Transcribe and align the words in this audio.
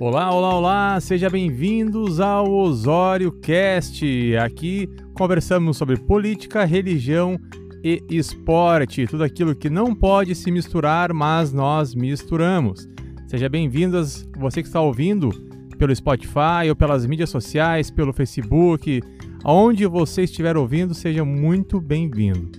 Olá, 0.00 0.34
olá, 0.34 0.54
olá, 0.56 1.00
sejam 1.00 1.30
bem-vindos 1.30 2.18
ao 2.18 2.50
Osório 2.50 3.30
Cast. 3.30 4.04
Aqui 4.38 4.88
conversamos 5.16 5.76
sobre 5.76 5.96
política, 5.96 6.64
religião 6.64 7.38
e 7.82 8.02
esporte, 8.10 9.06
tudo 9.06 9.22
aquilo 9.22 9.54
que 9.54 9.70
não 9.70 9.94
pode 9.94 10.34
se 10.34 10.50
misturar, 10.50 11.12
mas 11.12 11.52
nós 11.52 11.94
misturamos. 11.94 12.88
Seja 13.28 13.48
bem-vindas, 13.48 14.28
você 14.36 14.62
que 14.62 14.68
está 14.68 14.80
ouvindo 14.80 15.30
pelo 15.78 15.94
Spotify 15.94 16.68
ou 16.68 16.74
pelas 16.74 17.06
mídias 17.06 17.30
sociais, 17.30 17.88
pelo 17.88 18.12
Facebook, 18.12 19.00
aonde 19.44 19.86
você 19.86 20.22
estiver 20.22 20.56
ouvindo, 20.56 20.92
seja 20.92 21.24
muito 21.24 21.80
bem-vindo. 21.80 22.50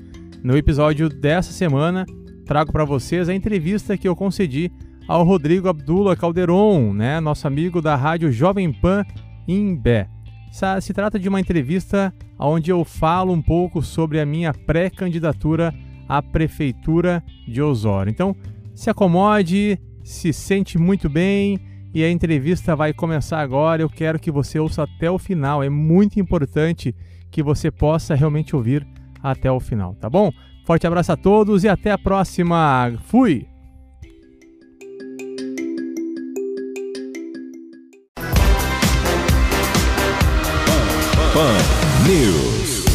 No 0.42 0.56
episódio 0.56 1.10
dessa 1.10 1.52
semana, 1.52 2.06
trago 2.46 2.72
para 2.72 2.86
vocês 2.86 3.28
a 3.28 3.36
entrevista 3.36 3.98
que 3.98 4.08
eu 4.08 4.16
concedi 4.16 4.72
ao 5.08 5.24
Rodrigo 5.24 5.68
Abdullah 5.68 6.16
Calderon, 6.16 6.94
né, 6.94 7.20
nosso 7.20 7.48
amigo 7.48 7.82
da 7.82 7.96
rádio 7.96 8.32
Jovem 8.32 8.72
Pan 8.72 9.06
Imbé. 9.48 10.10
Se 10.82 10.94
trata 10.94 11.20
de 11.20 11.28
uma 11.30 11.40
entrevista 11.40 12.14
onde 12.40 12.72
eu 12.72 12.84
falo 12.84 13.34
um 13.34 13.42
pouco 13.42 13.82
sobre 13.82 14.20
a 14.20 14.26
minha 14.26 14.54
pré-candidatura 14.54 15.74
à 16.08 16.22
prefeitura 16.22 17.24
de 17.48 17.62
Osório. 17.62 18.10
Então, 18.10 18.36
se 18.74 18.90
acomode, 18.90 19.78
se 20.04 20.32
sente 20.32 20.78
muito 20.78 21.10
bem 21.10 21.60
e 21.94 22.04
a 22.04 22.10
entrevista 22.10 22.76
vai 22.76 22.94
começar 22.94 23.42
agora. 23.42 23.82
Eu 23.82 23.90
quero 23.90 24.20
que 24.20 24.32
você 24.32 24.58
ouça 24.58 24.84
até 24.84 25.12
o 25.12 25.20
final. 25.20 25.62
É 25.62 25.70
muito 25.70 26.20
importante 26.20 26.96
que 27.30 27.44
você 27.44 27.70
possa 27.70 28.16
realmente 28.16 28.56
ouvir 28.56 28.88
até 29.22 29.52
o 29.52 29.60
final, 29.60 29.94
tá 29.96 30.10
bom? 30.10 30.32
Forte 30.66 30.88
abraço 30.88 31.12
a 31.12 31.18
todos 31.18 31.64
e 31.64 31.68
até 31.68 31.92
a 31.92 31.98
próxima. 31.98 32.94
Fui! 33.06 33.55
Pan 41.36 41.52
News. 42.08 42.86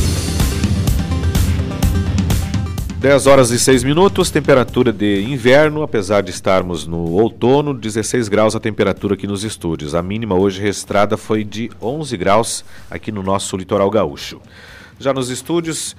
10 2.99 3.27
horas 3.27 3.51
e 3.51 3.59
6 3.59 3.85
minutos, 3.85 4.31
temperatura 4.31 4.95
de 4.95 5.25
inverno, 5.25 5.83
apesar 5.83 6.23
de 6.23 6.31
estarmos 6.31 6.87
no 6.87 7.11
outono, 7.11 7.75
16 7.75 8.29
graus 8.29 8.57
a 8.57 8.61
temperatura 8.61 9.13
aqui 9.13 9.27
nos 9.27 9.45
estúdios. 9.45 9.95
A 9.95 10.03
mínima 10.03 10.37
hoje 10.37 10.59
registrada 10.59 11.19
foi 11.19 11.45
de 11.45 11.71
11 11.83 12.17
graus 12.17 12.65
aqui 12.91 13.13
no 13.13 13.23
nosso 13.23 13.59
litoral 13.59 13.91
gaúcho. 13.91 14.41
Já 14.99 15.13
nos 15.13 15.29
estúdios, 15.29 15.95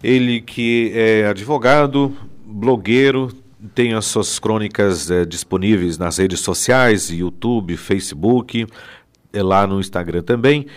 ele 0.00 0.40
que 0.40 0.92
é 0.94 1.26
advogado, 1.26 2.16
blogueiro, 2.46 3.32
tem 3.74 3.92
as 3.94 4.04
suas 4.04 4.38
crônicas 4.38 5.10
é, 5.10 5.24
disponíveis 5.24 5.98
nas 5.98 6.18
redes 6.18 6.38
sociais, 6.38 7.10
YouTube, 7.10 7.76
Facebook, 7.76 8.68
é 9.32 9.42
lá 9.42 9.66
no 9.66 9.80
Instagram 9.80 10.22
também. 10.22 10.68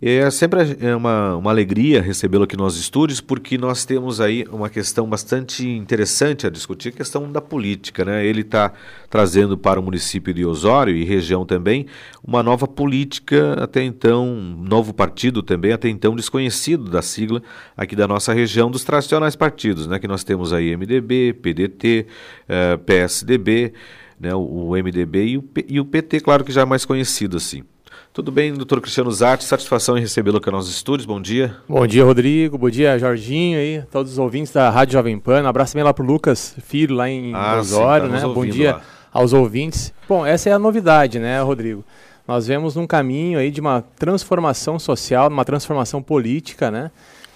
É 0.00 0.30
sempre 0.30 0.76
é 0.78 0.94
uma, 0.94 1.36
uma 1.36 1.50
alegria 1.50 2.02
recebê-lo 2.02 2.44
aqui 2.44 2.54
nos 2.54 2.78
estúdios, 2.78 3.18
porque 3.18 3.56
nós 3.56 3.86
temos 3.86 4.20
aí 4.20 4.44
uma 4.52 4.68
questão 4.68 5.08
bastante 5.08 5.66
interessante 5.66 6.46
a 6.46 6.50
discutir, 6.50 6.90
a 6.90 6.92
questão 6.92 7.32
da 7.32 7.40
política. 7.40 8.04
Né? 8.04 8.26
Ele 8.26 8.42
está 8.42 8.74
trazendo 9.08 9.56
para 9.56 9.80
o 9.80 9.82
município 9.82 10.34
de 10.34 10.44
Osório 10.44 10.94
e 10.94 11.02
região 11.02 11.46
também 11.46 11.86
uma 12.22 12.42
nova 12.42 12.68
política, 12.68 13.54
até 13.54 13.82
então, 13.82 14.26
um 14.28 14.64
novo 14.68 14.92
partido 14.92 15.42
também, 15.42 15.72
até 15.72 15.88
então 15.88 16.14
desconhecido 16.14 16.90
da 16.90 17.00
sigla 17.00 17.42
aqui 17.74 17.96
da 17.96 18.06
nossa 18.06 18.34
região, 18.34 18.70
dos 18.70 18.84
tradicionais 18.84 19.34
partidos, 19.34 19.86
né? 19.86 19.98
que 19.98 20.06
nós 20.06 20.22
temos 20.22 20.52
aí 20.52 20.76
MDB, 20.76 21.32
PDT, 21.40 22.06
eh, 22.46 22.76
PSDB, 22.76 23.72
né? 24.20 24.34
o, 24.34 24.40
o 24.40 24.70
MDB 24.72 25.24
e 25.24 25.38
o, 25.38 25.44
e 25.66 25.80
o 25.80 25.86
PT, 25.86 26.20
claro 26.20 26.44
que 26.44 26.52
já 26.52 26.60
é 26.60 26.64
mais 26.66 26.84
conhecido 26.84 27.38
assim. 27.38 27.62
Tudo 28.16 28.32
bem, 28.32 28.54
doutor 28.54 28.80
Cristiano 28.80 29.12
Zatti? 29.12 29.44
Satisfação 29.44 29.98
em 29.98 30.00
recebê-lo 30.00 30.38
aqui 30.38 30.50
nos 30.50 30.70
estúdios. 30.70 31.04
Bom 31.04 31.20
dia. 31.20 31.54
Bom 31.68 31.86
dia, 31.86 32.02
Rodrigo. 32.02 32.56
Bom 32.56 32.70
dia, 32.70 32.98
Jorginho 32.98 33.58
aí, 33.58 33.82
todos 33.92 34.12
os 34.12 34.18
ouvintes 34.18 34.50
da 34.54 34.70
Rádio 34.70 34.94
Jovem 34.94 35.18
Pan. 35.18 35.42
Um 35.42 35.46
abraço 35.46 35.74
também 35.74 35.84
lá 35.84 35.92
pro 35.92 36.02
Lucas 36.02 36.56
Filho, 36.64 36.96
lá 36.96 37.10
em 37.10 37.34
ah, 37.34 37.58
Osório, 37.58 38.08
tá 38.08 38.14
né? 38.14 38.22
Bom 38.22 38.46
dia 38.46 38.76
lá. 38.76 38.82
aos 39.12 39.34
ouvintes. 39.34 39.92
Bom, 40.08 40.24
essa 40.24 40.48
é 40.48 40.52
a 40.54 40.58
novidade, 40.58 41.18
né, 41.18 41.42
Rodrigo? 41.42 41.84
Nós 42.26 42.46
vemos 42.46 42.74
um 42.74 42.86
caminho 42.86 43.38
aí 43.38 43.50
de 43.50 43.60
uma 43.60 43.82
transformação 43.82 44.78
social, 44.78 45.28
uma 45.28 45.44
transformação 45.44 46.02
política, 46.02 46.70
né? 46.70 46.90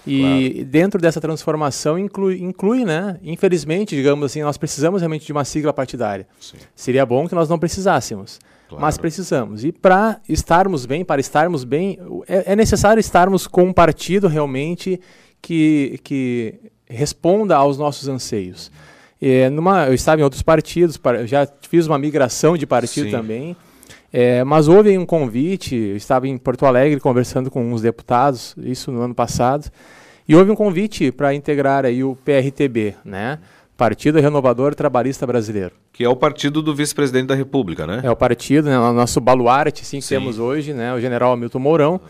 E 0.07 0.49
claro. 0.49 0.65
dentro 0.65 0.99
dessa 0.99 1.21
transformação 1.21 1.95
inclui, 1.99 2.41
inclui, 2.41 2.85
né? 2.85 3.19
Infelizmente, 3.21 3.95
digamos 3.95 4.25
assim, 4.25 4.41
nós 4.41 4.57
precisamos 4.57 5.03
realmente 5.03 5.27
de 5.27 5.31
uma 5.31 5.45
sigla 5.45 5.71
partidária. 5.71 6.25
Sim. 6.39 6.57
Seria 6.75 7.05
bom 7.05 7.27
que 7.27 7.35
nós 7.35 7.47
não 7.47 7.59
precisássemos. 7.59 8.39
Claro. 8.71 8.81
Mas 8.81 8.97
precisamos. 8.97 9.65
E 9.65 9.71
para 9.73 10.21
estarmos 10.29 10.85
bem, 10.85 11.03
para 11.03 11.19
estarmos 11.19 11.65
bem, 11.65 11.99
é, 12.25 12.53
é, 12.53 12.55
necessário 12.55 13.01
estarmos 13.01 13.45
com 13.45 13.63
um 13.63 13.73
partido 13.73 14.29
realmente 14.29 14.99
que, 15.41 15.99
que 16.05 16.55
responda 16.87 17.57
aos 17.57 17.77
nossos 17.77 18.07
anseios. 18.07 18.71
É, 19.21 19.49
numa, 19.49 19.87
eu 19.87 19.93
estava 19.93 20.21
em 20.21 20.23
outros 20.23 20.41
partidos, 20.41 20.97
já 21.25 21.45
fiz 21.69 21.85
uma 21.85 21.99
migração 21.99 22.55
de 22.55 22.65
partido 22.65 23.07
Sim. 23.07 23.11
também. 23.11 23.57
É, 24.13 24.43
mas 24.45 24.69
houve 24.69 24.97
um 24.97 25.05
convite, 25.05 25.75
eu 25.75 25.97
estava 25.97 26.27
em 26.27 26.37
Porto 26.37 26.65
Alegre 26.65 26.99
conversando 26.99 27.51
com 27.51 27.73
uns 27.73 27.81
deputados, 27.81 28.55
isso 28.57 28.89
no 28.89 29.01
ano 29.01 29.15
passado, 29.15 29.69
e 30.27 30.33
houve 30.35 30.49
um 30.49 30.55
convite 30.55 31.11
para 31.11 31.33
integrar 31.33 31.85
aí 31.85 32.03
o 32.05 32.15
PRTB, 32.15 32.95
né? 33.03 33.39
Partido 33.81 34.19
Renovador 34.19 34.75
Trabalhista 34.75 35.25
Brasileiro. 35.25 35.71
Que 35.91 36.03
é 36.03 36.07
o 36.07 36.15
partido 36.15 36.61
do 36.61 36.75
vice-presidente 36.75 37.25
da 37.25 37.33
República, 37.33 37.87
né? 37.87 38.01
É 38.03 38.11
o 38.11 38.15
partido, 38.15 38.69
né, 38.69 38.77
o 38.77 38.93
nosso 38.93 39.19
baluarte, 39.19 39.81
assim, 39.81 39.97
que 39.97 40.05
Sim. 40.05 40.19
temos 40.19 40.37
hoje, 40.37 40.71
né? 40.71 40.93
O 40.93 41.01
general 41.01 41.33
Hamilton 41.33 41.57
Mourão, 41.57 42.01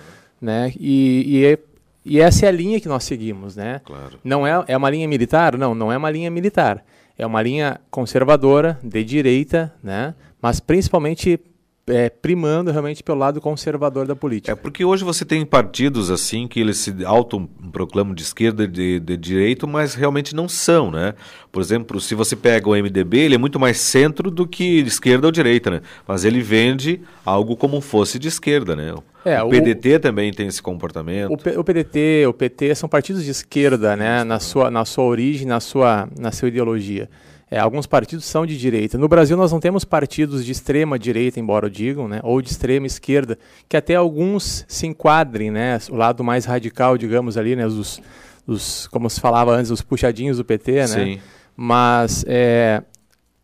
né? 0.42 0.74
E, 0.78 1.24
e, 1.26 1.46
é, 1.46 1.58
e, 2.04 2.20
essa 2.20 2.46
é 2.46 2.50
a 2.50 2.52
linha 2.52 2.78
que 2.82 2.90
nós 2.90 3.06
seguimos, 3.06 3.56
né? 3.56 3.80
Claro. 3.86 4.20
Não 4.22 4.46
é, 4.46 4.66
é 4.68 4.76
uma 4.76 4.90
linha 4.90 5.08
militar? 5.08 5.58
Não, 5.58 5.74
não 5.74 5.90
é 5.90 5.96
uma 5.96 6.12
linha 6.12 6.30
militar. 6.30 6.84
É 7.18 7.26
uma 7.26 7.42
linha 7.42 7.80
conservadora, 7.90 8.78
de 8.84 9.02
direita, 9.06 9.74
né? 9.82 10.14
Mas 10.42 10.60
principalmente 10.60 11.40
é, 11.88 12.10
primando 12.10 12.72
realmente 12.72 13.04
pelo 13.04 13.18
lado 13.18 13.42
conservador 13.42 14.06
da 14.06 14.16
política. 14.16 14.52
É 14.52 14.56
porque 14.56 14.86
hoje 14.86 15.04
você 15.04 15.26
tem 15.26 15.46
partidos 15.46 16.12
assim 16.12 16.48
que 16.48 16.60
eles 16.60 16.78
se 16.78 16.94
autoproclamam 17.06 18.14
de 18.14 18.24
esquerda 18.24 18.64
e 18.64 18.68
de, 18.68 19.00
de 19.00 19.18
direito, 19.18 19.68
mas 19.68 19.94
realmente 19.94 20.36
não 20.36 20.48
são, 20.48 20.92
né? 20.92 21.14
Por 21.52 21.62
exemplo, 21.62 22.00
se 22.00 22.16
você 22.16 22.36
pega 22.36 22.70
o 22.70 22.74
MDB, 22.74 23.20
ele 23.20 23.36
é 23.36 23.38
muito 23.38 23.60
mais 23.60 23.78
centro 23.78 24.32
do 24.32 24.48
que 24.48 24.80
esquerda 24.80 25.28
ou 25.28 25.32
direita, 25.32 25.70
né? 25.70 25.82
Mas 26.08 26.24
ele 26.24 26.42
vende 26.42 27.02
algo 27.26 27.56
como 27.56 27.82
fosse 27.82 28.18
de 28.18 28.28
esquerda, 28.28 28.76
né? 28.76 28.94
É, 29.24 29.42
o 29.42 29.50
PDT 29.50 29.96
o, 29.96 30.00
também 30.00 30.32
tem 30.32 30.48
esse 30.48 30.62
comportamento. 30.62 31.32
O, 31.32 31.38
P, 31.38 31.58
o, 31.58 31.64
PDT, 31.64 32.26
o 32.28 32.34
PT 32.34 32.74
são 32.76 32.90
partidos 32.90 33.24
de 33.24 33.32
esquerda, 33.32 33.96
né? 33.96 34.24
Na 34.24 34.40
sua, 34.40 34.72
na 34.72 34.86
sua 34.86 35.04
origem, 35.04 35.48
na 35.48 35.60
sua, 35.60 36.08
na 36.18 36.32
sua 36.32 36.48
ideologia. 36.48 37.10
É, 37.52 37.60
alguns 37.60 37.86
partidos 37.86 38.24
são 38.24 38.46
de 38.46 38.58
direita. 38.58 38.98
No 38.98 39.10
Brasil 39.10 39.36
nós 39.36 39.52
não 39.52 39.60
temos 39.60 39.84
partidos 39.84 40.46
de 40.46 40.54
extrema 40.54 40.98
direita, 40.98 41.38
embora 41.38 41.70
digam, 41.70 42.08
né, 42.08 42.22
ou 42.24 42.42
de 42.42 42.50
extrema 42.50 42.88
esquerda, 42.88 43.38
que 43.68 43.76
até 43.76 43.94
alguns 43.96 44.64
se 44.70 44.88
enquadrem, 44.88 45.52
né, 45.52 45.78
o 45.90 45.98
lado 45.98 46.24
mais 46.24 46.46
radical, 46.46 46.98
digamos 46.98 47.38
ali, 47.38 47.54
né, 47.54 47.68
os, 47.68 48.02
os 48.48 48.88
como 48.88 49.10
se 49.10 49.20
falava 49.20 49.52
antes, 49.52 49.70
os 49.70 49.82
puxadinhos 49.82 50.38
do 50.38 50.46
PT, 50.46 50.72
né? 50.72 50.88
Sim. 50.88 51.20
Mas 51.54 52.24
é, 52.26 52.82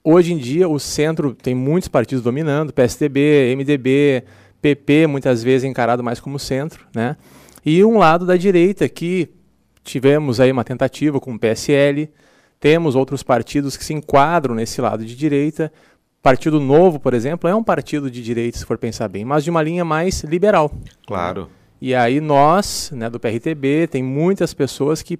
hoje 0.01 0.31
em 0.31 0.37
dia 0.37 0.69
o 0.69 0.79
centro 0.79 1.33
tem 1.33 1.53
muitos 1.53 1.89
partidos 1.89 2.23
dominando, 2.23 2.71
PSDB, 2.71 3.53
MDB, 3.57 4.23
PP, 4.61 5.05
muitas 5.07 5.43
vezes 5.43 5.65
encarado 5.65 6.01
mais 6.01 6.21
como 6.21 6.39
centro, 6.39 6.87
né? 6.95 7.17
E 7.65 7.83
um 7.83 7.97
lado 7.97 8.25
da 8.25 8.37
direita 8.37 8.87
que 8.87 9.29
tivemos 9.83 10.39
aí 10.39 10.49
uma 10.49 10.63
tentativa 10.63 11.19
com 11.19 11.33
o 11.33 11.39
PSL, 11.39 12.09
temos 12.59 12.95
outros 12.95 13.23
partidos 13.23 13.77
que 13.77 13.85
se 13.85 13.93
enquadram 13.93 14.55
nesse 14.55 14.81
lado 14.81 15.05
de 15.05 15.15
direita. 15.15 15.71
Partido 16.21 16.59
Novo, 16.59 16.99
por 16.99 17.13
exemplo, 17.13 17.49
é 17.49 17.55
um 17.55 17.63
partido 17.63 18.09
de 18.09 18.21
direita, 18.21 18.57
se 18.57 18.65
for 18.65 18.77
pensar 18.77 19.07
bem, 19.07 19.23
mas 19.23 19.43
de 19.43 19.49
uma 19.49 19.61
linha 19.61 19.85
mais 19.85 20.23
liberal. 20.23 20.71
Claro. 21.05 21.49
E 21.79 21.93
aí 21.93 22.19
nós, 22.19 22.91
né, 22.93 23.09
do 23.09 23.19
PRTB, 23.19 23.87
tem 23.87 24.03
muitas 24.03 24.53
pessoas 24.53 25.03
que, 25.03 25.19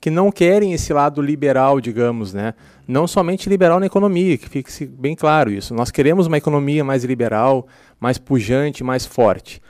que 0.00 0.10
não 0.10 0.30
querem 0.30 0.72
esse 0.74 0.92
lado 0.92 1.22
liberal, 1.22 1.80
digamos, 1.80 2.34
né? 2.34 2.52
Não 2.86 3.06
somente 3.06 3.48
liberal 3.48 3.80
na 3.80 3.86
economia, 3.86 4.36
que 4.36 4.48
fique 4.48 4.84
bem 4.84 5.16
claro 5.16 5.50
isso. 5.50 5.72
Nós 5.74 5.90
queremos 5.90 6.26
uma 6.26 6.36
economia 6.36 6.84
mais 6.84 7.04
liberal, 7.04 7.66
mais 7.98 8.18
pujante, 8.18 8.84
mais 8.84 9.06
forte 9.06 9.62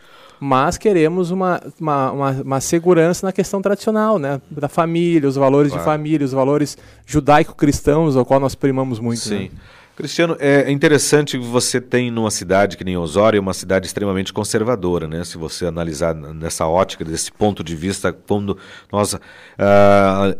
mas 0.44 0.76
queremos 0.76 1.30
uma, 1.30 1.58
uma, 1.80 2.12
uma, 2.12 2.30
uma, 2.32 2.60
segurança 2.60 3.26
na 3.26 3.32
questão 3.32 3.62
tradicional, 3.62 4.18
né? 4.18 4.42
Da 4.50 4.68
família, 4.68 5.26
os 5.26 5.36
valores 5.36 5.72
claro. 5.72 5.82
de 5.82 5.90
família, 5.90 6.22
os 6.22 6.32
valores 6.32 6.76
judaico-cristãos, 7.06 8.14
ao 8.14 8.26
qual 8.26 8.38
nós 8.38 8.54
primamos 8.54 9.00
muito. 9.00 9.20
Sim. 9.20 9.44
Né? 9.44 9.50
Cristiano, 9.96 10.36
é 10.40 10.72
interessante 10.72 11.38
que 11.38 11.44
você 11.44 11.80
tem 11.80 12.10
numa 12.10 12.30
cidade 12.30 12.76
que 12.76 12.82
nem 12.82 12.96
Osório, 12.96 13.40
uma 13.40 13.54
cidade 13.54 13.86
extremamente 13.86 14.32
conservadora, 14.32 15.06
né? 15.06 15.22
Se 15.22 15.38
você 15.38 15.66
analisar 15.66 16.12
nessa 16.12 16.66
ótica, 16.66 17.04
desse 17.04 17.30
ponto 17.30 17.62
de 17.62 17.76
vista, 17.76 18.12
quando 18.12 18.58
nós 18.90 19.14
uh, 19.14 19.20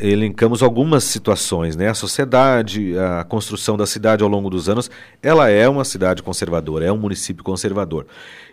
elencamos 0.01 0.61
algumas 0.61 1.05
situações, 1.05 1.77
né? 1.77 1.89
A 1.89 1.95
sociedade, 1.95 2.99
a 2.99 3.23
construção 3.23 3.77
da 3.77 3.87
cidade 3.87 4.25
ao 4.25 4.29
longo 4.29 4.51
dos 4.51 4.69
anos, 4.69 4.91
ela 5.23 5.49
é 5.49 5.69
uma 5.69 5.85
cidade 5.85 6.21
conservadora, 6.21 6.87
é 6.87 6.91
um 6.91 6.99
município 6.99 7.45
conservador. 7.45 8.07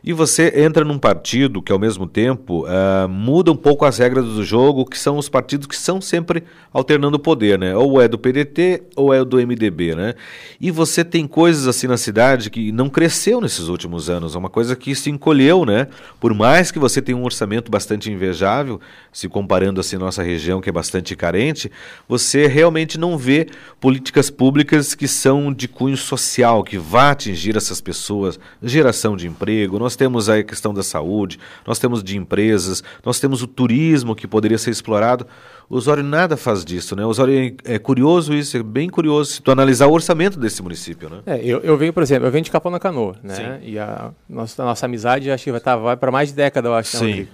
E 0.04 0.14
você 0.14 0.62
entra 0.62 0.86
num 0.86 1.00
partido 1.00 1.64
que, 1.64 1.72
ao 1.72 1.80
mesmo 1.80 2.06
tempo, 2.06 2.66
uh, 2.66 3.10
muda 3.10 3.52
um 3.52 3.56
pouco 3.56 3.86
as 3.86 3.98
regras 3.98 4.26
do 4.26 4.44
jogo, 4.44 4.86
que 4.86 5.00
são 5.00 5.18
os 5.18 5.30
partidos 5.30 5.66
que 5.66 5.76
são 5.76 6.00
sempre 6.00 6.44
alternando 6.72 7.18
o 7.18 7.20
poder, 7.20 7.58
né? 7.58 7.76
Ou 7.76 8.00
é 8.00 8.08
do 8.08 8.20
PDT 8.20 8.84
ou 8.96 9.12
é 9.12 9.26
do 9.26 9.38
MDB, 9.38 9.96
né? 9.96 10.14
E 10.60 10.70
você 10.70 10.91
você 10.92 11.04
tem 11.04 11.28
coisas 11.28 11.68
assim 11.68 11.88
na 11.88 11.98
cidade 11.98 12.50
que 12.50 12.72
não 12.72 12.90
cresceu 12.90 13.42
nesses 13.42 13.68
últimos 13.68 14.10
anos, 14.10 14.36
é 14.36 14.38
uma 14.38 14.50
coisa 14.50 14.76
que 14.76 14.94
se 14.94 15.10
encolheu, 15.10 15.66
né? 15.66 15.88
Por 16.20 16.34
mais 16.34 16.72
que 16.72 16.80
você 16.80 17.02
tenha 17.02 17.18
um 17.18 17.24
orçamento 17.24 17.72
bastante 17.72 18.12
invejável, 18.12 18.80
se 19.12 19.28
comparando 19.28 19.80
assim 19.80 19.98
nossa 19.98 20.22
região 20.24 20.62
que 20.62 20.70
é 20.70 20.72
bastante 20.72 21.16
carente, 21.16 21.72
você 22.08 22.48
realmente 22.48 22.98
não 22.98 23.18
vê 23.18 23.48
políticas 23.80 24.30
públicas 24.30 24.94
que 24.94 25.08
são 25.08 25.54
de 25.54 25.68
cunho 25.68 25.98
social, 25.98 26.64
que 26.64 26.78
vá 26.78 27.12
atingir 27.12 27.56
essas 27.56 27.82
pessoas, 27.82 28.40
geração 28.62 29.16
de 29.16 29.28
emprego, 29.28 29.80
nós 29.80 29.96
temos 29.96 30.30
a 30.30 30.44
questão 30.44 30.74
da 30.74 30.84
saúde, 30.84 31.40
nós 31.66 31.80
temos 31.80 32.04
de 32.04 32.18
empresas, 32.18 32.84
nós 33.04 33.20
temos 33.20 33.42
o 33.42 33.48
turismo 33.48 34.16
que 34.16 34.28
poderia 34.28 34.58
ser 34.58 34.72
explorado. 34.72 35.26
O 35.72 35.78
Osório 35.78 36.04
nada 36.04 36.36
faz 36.36 36.66
disso, 36.66 36.98
né? 36.98 37.06
O 37.06 37.08
Osório 37.08 37.56
é, 37.66 37.76
é 37.76 37.80
curioso 37.80 38.34
isso, 38.34 38.58
é 38.58 38.62
bem 38.62 38.90
curioso 38.90 39.32
se 39.32 39.42
tu 39.42 39.52
analisar 39.52 39.88
o 39.88 39.94
orçamento 39.94 40.38
desse 40.38 40.62
município, 40.62 41.10
né? 41.10 41.22
É, 41.26 41.40
eu, 41.46 41.62
eu 41.62 41.78
venho, 41.78 41.94
por 41.94 42.04
exemplo, 42.04 42.28
eu 42.28 42.32
venho 42.32 42.44
de 42.44 42.52
Capão 42.52 42.70
na 42.70 42.78
Canoa, 42.78 43.16
né? 43.24 43.36
Sim. 43.36 43.70
E 43.70 43.80
a 43.80 44.12
nossa, 44.28 44.62
a 44.62 44.66
nossa 44.66 44.86
amizade 44.86 45.32
acho 45.32 45.46
que 45.46 45.52
vai, 45.52 45.62
tá, 45.62 45.78
vai 45.78 45.96
para 45.96 46.12
mais 46.12 46.28
de 46.28 46.36
década, 46.36 46.68
eu 46.68 46.74
acho, 46.74 47.02
né, 47.02 47.14
Sim. 47.14 47.28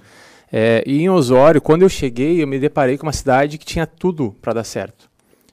É, 0.54 0.84
e 0.86 1.01
em 1.01 1.10
Osório, 1.10 1.60
quando 1.60 1.81
eu 1.81 1.89
cheguei, 1.89 2.44
eu 2.44 2.45
me 2.45 2.60
deparei 2.60 2.95
com 2.95 3.07
uma 3.07 3.12
cidade 3.12 3.57
que 3.57 3.66
tinha 3.66 3.88
tudo 3.88 4.36
para 4.39 4.54
dar 4.54 4.63
certo. 4.63 5.10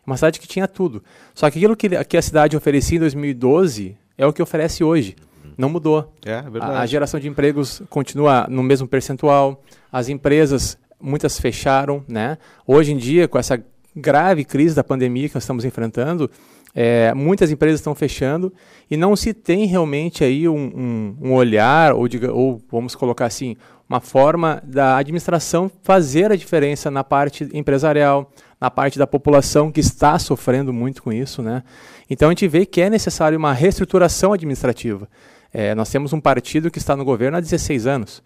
Uma 0.07 0.19
cidade 0.19 0.39
que 0.39 0.47
tinha 0.47 0.69
tudo. 0.69 1.03
Só 1.35 1.51
que 1.51 1.57
aquilo 1.57 1.75
que, 1.75 1.89
que 2.05 2.19
a 2.19 2.23
cidade 2.23 2.55
oferecia 2.55 2.99
em 2.99 3.01
2012 3.01 3.97
é 4.19 4.27
o 4.27 4.33
que 4.33 4.43
oferece 4.43 4.85
hoje. 4.85 5.17
Não 5.57 5.71
mudou. 5.71 6.13
É, 6.23 6.33
é 6.33 6.43
verdade. 6.43 6.73
A, 6.77 6.81
a 6.81 6.87
geração 6.87 7.19
de 7.19 7.29
empregos 7.29 7.81
continua 7.89 8.47
no 8.47 8.63
mesmo 8.63 8.87
percentual. 8.87 9.63
As 9.91 10.11
empresas 10.11 10.77
muitas 11.01 11.39
fecharam, 11.39 12.05
né? 12.09 12.39
Hoje 12.67 12.93
em 12.93 12.97
dia, 12.97 13.29
com 13.29 13.39
essa 13.39 13.63
grave 13.95 14.45
crise 14.45 14.75
da 14.75 14.83
pandemia 14.83 15.29
que 15.29 15.35
nós 15.35 15.45
estamos 15.45 15.65
enfrentando, 15.65 16.31
é, 16.75 17.15
muitas 17.15 17.53
empresas 17.53 17.79
estão 17.79 17.95
fechando 17.95 18.53
e 18.91 18.97
não 18.97 19.15
se 19.15 19.33
tem 19.33 19.65
realmente 19.67 20.25
aí 20.25 20.49
um, 20.49 20.57
um, 20.57 21.17
um 21.29 21.33
olhar, 21.33 21.93
ou, 21.93 22.09
diga, 22.09 22.33
ou 22.33 22.61
vamos 22.71 22.97
colocar 22.97 23.27
assim, 23.27 23.57
uma 23.89 24.01
forma 24.01 24.61
da 24.67 24.97
administração 24.97 25.71
fazer 25.83 26.33
a 26.33 26.37
diferença 26.37 26.91
na 26.91 27.05
parte 27.05 27.49
empresarial, 27.53 28.31
na 28.61 28.71
parte 28.71 28.99
da 28.99 29.07
população 29.07 29.71
que 29.71 29.79
está 29.79 30.19
sofrendo 30.19 30.73
muito 30.73 31.03
com 31.03 31.13
isso. 31.13 31.43
Né? 31.43 31.63
Então 32.11 32.29
a 32.29 32.33
gente 32.33 32.49
vê 32.49 32.67
que 32.67 32.81
é 32.81 32.91
necessário 32.91 33.39
uma 33.39 33.53
reestruturação 33.53 34.33
administrativa. 34.33 35.09
É, 35.53 35.75
nós 35.77 35.89
temos 35.91 36.13
um 36.13 36.21
partido 36.21 36.71
que 36.71 36.79
está 36.79 36.97
no 36.97 37.05
governo 37.05 37.37
há 37.37 37.41
16 37.41 37.87
anos. 37.87 38.23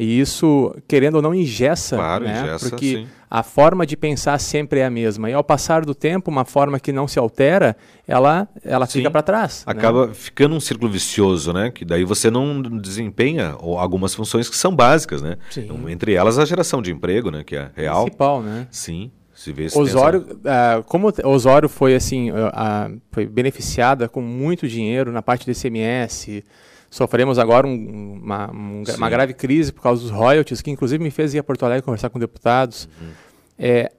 E 0.00 0.18
isso, 0.18 0.74
querendo 0.88 1.16
ou 1.16 1.22
não, 1.22 1.34
ingessa, 1.34 1.96
claro, 1.96 2.24
né? 2.24 2.40
ingessa 2.40 2.70
porque 2.70 2.96
sim. 2.96 3.08
a 3.30 3.42
forma 3.42 3.84
de 3.84 3.98
pensar 3.98 4.38
sempre 4.40 4.80
é 4.80 4.86
a 4.86 4.90
mesma. 4.90 5.28
E 5.28 5.34
ao 5.34 5.44
passar 5.44 5.84
do 5.84 5.94
tempo, 5.94 6.30
uma 6.30 6.46
forma 6.46 6.80
que 6.80 6.90
não 6.90 7.06
se 7.06 7.18
altera, 7.18 7.76
ela, 8.08 8.48
ela 8.64 8.86
fica 8.86 9.10
para 9.10 9.20
trás. 9.20 9.62
Né? 9.66 9.72
Acaba 9.72 10.06
né? 10.06 10.14
ficando 10.14 10.54
um 10.54 10.60
círculo 10.60 10.90
vicioso, 10.90 11.52
né? 11.52 11.70
Que 11.70 11.84
daí 11.84 12.02
você 12.02 12.30
não 12.30 12.62
desempenha 12.62 13.54
algumas 13.60 14.14
funções 14.14 14.48
que 14.48 14.56
são 14.56 14.74
básicas, 14.74 15.20
né? 15.20 15.36
Então, 15.54 15.86
entre 15.86 16.14
elas 16.14 16.38
a 16.38 16.46
geração 16.46 16.80
de 16.80 16.90
emprego, 16.90 17.30
né? 17.30 17.44
Que 17.44 17.56
é 17.56 17.70
real. 17.76 18.04
Principal, 18.04 18.40
né? 18.40 18.68
Sim. 18.70 19.10
Se 19.34 19.52
vê, 19.52 19.68
Osório, 19.74 20.20
uh, 20.20 20.82
como 20.84 21.12
Osório 21.24 21.68
foi 21.68 21.94
assim, 21.94 22.30
uh, 22.30 22.34
uh, 22.34 23.00
foi 23.12 23.26
beneficiada 23.26 24.08
com 24.08 24.22
muito 24.22 24.66
dinheiro 24.66 25.12
na 25.12 25.20
parte 25.20 25.44
do 25.44 25.52
ICMS, 25.52 26.42
Sofremos 26.90 27.38
agora 27.38 27.68
um, 27.68 28.18
uma, 28.20 28.50
um, 28.50 28.82
uma, 28.96 29.08
grave 29.08 29.32
crise 29.32 29.72
por 29.72 29.80
causa 29.80 30.02
dos 30.02 30.10
royalties, 30.10 30.60
que 30.60 30.72
inclusive 30.72 31.02
me 31.02 31.10
fez 31.10 31.32
ir 31.32 31.38
a 31.38 31.42
Porto 31.42 31.64
Alegre 31.64 31.84
conversar 31.84 32.10
com 32.10 32.18
deputados. 32.18 32.88
Uhum. 33.00 33.08
É, 33.56 33.92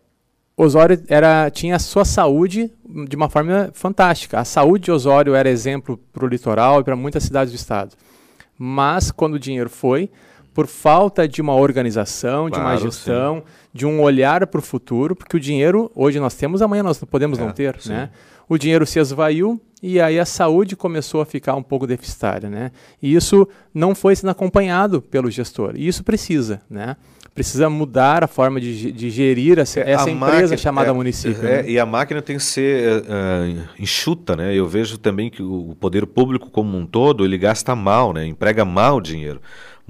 Osório 0.57 1.01
era, 1.07 1.49
tinha 1.49 1.77
a 1.77 1.79
sua 1.79 2.03
saúde 2.03 2.69
de 3.07 3.15
uma 3.15 3.29
forma 3.29 3.69
fantástica. 3.73 4.39
A 4.39 4.45
saúde 4.45 4.85
de 4.85 4.91
Osório 4.91 5.33
era 5.33 5.49
exemplo 5.49 5.97
para 6.11 6.25
o 6.25 6.27
litoral 6.27 6.81
e 6.81 6.83
para 6.83 6.95
muitas 6.95 7.23
cidades 7.23 7.53
do 7.53 7.55
estado. 7.55 7.95
Mas, 8.57 9.09
quando 9.09 9.35
o 9.35 9.39
dinheiro 9.39 9.69
foi, 9.69 10.09
por 10.53 10.67
falta 10.67 11.27
de 11.27 11.41
uma 11.41 11.55
organização, 11.55 12.49
claro, 12.49 12.53
de 12.53 12.59
uma 12.59 12.77
gestão, 12.77 13.37
sim. 13.37 13.43
de 13.73 13.85
um 13.85 14.01
olhar 14.01 14.45
para 14.47 14.59
o 14.59 14.61
futuro, 14.61 15.15
porque 15.15 15.37
o 15.37 15.39
dinheiro 15.39 15.89
hoje 15.95 16.19
nós 16.19 16.35
temos, 16.35 16.61
amanhã 16.61 16.83
nós 16.83 17.01
podemos 17.05 17.39
é, 17.39 17.41
não 17.41 17.51
ter, 17.53 17.79
né? 17.85 18.09
O 18.49 18.57
dinheiro 18.57 18.85
se 18.85 18.99
esvaiu 18.99 19.61
e 19.81 19.99
aí 19.99 20.19
a 20.19 20.25
saúde 20.25 20.75
começou 20.75 21.21
a 21.21 21.25
ficar 21.25 21.55
um 21.55 21.63
pouco 21.63 21.87
deficitária, 21.87 22.49
né? 22.49 22.71
E 23.01 23.15
isso 23.15 23.47
não 23.73 23.95
foi 23.95 24.15
sendo 24.15 24.29
acompanhado 24.29 25.01
pelo 25.01 25.31
gestor. 25.31 25.73
E 25.75 25.87
isso 25.87 26.03
precisa, 26.03 26.61
né? 26.69 26.95
Precisa 27.33 27.69
mudar 27.69 28.23
a 28.23 28.27
forma 28.27 28.59
de, 28.59 28.91
de 28.91 29.09
gerir 29.09 29.57
essa, 29.57 29.79
é, 29.79 29.91
essa 29.91 30.11
empresa 30.11 30.35
máquina, 30.35 30.57
chamada 30.57 30.89
é, 30.89 30.93
município. 30.93 31.47
É, 31.47 31.63
né? 31.63 31.69
E 31.69 31.79
a 31.79 31.85
máquina 31.85 32.21
tem 32.21 32.37
que 32.37 32.43
ser 32.43 33.01
uh, 33.01 33.69
enxuta, 33.79 34.35
né? 34.35 34.53
Eu 34.53 34.67
vejo 34.67 34.97
também 34.97 35.29
que 35.29 35.41
o 35.41 35.75
poder 35.79 36.05
público 36.05 36.51
como 36.51 36.77
um 36.77 36.85
todo 36.85 37.25
ele 37.25 37.37
gasta 37.37 37.75
mal, 37.75 38.13
né? 38.13 38.25
Emprega 38.25 38.63
mal 38.63 38.97
o 38.97 39.01
dinheiro 39.01 39.41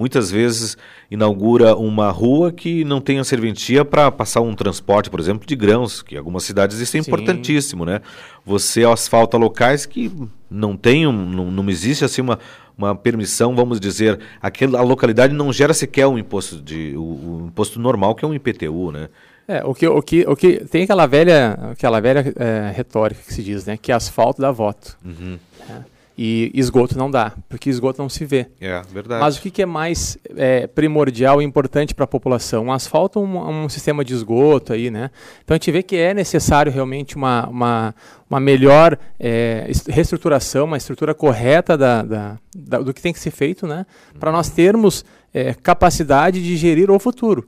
muitas 0.02 0.32
vezes 0.32 0.76
inaugura 1.12 1.76
uma 1.76 2.10
rua 2.10 2.52
que 2.52 2.84
não 2.84 3.00
tem 3.00 3.20
a 3.20 3.24
serventia 3.24 3.86
para 3.86 4.12
passar 4.12 4.42
um 4.42 4.56
transporte, 4.56 5.12
por 5.12 5.20
exemplo, 5.20 5.46
de 5.46 5.56
grãos, 5.56 6.02
que 6.02 6.16
em 6.16 6.18
algumas 6.18 6.44
cidades 6.44 6.80
isso 6.80 6.98
é 6.98 7.02
Sim. 7.04 7.08
importantíssimo, 7.08 7.86
né? 7.86 8.02
Você 8.44 8.84
asfalta 8.84 9.38
locais 9.38 9.86
que 9.86 10.12
não 10.50 10.76
tem, 10.76 11.06
um, 11.06 11.12
não, 11.12 11.52
não 11.52 11.70
existe 11.70 12.04
assim 12.04 12.20
uma, 12.20 12.40
uma 12.76 12.96
permissão, 12.96 13.56
vamos 13.56 13.80
dizer, 13.80 14.20
aquela 14.42 14.82
localidade 14.82 15.36
não 15.36 15.54
gera 15.54 15.72
sequer 15.72 16.08
um 16.08 16.18
imposto 16.18 16.60
de 16.60 16.96
o, 16.98 17.02
o 17.02 17.46
imposto 17.50 17.80
normal 17.80 18.16
que 18.16 18.26
é 18.26 18.28
um 18.28 18.34
IPTU, 18.34 18.92
né? 18.92 19.08
É, 19.48 19.64
o 19.64 19.76
que, 19.76 19.88
o 19.88 20.02
que, 20.02 20.26
o 20.28 20.36
que 20.36 20.66
tem 20.66 20.84
aquela 20.84 21.06
velha, 21.06 21.52
aquela 21.72 22.00
velha 22.00 22.34
é, 22.38 22.72
retórica 22.74 23.22
que 23.22 23.34
se 23.34 23.44
diz, 23.44 23.66
né, 23.66 23.78
que 23.78 23.92
asfalto 23.92 24.42
dá 24.42 24.52
voto. 24.52 24.98
Uhum. 25.06 25.38
É. 25.70 25.91
E 26.18 26.52
esgoto 26.54 26.98
não 26.98 27.10
dá, 27.10 27.34
porque 27.48 27.70
esgoto 27.70 28.02
não 28.02 28.10
se 28.10 28.26
vê. 28.26 28.48
É, 28.60 28.82
verdade. 28.94 29.22
Mas 29.22 29.38
o 29.38 29.42
que, 29.42 29.50
que 29.50 29.62
é 29.62 29.66
mais 29.66 30.18
é, 30.36 30.68
primordial 30.68 31.42
e 31.42 31.46
importante 31.46 31.96
para 31.96 32.04
a 32.04 32.08
população? 32.08 32.66
Um 32.66 32.72
asfalto 32.72 33.20
ou 33.20 33.26
um, 33.26 33.64
um, 33.64 33.70
sistema 33.70 34.04
de 34.04 34.14
esgoto 34.14 34.74
aí, 34.74 34.92
né? 34.92 35.10
Então 35.44 35.56
a 35.56 35.58
gente 35.58 35.72
vê 35.72 35.82
que 35.82 35.96
é 35.96 36.14
necessário 36.14 36.72
realmente 36.72 37.16
uma, 37.16 37.48
uma, 37.48 37.96
uma 38.30 38.40
melhor 38.40 38.98
é, 39.20 39.72
reestruturação, 39.88 40.66
uma 40.66 40.78
estrutura 40.78 41.14
correta 41.14 41.78
da, 41.78 42.04
da, 42.04 42.38
da, 42.56 42.80
do 42.80 42.94
que 42.94 43.02
tem 43.02 43.14
que 43.14 43.20
ser 43.20 43.32
feito, 43.32 43.66
né? 43.66 43.86
Para 44.20 44.32
nós 44.32 44.50
termos 44.50 45.06
é, 45.34 45.54
capacidade 45.54 46.44
de 46.44 46.58
gerir 46.58 46.92
o 46.92 47.00
futuro. 47.00 47.48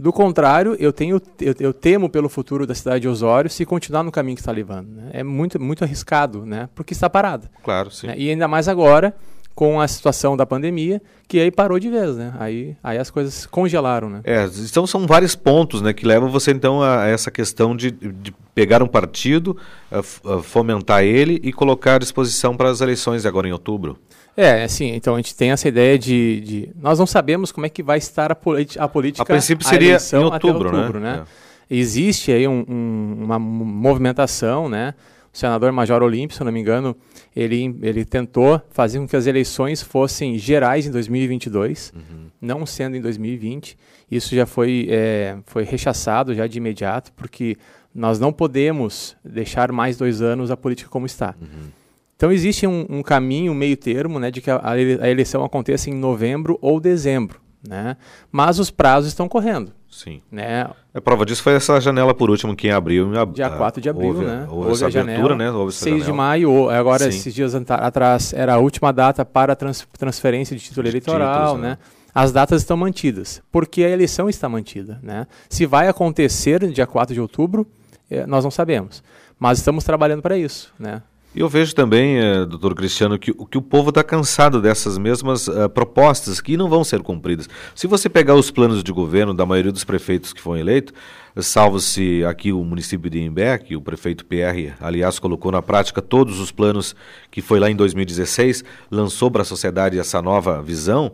Do 0.00 0.14
contrário, 0.14 0.74
eu, 0.80 0.94
tenho, 0.94 1.20
eu, 1.38 1.54
eu, 1.60 1.74
temo 1.74 2.08
pelo 2.08 2.26
futuro 2.26 2.66
da 2.66 2.74
cidade 2.74 3.00
de 3.00 3.08
Osório 3.08 3.50
se 3.50 3.66
continuar 3.66 4.02
no 4.02 4.10
caminho 4.10 4.34
que 4.34 4.40
está 4.40 4.50
levando. 4.50 4.88
Né? 4.88 5.10
É 5.12 5.22
muito, 5.22 5.60
muito 5.60 5.84
arriscado, 5.84 6.46
né? 6.46 6.70
porque 6.74 6.94
está 6.94 7.10
parada. 7.10 7.50
Claro, 7.62 7.90
sim. 7.90 8.06
Né? 8.06 8.14
E 8.16 8.30
ainda 8.30 8.48
mais 8.48 8.66
agora, 8.66 9.14
com 9.54 9.78
a 9.78 9.86
situação 9.86 10.38
da 10.38 10.46
pandemia, 10.46 11.02
que 11.28 11.38
aí 11.38 11.50
parou 11.50 11.78
de 11.78 11.90
vez, 11.90 12.16
né? 12.16 12.32
Aí, 12.38 12.74
aí 12.82 12.96
as 12.96 13.10
coisas 13.10 13.44
congelaram, 13.44 14.08
né? 14.08 14.22
É, 14.24 14.48
então 14.66 14.86
são 14.86 15.06
vários 15.06 15.36
pontos, 15.36 15.82
né, 15.82 15.92
que 15.92 16.06
levam 16.06 16.30
você 16.30 16.50
então 16.50 16.82
a, 16.82 17.06
essa 17.06 17.30
questão 17.30 17.76
de, 17.76 17.90
de 17.90 18.32
pegar 18.54 18.82
um 18.82 18.88
partido, 18.88 19.54
a, 19.92 19.98
a 19.98 20.42
fomentar 20.42 21.04
ele 21.04 21.38
e 21.42 21.52
colocar 21.52 21.96
à 21.96 21.98
disposição 21.98 22.56
para 22.56 22.70
as 22.70 22.80
eleições 22.80 23.26
agora 23.26 23.46
em 23.46 23.52
outubro. 23.52 23.98
É, 24.40 24.64
assim, 24.64 24.94
então 24.94 25.14
a 25.14 25.18
gente 25.18 25.34
tem 25.34 25.50
essa 25.50 25.68
ideia 25.68 25.98
de, 25.98 26.40
de 26.40 26.70
nós 26.80 26.98
não 26.98 27.06
sabemos 27.06 27.52
como 27.52 27.66
é 27.66 27.68
que 27.68 27.82
vai 27.82 27.98
estar 27.98 28.32
a, 28.32 28.34
a 28.34 28.88
política. 28.88 29.22
A 29.22 29.26
princípio 29.26 29.66
seria 29.66 29.98
em 30.14 30.16
outubro, 30.16 30.74
outubro 30.74 30.98
né? 30.98 31.16
né? 31.16 31.24
É. 31.70 31.76
Existe 31.76 32.32
aí 32.32 32.48
um, 32.48 32.64
um, 32.66 33.16
uma 33.22 33.38
movimentação, 33.38 34.66
né? 34.66 34.94
O 35.32 35.36
senador 35.36 35.70
Major 35.72 36.02
Olímpio, 36.02 36.36
se 36.36 36.42
não 36.42 36.50
me 36.50 36.58
engano, 36.58 36.96
ele, 37.36 37.78
ele 37.82 38.04
tentou 38.04 38.60
fazer 38.70 38.98
com 38.98 39.06
que 39.06 39.14
as 39.14 39.26
eleições 39.26 39.82
fossem 39.82 40.38
gerais 40.38 40.86
em 40.86 40.90
2022, 40.90 41.92
uhum. 41.94 42.26
não 42.40 42.64
sendo 42.64 42.96
em 42.96 43.00
2020. 43.00 43.76
Isso 44.10 44.34
já 44.34 44.46
foi, 44.46 44.88
é, 44.90 45.36
foi 45.44 45.64
rechaçado 45.64 46.34
já 46.34 46.46
de 46.46 46.58
imediato, 46.58 47.12
porque 47.12 47.56
nós 47.94 48.18
não 48.18 48.32
podemos 48.32 49.16
deixar 49.22 49.70
mais 49.70 49.96
dois 49.98 50.22
anos 50.22 50.50
a 50.50 50.56
política 50.56 50.90
como 50.90 51.06
está. 51.06 51.34
Uhum. 51.40 51.79
Então 52.20 52.30
existe 52.30 52.66
um, 52.66 52.84
um 52.90 53.02
caminho, 53.02 53.50
um 53.50 53.54
meio 53.54 53.74
termo, 53.78 54.20
né, 54.20 54.30
de 54.30 54.42
que 54.42 54.50
a, 54.50 54.60
a 54.62 55.08
eleição 55.08 55.42
aconteça 55.42 55.88
em 55.88 55.94
novembro 55.94 56.58
ou 56.60 56.78
dezembro. 56.78 57.40
Né? 57.66 57.96
Mas 58.30 58.58
os 58.58 58.70
prazos 58.70 59.08
estão 59.08 59.26
correndo. 59.26 59.72
Sim. 59.90 60.20
Né? 60.30 60.68
A 60.92 61.00
prova 61.00 61.24
disso 61.24 61.42
foi 61.42 61.54
essa 61.54 61.80
janela 61.80 62.12
por 62.12 62.28
último, 62.28 62.54
quem 62.54 62.72
abriu. 62.72 63.18
Ab... 63.18 63.32
Dia 63.32 63.48
4 63.48 63.80
de 63.80 63.88
abril, 63.88 64.08
houve, 64.08 64.24
né? 64.26 64.46
Houve, 64.50 64.68
houve 64.68 64.72
essa 64.72 65.00
abertura, 65.00 65.28
janela, 65.30 65.36
né? 65.36 65.50
Houve 65.50 65.72
6 65.72 65.84
janela. 65.84 66.04
de 66.04 66.12
maio, 66.12 66.68
agora 66.68 67.04
Sim. 67.04 67.08
esses 67.08 67.34
dias 67.34 67.54
atrás 67.54 68.34
era 68.34 68.52
a 68.52 68.58
última 68.58 68.92
data 68.92 69.24
para 69.24 69.56
trans 69.56 69.88
transferência 69.98 70.54
de 70.54 70.62
título 70.62 70.84
de 70.84 70.90
eleitoral, 70.90 71.54
títulos, 71.54 71.62
né? 71.62 71.68
né? 71.70 71.78
As 72.14 72.32
datas 72.32 72.60
estão 72.60 72.76
mantidas, 72.76 73.40
porque 73.50 73.82
a 73.82 73.88
eleição 73.88 74.28
está 74.28 74.46
mantida, 74.46 75.00
né? 75.02 75.26
Se 75.48 75.64
vai 75.64 75.88
acontecer 75.88 76.62
no 76.62 76.70
dia 76.70 76.86
4 76.86 77.14
de 77.14 77.20
outubro, 77.20 77.66
eh, 78.10 78.26
nós 78.26 78.44
não 78.44 78.50
sabemos. 78.50 79.02
Mas 79.38 79.56
estamos 79.56 79.84
trabalhando 79.84 80.20
para 80.20 80.36
isso, 80.36 80.70
né? 80.78 81.00
E 81.32 81.38
eu 81.38 81.48
vejo 81.48 81.72
também, 81.76 82.18
eh, 82.18 82.44
doutor 82.44 82.74
Cristiano, 82.74 83.16
que, 83.16 83.32
que 83.32 83.56
o 83.56 83.62
povo 83.62 83.90
está 83.90 84.02
cansado 84.02 84.60
dessas 84.60 84.98
mesmas 84.98 85.46
uh, 85.46 85.68
propostas 85.68 86.40
que 86.40 86.56
não 86.56 86.68
vão 86.68 86.82
ser 86.82 87.02
cumpridas. 87.02 87.48
Se 87.72 87.86
você 87.86 88.08
pegar 88.08 88.34
os 88.34 88.50
planos 88.50 88.82
de 88.82 88.90
governo 88.90 89.32
da 89.32 89.46
maioria 89.46 89.70
dos 89.70 89.84
prefeitos 89.84 90.32
que 90.32 90.40
foram 90.40 90.58
eleitos, 90.58 90.92
salvo-se 91.36 92.24
aqui 92.24 92.52
o 92.52 92.64
município 92.64 93.08
de 93.08 93.20
Imbé, 93.20 93.58
que 93.58 93.76
o 93.76 93.80
prefeito 93.80 94.24
PR, 94.24 94.74
aliás, 94.80 95.20
colocou 95.20 95.52
na 95.52 95.62
prática 95.62 96.02
todos 96.02 96.40
os 96.40 96.50
planos 96.50 96.96
que 97.30 97.40
foi 97.40 97.60
lá 97.60 97.70
em 97.70 97.76
2016, 97.76 98.64
lançou 98.90 99.30
para 99.30 99.42
a 99.42 99.44
sociedade 99.44 100.00
essa 100.00 100.20
nova 100.20 100.60
visão, 100.60 101.12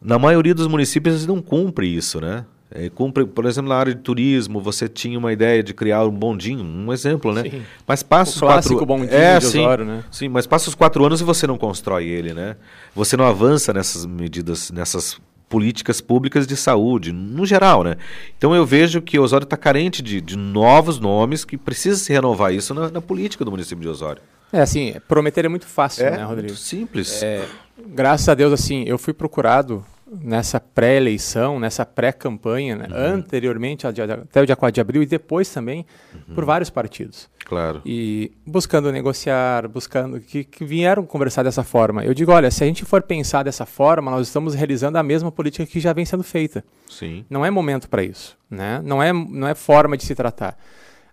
na 0.00 0.18
maioria 0.18 0.56
dos 0.56 0.66
municípios 0.66 1.24
não 1.24 1.40
cumpre 1.40 1.86
isso, 1.86 2.20
né? 2.20 2.44
É, 2.74 2.88
cumpre, 2.88 3.26
por 3.26 3.44
exemplo, 3.44 3.68
na 3.68 3.76
área 3.76 3.94
de 3.94 4.00
turismo, 4.00 4.60
você 4.60 4.88
tinha 4.88 5.18
uma 5.18 5.32
ideia 5.32 5.62
de 5.62 5.74
criar 5.74 6.06
um 6.06 6.10
bondinho, 6.10 6.64
um 6.64 6.90
exemplo, 6.90 7.32
né? 7.32 7.42
Sim. 7.42 7.62
Mas 7.86 8.02
passa 8.02 8.30
o 8.30 8.34
os 8.34 8.40
quatro... 8.40 8.86
bondinho 8.86 9.12
é, 9.12 9.38
de 9.38 9.46
Osório, 9.46 9.84
sim, 9.84 9.90
né? 9.90 10.04
Sim, 10.10 10.28
mas 10.28 10.46
passa 10.46 10.70
os 10.70 10.74
quatro 10.74 11.04
anos 11.04 11.20
e 11.20 11.24
você 11.24 11.46
não 11.46 11.58
constrói 11.58 12.06
ele, 12.06 12.32
né? 12.32 12.56
Você 12.94 13.14
não 13.16 13.26
avança 13.26 13.74
nessas 13.74 14.06
medidas, 14.06 14.70
nessas 14.70 15.20
políticas 15.50 16.00
públicas 16.00 16.46
de 16.46 16.56
saúde, 16.56 17.12
no 17.12 17.44
geral, 17.44 17.84
né? 17.84 17.96
Então 18.38 18.54
eu 18.54 18.64
vejo 18.64 19.02
que 19.02 19.18
Osório 19.18 19.44
está 19.44 19.56
carente 19.56 20.00
de, 20.00 20.18
de, 20.18 20.34
novos 20.34 20.98
nomes, 20.98 21.44
que 21.44 21.58
precisa 21.58 21.98
se 21.98 22.10
renovar 22.10 22.54
isso 22.54 22.72
na, 22.72 22.90
na, 22.90 23.02
política 23.02 23.44
do 23.44 23.50
município 23.50 23.82
de 23.82 23.88
Osório. 23.88 24.22
É 24.50 24.62
assim, 24.62 24.94
prometer 25.06 25.44
é 25.44 25.48
muito 25.48 25.66
fácil, 25.66 26.06
é, 26.06 26.12
né, 26.12 26.24
Rodrigo? 26.24 26.48
Muito 26.48 26.62
simples. 26.62 27.22
É, 27.22 27.44
graças 27.86 28.30
a 28.30 28.34
Deus, 28.34 28.50
assim, 28.50 28.84
eu 28.86 28.96
fui 28.96 29.12
procurado 29.12 29.84
nessa 30.20 30.60
pré-eleição, 30.60 31.58
nessa 31.58 31.86
pré-campanha, 31.86 32.76
né? 32.76 32.88
uhum. 32.90 33.14
anteriormente 33.14 33.86
até 33.86 34.42
o 34.42 34.46
dia 34.46 34.56
4 34.56 34.74
de 34.74 34.80
abril 34.80 35.02
e 35.02 35.06
depois 35.06 35.48
também 35.48 35.86
uhum. 36.14 36.34
por 36.34 36.44
vários 36.44 36.70
partidos. 36.70 37.30
Claro. 37.44 37.82
E 37.84 38.32
buscando 38.46 38.92
negociar, 38.92 39.68
buscando 39.68 40.20
que, 40.20 40.44
que, 40.44 40.64
vieram 40.64 41.04
conversar 41.04 41.42
dessa 41.42 41.62
forma. 41.62 42.04
Eu 42.04 42.14
digo, 42.14 42.32
olha, 42.32 42.50
se 42.50 42.62
a 42.62 42.66
gente 42.66 42.84
for 42.84 43.02
pensar 43.02 43.42
dessa 43.42 43.66
forma, 43.66 44.10
nós 44.10 44.26
estamos 44.26 44.54
realizando 44.54 44.98
a 44.98 45.02
mesma 45.02 45.32
política 45.32 45.66
que 45.66 45.80
já 45.80 45.92
vem 45.92 46.04
sendo 46.04 46.22
feita. 46.22 46.64
Sim. 46.88 47.24
Não 47.28 47.44
é 47.44 47.50
momento 47.50 47.88
para 47.88 48.02
isso, 48.02 48.36
né? 48.50 48.80
Não 48.84 49.02
é 49.02 49.12
não 49.12 49.48
é 49.48 49.54
forma 49.54 49.96
de 49.96 50.04
se 50.04 50.14
tratar. 50.14 50.56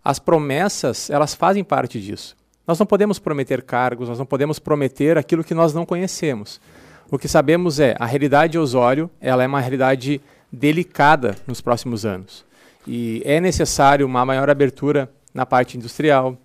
As 0.04 0.20
promessas, 0.20 1.10
elas 1.10 1.34
fazem 1.34 1.64
parte 1.64 2.00
disso. 2.00 2.38
Nós 2.66 2.78
não 2.78 2.86
podemos 2.86 3.18
prometer 3.18 3.64
cargos, 3.64 4.08
nós 4.08 4.20
não 4.20 4.26
podemos 4.26 4.60
prometer 4.60 5.18
aquilo 5.18 5.44
que 5.44 5.54
nós 5.54 5.74
não 5.74 5.86
conhecemos. 5.86 6.62
O 7.12 7.18
que 7.18 7.28
sabemos 7.28 7.80
é 7.80 7.96
a 8.00 8.06
realidade 8.06 8.52
de 8.52 8.60
Osório, 8.60 9.10
ela 9.20 9.44
é 9.44 9.48
uma 9.48 9.60
realidade 9.60 10.22
delicada 10.52 11.36
nos 11.48 11.60
próximos 11.60 12.06
anos. 12.06 12.46
E 12.86 13.24
é 13.26 13.40
necessário 13.40 14.06
uma 14.06 14.24
maior 14.24 14.48
abertura 14.48 15.12
na 15.34 15.44
parte 15.44 15.76
industrial. 15.76 16.38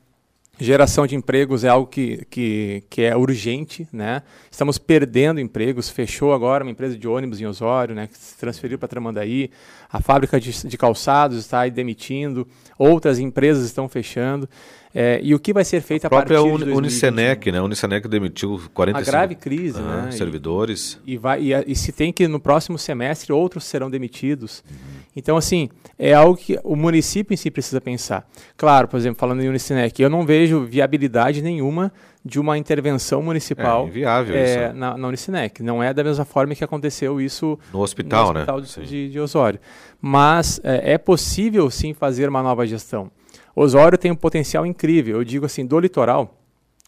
Geração 0.58 1.04
de 1.06 1.16
empregos 1.16 1.64
é 1.64 1.68
algo 1.68 1.86
que, 1.86 2.24
que, 2.30 2.84
que 2.88 3.02
é 3.02 3.16
urgente, 3.16 3.88
né? 3.92 4.22
Estamos 4.48 4.78
perdendo 4.78 5.40
empregos. 5.40 5.90
Fechou 5.90 6.32
agora 6.32 6.62
uma 6.62 6.70
empresa 6.70 6.96
de 6.96 7.08
ônibus 7.08 7.40
em 7.40 7.46
Osório, 7.46 7.94
né? 7.94 8.06
Que 8.06 8.16
se 8.16 8.36
transferiu 8.38 8.78
para 8.78 8.86
Tramandaí. 8.86 9.50
A 9.92 10.00
fábrica 10.00 10.38
de, 10.38 10.68
de 10.68 10.78
calçados 10.78 11.38
está 11.38 11.66
demitindo. 11.68 12.46
Outras 12.78 13.18
empresas 13.18 13.64
estão 13.64 13.88
fechando. 13.88 14.48
É, 14.94 15.18
e 15.24 15.34
o 15.34 15.40
que 15.40 15.52
vai 15.52 15.64
ser 15.64 15.80
feito 15.80 16.04
a, 16.04 16.06
a 16.06 16.10
própria 16.10 16.36
partir 16.36 16.52
de 16.52 16.64
2021? 16.66 16.78
Unicenec, 16.78 17.52
né? 17.52 17.58
A 17.58 17.64
Unicenec 17.64 18.06
demitiu 18.06 18.60
45 18.72 18.96
a 18.96 19.02
grave 19.12 19.34
crise, 19.34 19.80
né? 19.80 20.12
servidores. 20.12 21.00
E, 21.04 21.14
e, 21.14 21.16
vai, 21.16 21.42
e, 21.42 21.52
e, 21.66 21.74
se 21.74 21.90
tem 21.90 22.12
que 22.12 22.28
no 22.28 22.38
próximo 22.38 22.78
semestre 22.78 23.32
outros 23.32 23.64
serão 23.64 23.90
demitidos. 23.90 24.62
Uhum. 24.70 24.76
Então, 25.16 25.36
assim, 25.36 25.68
é 25.98 26.12
algo 26.12 26.36
que 26.36 26.58
o 26.64 26.74
município 26.74 27.32
em 27.32 27.36
si 27.36 27.50
precisa 27.50 27.80
pensar. 27.80 28.28
Claro, 28.56 28.88
por 28.88 28.96
exemplo, 28.96 29.18
falando 29.18 29.42
em 29.42 29.48
Unicenec, 29.48 30.00
eu 30.02 30.10
não 30.10 30.26
vejo 30.26 30.64
viabilidade 30.64 31.40
nenhuma 31.40 31.92
de 32.24 32.40
uma 32.40 32.56
intervenção 32.58 33.22
municipal 33.22 33.84
é, 33.84 33.88
inviável 33.88 34.36
é, 34.36 34.72
na, 34.72 34.96
na 34.96 35.08
Unicinec. 35.08 35.62
Não 35.62 35.82
é 35.82 35.92
da 35.94 36.02
mesma 36.02 36.24
forma 36.24 36.54
que 36.54 36.64
aconteceu 36.64 37.20
isso 37.20 37.58
no 37.72 37.80
hospital, 37.80 38.32
no 38.32 38.40
hospital 38.40 38.60
né? 38.60 38.66
de, 38.66 38.86
de, 38.86 39.10
de 39.10 39.20
Osório. 39.20 39.60
Mas 40.00 40.60
é, 40.64 40.94
é 40.94 40.98
possível 40.98 41.70
sim 41.70 41.92
fazer 41.92 42.28
uma 42.28 42.42
nova 42.42 42.66
gestão. 42.66 43.10
Osório 43.54 43.96
tem 43.96 44.10
um 44.10 44.16
potencial 44.16 44.66
incrível. 44.66 45.18
Eu 45.18 45.24
digo 45.24 45.46
assim, 45.46 45.64
do 45.64 45.78
litoral, 45.78 46.43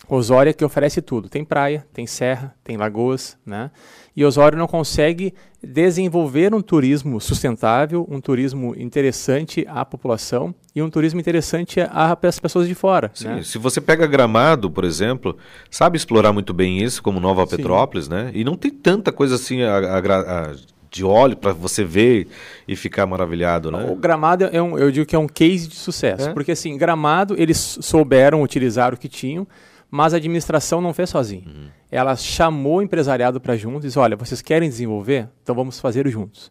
Osório 0.09 0.51
é 0.51 0.53
que 0.53 0.65
oferece 0.65 1.03
tudo. 1.03 1.29
Tem 1.29 1.45
praia, 1.45 1.87
tem 1.93 2.07
serra, 2.07 2.55
tem 2.63 2.77
lagoas, 2.77 3.37
né? 3.45 3.71
E 4.15 4.25
Osório 4.25 4.57
não 4.57 4.67
consegue 4.67 5.35
desenvolver 5.63 6.55
um 6.55 6.63
turismo 6.63 7.21
sustentável, 7.21 8.07
um 8.09 8.21
turismo 8.21 8.75
interessante 8.79 9.67
à 9.69 9.85
população 9.85 10.55
e 10.75 10.81
um 10.81 10.89
turismo 10.89 11.21
interessante 11.21 11.81
às 11.81 12.39
pessoas 12.39 12.69
de 12.69 12.75
fora. 12.75 13.11
Sim, 13.13 13.29
né? 13.29 13.43
se 13.43 13.59
você 13.59 13.81
pega 13.81 14.07
Gramado, 14.07 14.71
por 14.71 14.85
exemplo, 14.85 15.37
sabe 15.71 15.97
explorar 15.97 16.33
muito 16.33 16.55
bem 16.55 16.83
isso, 16.83 17.03
como 17.03 17.21
Nova 17.21 17.47
Petrópolis, 17.47 18.07
Sim. 18.07 18.13
né? 18.13 18.31
E 18.33 18.45
não 18.45 18.57
tem 18.57 18.71
tanta 18.71 19.11
coisa 19.11 19.35
assim 19.35 19.63
a, 19.63 19.77
a, 19.77 19.99
a 19.99 20.55
de 20.97 21.05
óleo 21.05 21.37
para 21.37 21.53
você 21.53 21.85
ver 21.85 22.27
e 22.67 22.75
ficar 22.75 23.05
maravilhado, 23.07 23.71
né? 23.71 23.87
O 23.91 23.97
Gramado 23.97 24.45
é 24.45 24.63
um, 24.63 24.79
eu 24.79 24.91
digo 24.91 25.05
que 25.05 25.15
é 25.15 25.19
um 25.19 25.27
case 25.27 25.69
de 25.69 25.77
sucesso, 25.77 26.31
é? 26.31 26.33
porque 26.33 26.53
assim, 26.53 26.77
Gramado 26.79 27.35
eles 27.39 27.79
souberam 27.83 28.43
utilizar 28.43 28.95
o 28.95 28.97
que 28.97 29.09
tinham, 29.09 29.47
mas 29.91 30.15
a 30.15 30.17
administração 30.17 30.81
não 30.81 30.93
fez 30.93 31.11
sozinha. 31.11 31.45
Uhum. 31.47 31.69
Ela 31.91 32.17
chamou 32.17 32.77
o 32.77 32.83
empresariado 32.83 33.41
para 33.41 33.57
junto 33.57 33.85
e 33.85 33.89
disse: 33.89 33.99
olha, 33.99 34.17
vocês 34.17 34.43
querem 34.43 34.69
desenvolver? 34.69 35.29
Então 35.43 35.55
vamos 35.55 35.81
fazer 35.81 36.09
juntos. 36.09 36.51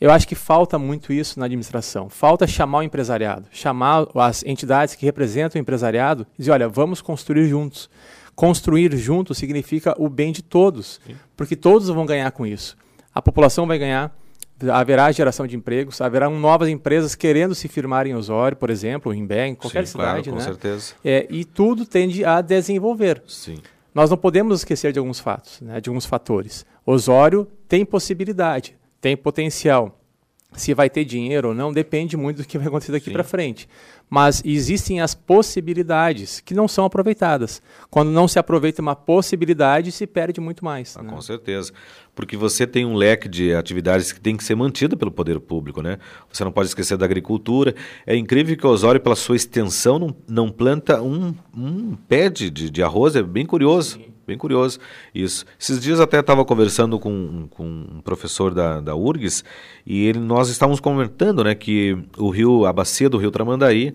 Eu 0.00 0.12
acho 0.12 0.28
que 0.28 0.36
falta 0.36 0.78
muito 0.78 1.12
isso 1.12 1.40
na 1.40 1.46
administração. 1.46 2.08
Falta 2.08 2.46
chamar 2.46 2.78
o 2.78 2.82
empresariado, 2.82 3.48
chamar 3.50 4.06
as 4.14 4.44
entidades 4.44 4.94
que 4.94 5.04
representam 5.04 5.58
o 5.58 5.62
empresariado 5.62 6.26
e 6.34 6.42
dizer: 6.42 6.52
olha, 6.52 6.68
vamos 6.68 7.00
construir 7.00 7.48
juntos. 7.48 7.90
Construir 8.34 8.96
juntos 8.96 9.36
significa 9.36 9.94
o 9.98 10.08
bem 10.08 10.30
de 10.30 10.42
todos, 10.42 11.00
Sim. 11.04 11.16
porque 11.36 11.56
todos 11.56 11.88
vão 11.88 12.06
ganhar 12.06 12.30
com 12.30 12.46
isso 12.46 12.76
a 13.18 13.22
população 13.22 13.66
vai 13.66 13.78
ganhar, 13.78 14.16
haverá 14.72 15.10
geração 15.12 15.46
de 15.46 15.56
empregos, 15.56 16.00
haverá 16.00 16.28
novas 16.28 16.68
empresas 16.68 17.14
querendo 17.14 17.54
se 17.54 17.68
firmar 17.68 18.06
em 18.06 18.14
Osório, 18.14 18.56
por 18.56 18.70
exemplo, 18.70 19.14
em 19.14 19.24
Bé, 19.24 19.46
em 19.46 19.54
qualquer 19.54 19.86
Sim, 19.86 19.92
cidade, 19.92 20.22
claro, 20.24 20.30
com 20.30 20.36
né? 20.36 20.44
certeza. 20.44 20.94
É, 21.04 21.26
e 21.30 21.44
tudo 21.44 21.84
tende 21.86 22.24
a 22.24 22.40
desenvolver. 22.40 23.22
Sim. 23.26 23.58
Nós 23.94 24.10
não 24.10 24.16
podemos 24.16 24.60
esquecer 24.60 24.92
de 24.92 24.98
alguns 24.98 25.20
fatos, 25.20 25.60
né, 25.60 25.80
de 25.80 25.88
alguns 25.88 26.06
fatores. 26.06 26.64
Osório 26.84 27.46
tem 27.68 27.84
possibilidade, 27.84 28.76
tem 29.00 29.16
potencial. 29.16 29.97
Se 30.52 30.74
vai 30.74 30.88
ter 30.88 31.04
dinheiro 31.04 31.48
ou 31.48 31.54
não 31.54 31.72
depende 31.72 32.16
muito 32.16 32.38
do 32.38 32.44
que 32.44 32.58
vai 32.58 32.68
acontecer 32.68 32.92
daqui 32.92 33.10
para 33.10 33.22
frente. 33.22 33.68
Mas 34.08 34.42
existem 34.44 35.00
as 35.00 35.14
possibilidades 35.14 36.40
que 36.40 36.54
não 36.54 36.66
são 36.66 36.86
aproveitadas. 36.86 37.60
Quando 37.90 38.10
não 38.10 38.26
se 38.26 38.38
aproveita 38.38 38.80
uma 38.80 38.96
possibilidade, 38.96 39.92
se 39.92 40.06
perde 40.06 40.40
muito 40.40 40.64
mais. 40.64 40.96
Ah, 40.96 41.02
né? 41.02 41.10
Com 41.10 41.20
certeza 41.20 41.72
porque 42.18 42.36
você 42.36 42.66
tem 42.66 42.84
um 42.84 42.96
leque 42.96 43.28
de 43.28 43.54
atividades 43.54 44.10
que 44.10 44.20
tem 44.20 44.36
que 44.36 44.42
ser 44.42 44.56
mantido 44.56 44.96
pelo 44.96 45.08
poder 45.08 45.38
público, 45.38 45.80
né? 45.80 45.98
Você 46.32 46.42
não 46.42 46.50
pode 46.50 46.66
esquecer 46.66 46.96
da 46.96 47.04
agricultura. 47.04 47.76
É 48.04 48.16
incrível 48.16 48.56
que 48.56 48.66
o 48.66 48.70
Osório, 48.70 49.00
pela 49.00 49.14
sua 49.14 49.36
extensão, 49.36 50.00
não, 50.00 50.16
não 50.26 50.50
planta 50.50 51.00
um, 51.00 51.32
um 51.56 51.94
pé 51.94 52.28
de, 52.28 52.50
de, 52.50 52.70
de 52.70 52.82
arroz, 52.82 53.14
é 53.14 53.22
bem 53.22 53.46
curioso. 53.46 53.98
Sim. 53.98 54.17
Bem 54.28 54.36
curioso 54.36 54.78
isso. 55.14 55.46
Esses 55.58 55.80
dias 55.80 56.00
até 56.00 56.20
estava 56.20 56.44
conversando 56.44 56.98
com, 56.98 57.48
com 57.48 57.64
um 57.64 58.02
professor 58.02 58.52
da, 58.52 58.78
da 58.78 58.94
URGS 58.94 59.42
e 59.86 60.04
ele, 60.04 60.18
nós 60.18 60.50
estávamos 60.50 60.80
comentando 60.80 61.42
né, 61.42 61.54
que 61.54 61.96
o 62.18 62.28
rio, 62.28 62.66
a 62.66 62.72
bacia 62.74 63.08
do 63.08 63.16
rio 63.16 63.30
Tramandaí, 63.30 63.94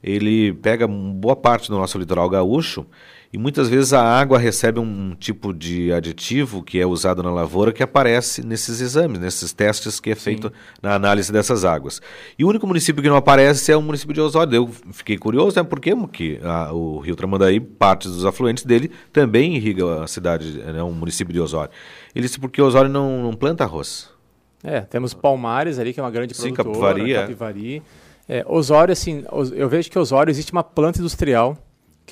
ele 0.00 0.52
pega 0.52 0.86
boa 0.86 1.34
parte 1.34 1.68
do 1.68 1.76
nosso 1.76 1.98
litoral 1.98 2.30
gaúcho 2.30 2.86
e 3.32 3.38
muitas 3.38 3.66
vezes 3.66 3.94
a 3.94 4.02
água 4.02 4.38
recebe 4.38 4.78
um 4.78 5.14
tipo 5.14 5.54
de 5.54 5.90
aditivo 5.90 6.62
que 6.62 6.78
é 6.78 6.84
usado 6.84 7.22
na 7.22 7.32
lavoura 7.32 7.72
que 7.72 7.82
aparece 7.82 8.46
nesses 8.46 8.78
exames, 8.82 9.18
nesses 9.18 9.54
testes 9.54 9.98
que 9.98 10.10
é 10.10 10.14
feito 10.14 10.48
Sim. 10.48 10.54
na 10.82 10.94
análise 10.94 11.32
dessas 11.32 11.64
águas. 11.64 12.02
E 12.38 12.44
o 12.44 12.48
único 12.48 12.66
município 12.66 13.02
que 13.02 13.08
não 13.08 13.16
aparece 13.16 13.72
é 13.72 13.76
o 13.76 13.80
município 13.80 14.12
de 14.12 14.20
Osório. 14.20 14.54
Eu 14.54 14.68
fiquei 14.92 15.16
curioso, 15.16 15.56
né? 15.56 15.62
Por 15.62 15.80
que 15.80 16.38
a, 16.42 16.74
o 16.74 16.98
Rio 16.98 17.16
Tramandaí, 17.16 17.58
parte 17.58 18.06
dos 18.06 18.26
afluentes 18.26 18.64
dele, 18.64 18.90
também 19.10 19.56
irriga 19.56 20.04
a 20.04 20.06
cidade, 20.06 20.58
né, 20.58 20.82
o 20.82 20.92
município 20.92 21.32
de 21.32 21.40
Osório. 21.40 21.72
Ele 22.14 22.26
disse 22.26 22.38
porque 22.38 22.60
Osório 22.60 22.90
não, 22.90 23.22
não 23.22 23.32
planta 23.32 23.64
arroz. 23.64 24.10
É, 24.62 24.82
temos 24.82 25.14
Palmares 25.14 25.78
ali, 25.78 25.94
que 25.94 26.00
é 26.00 26.02
uma 26.02 26.10
grande 26.10 26.34
Sim, 26.34 26.52
produtora. 26.52 26.98
Capivari. 26.98 27.14
É. 27.14 27.20
Capivari. 27.22 27.82
É, 28.28 28.44
Osório, 28.46 28.92
assim, 28.92 29.24
eu 29.54 29.68
vejo 29.70 29.90
que 29.90 29.98
Osório 29.98 30.30
existe 30.30 30.52
uma 30.52 30.62
planta 30.62 30.98
industrial 30.98 31.56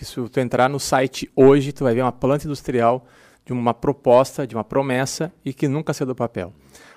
que 0.00 0.06
se 0.06 0.14
tu 0.14 0.40
entrar 0.40 0.66
no 0.70 0.80
site 0.80 1.30
hoje, 1.36 1.72
tu 1.72 1.84
vai 1.84 1.94
ver 1.94 2.00
uma 2.00 2.10
planta 2.10 2.46
industrial 2.46 3.04
de 3.44 3.52
uma 3.52 3.74
proposta, 3.74 4.46
de 4.46 4.54
uma 4.54 4.64
promessa 4.64 5.30
e 5.44 5.52
que 5.52 5.68
nunca 5.68 5.92
saiu 5.92 6.06
do 6.06 6.14
papel. 6.14 6.54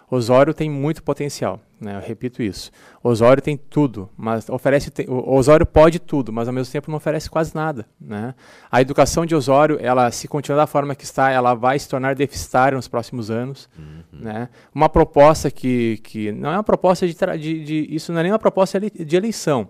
Osório 0.10 0.53
tem 0.53 0.69
muito 0.69 1.03
potencial, 1.03 1.60
né? 1.81 1.98
Eu 1.98 2.00
repito 2.00 2.41
isso. 2.41 2.72
Osório 3.03 3.43
tem 3.43 3.57
tudo, 3.57 4.10
mas 4.15 4.48
oferece 4.48 4.89
Osório 5.10 5.65
pode 5.65 6.00
tudo, 6.00 6.31
mas 6.31 6.48
ao 6.48 6.53
mesmo 6.53 6.72
tempo 6.72 6.89
não 6.89 6.95
oferece 6.95 7.29
quase 7.29 7.53
nada, 7.53 7.86
né? 8.00 8.36
A 8.72 8.79
educação 8.79 9.25
de 9.25 9.36
Osório, 9.36 9.77
ela 9.81 10.10
se 10.10 10.25
continuar 10.25 10.60
da 10.60 10.67
forma 10.67 10.95
que 10.95 11.03
está, 11.03 11.29
ela 11.29 11.53
vai 11.53 11.77
se 11.77 11.89
tornar 11.89 12.15
deficitária 12.15 12.77
nos 12.77 12.88
próximos 12.88 13.29
anos, 13.29 13.67
uhum. 13.77 14.03
né? 14.13 14.48
Uma 14.74 14.88
proposta 14.88 15.51
que, 15.51 15.98
que 16.03 16.31
não 16.31 16.51
é 16.51 16.53
uma 16.53 16.63
proposta 16.63 17.05
de, 17.05 17.13
de, 17.13 17.63
de 17.65 17.88
isso 17.93 18.13
não 18.13 18.22
é 18.22 18.24
nem 18.24 18.31
uma 18.31 18.39
proposta 18.39 18.79
de 18.79 19.15
eleição. 19.15 19.67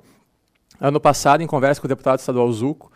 Ano 0.80 1.00
passado, 1.00 1.42
em 1.42 1.48
conversa 1.48 1.82
com 1.82 1.88
o 1.88 1.90
deputado 1.90 2.20
estadual 2.20 2.52
Zuco, 2.52 2.92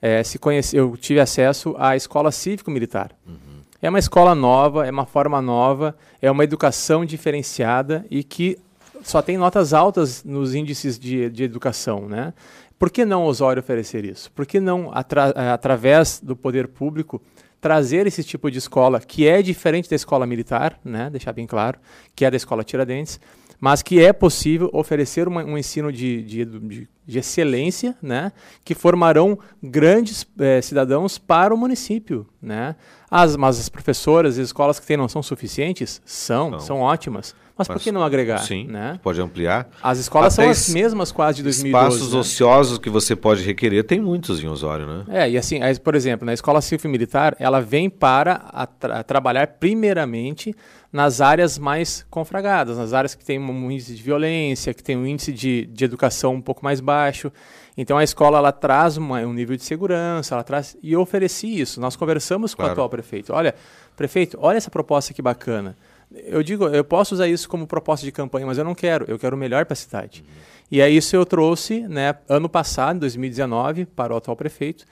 é, 0.00 0.22
se 0.22 0.38
conhece, 0.38 0.76
eu 0.76 0.96
tive 0.96 1.20
acesso 1.20 1.74
à 1.78 1.96
escola 1.96 2.32
cívico-militar. 2.32 3.12
Uhum. 3.26 3.60
É 3.82 3.88
uma 3.88 3.98
escola 3.98 4.34
nova, 4.34 4.86
é 4.86 4.90
uma 4.90 5.06
forma 5.06 5.40
nova, 5.40 5.96
é 6.20 6.30
uma 6.30 6.44
educação 6.44 7.04
diferenciada 7.04 8.04
e 8.10 8.22
que 8.22 8.58
só 9.02 9.22
tem 9.22 9.38
notas 9.38 9.72
altas 9.72 10.22
nos 10.24 10.54
índices 10.54 10.98
de, 10.98 11.30
de 11.30 11.44
educação, 11.44 12.06
né? 12.06 12.34
Por 12.78 12.90
que 12.90 13.04
não 13.04 13.24
Osório 13.24 13.60
oferecer 13.60 14.04
isso? 14.04 14.30
Por 14.32 14.46
que 14.46 14.58
não, 14.58 14.90
atra 14.92 15.34
eh, 15.36 15.50
através 15.50 16.18
do 16.22 16.34
poder 16.34 16.68
público, 16.68 17.20
trazer 17.60 18.06
esse 18.06 18.24
tipo 18.24 18.50
de 18.50 18.58
escola, 18.58 19.00
que 19.00 19.28
é 19.28 19.42
diferente 19.42 19.88
da 19.88 19.96
escola 19.96 20.26
militar, 20.26 20.80
né? 20.82 21.10
deixar 21.10 21.32
bem 21.32 21.46
claro, 21.46 21.78
que 22.16 22.24
é 22.24 22.30
da 22.30 22.38
escola 22.38 22.64
Tiradentes, 22.64 23.20
mas 23.60 23.82
que 23.82 24.00
é 24.00 24.12
possível 24.12 24.70
oferecer 24.72 25.28
uma, 25.28 25.44
um 25.44 25.58
ensino 25.58 25.92
de, 25.92 26.22
de, 26.22 26.44
de, 26.44 26.88
de, 27.06 27.18
excelência, 27.18 27.94
né, 28.00 28.32
que 28.64 28.74
formarão 28.74 29.38
grandes 29.62 30.26
eh, 30.38 30.62
cidadãos 30.62 31.18
para 31.18 31.54
o 31.54 31.58
município. 31.58 32.26
Né? 32.40 32.74
As, 33.10 33.36
mas 33.36 33.60
as 33.60 33.68
professoras 33.68 34.38
e 34.38 34.42
escolas 34.42 34.80
que 34.80 34.86
têm 34.86 34.96
não 34.96 35.08
são 35.08 35.22
suficientes? 35.22 36.00
São, 36.06 36.52
não. 36.52 36.60
são 36.60 36.80
ótimas. 36.80 37.34
Mas, 37.60 37.68
mas, 37.68 37.76
por 37.76 37.84
que 37.84 37.92
não 37.92 38.02
agregar? 38.02 38.38
Sim, 38.38 38.66
né? 38.68 38.98
pode 39.02 39.20
ampliar. 39.20 39.68
As 39.82 39.98
escolas 39.98 40.32
Até 40.32 40.44
são 40.44 40.50
as 40.50 40.68
mesmas 40.70 41.12
quase 41.12 41.36
de 41.36 41.42
2012. 41.42 41.86
Espaços 41.86 42.14
né? 42.14 42.20
ociosos 42.20 42.78
que 42.78 42.88
você 42.88 43.14
pode 43.14 43.42
requerer, 43.42 43.84
tem 43.84 44.00
muitos 44.00 44.42
em 44.42 44.48
Osório, 44.48 44.86
né? 44.86 45.04
É, 45.10 45.30
e 45.30 45.36
assim, 45.36 45.60
por 45.84 45.94
exemplo, 45.94 46.24
na 46.24 46.32
escola 46.32 46.62
civil 46.62 46.90
militar, 46.90 47.36
ela 47.38 47.60
vem 47.60 47.90
para 47.90 48.46
a 48.50 48.64
tra 48.64 49.02
trabalhar 49.02 49.46
primeiramente 49.46 50.54
nas 50.90 51.20
áreas 51.20 51.58
mais 51.58 52.06
confragadas, 52.08 52.78
nas 52.78 52.94
áreas 52.94 53.14
que 53.14 53.24
tem 53.24 53.38
um 53.38 53.70
índice 53.70 53.94
de 53.94 54.02
violência, 54.02 54.72
que 54.72 54.82
tem 54.82 54.96
um 54.96 55.06
índice 55.06 55.30
de, 55.30 55.66
de 55.66 55.84
educação 55.84 56.34
um 56.34 56.40
pouco 56.40 56.64
mais 56.64 56.80
baixo. 56.80 57.30
Então 57.76 57.98
a 57.98 58.02
escola 58.02 58.38
ela 58.38 58.52
traz 58.52 58.96
uma, 58.96 59.20
um 59.20 59.34
nível 59.34 59.54
de 59.54 59.64
segurança, 59.64 60.34
ela 60.34 60.42
traz 60.42 60.78
e 60.82 60.92
eu 60.92 61.00
ofereci 61.02 61.60
isso. 61.60 61.78
Nós 61.78 61.94
conversamos 61.94 62.54
claro. 62.54 62.68
com 62.68 62.70
o 62.70 62.72
atual 62.72 62.88
prefeito. 62.88 63.34
Olha, 63.34 63.54
prefeito, 63.94 64.38
olha 64.40 64.56
essa 64.56 64.70
proposta 64.70 65.12
que 65.12 65.20
bacana. 65.20 65.76
Eu 66.12 66.42
digo, 66.42 66.66
eu 66.68 66.84
posso 66.84 67.14
usar 67.14 67.28
isso 67.28 67.48
como 67.48 67.66
proposta 67.66 68.04
de 68.04 68.10
campanha, 68.10 68.46
mas 68.46 68.58
eu 68.58 68.64
não 68.64 68.74
quero. 68.74 69.04
Eu 69.08 69.18
quero 69.18 69.36
o 69.36 69.38
melhor 69.38 69.64
para 69.64 69.74
a 69.74 69.76
cidade. 69.76 70.24
Uhum. 70.26 70.42
E 70.70 70.80
é 70.80 70.88
isso 70.88 71.16
eu 71.16 71.26
trouxe, 71.26 71.80
né, 71.80 72.14
ano 72.28 72.48
passado, 72.48 72.96
em 72.96 73.00
2019, 73.00 73.86
para 73.86 74.14
o 74.14 74.16
atual 74.16 74.36
prefeito. 74.36 74.84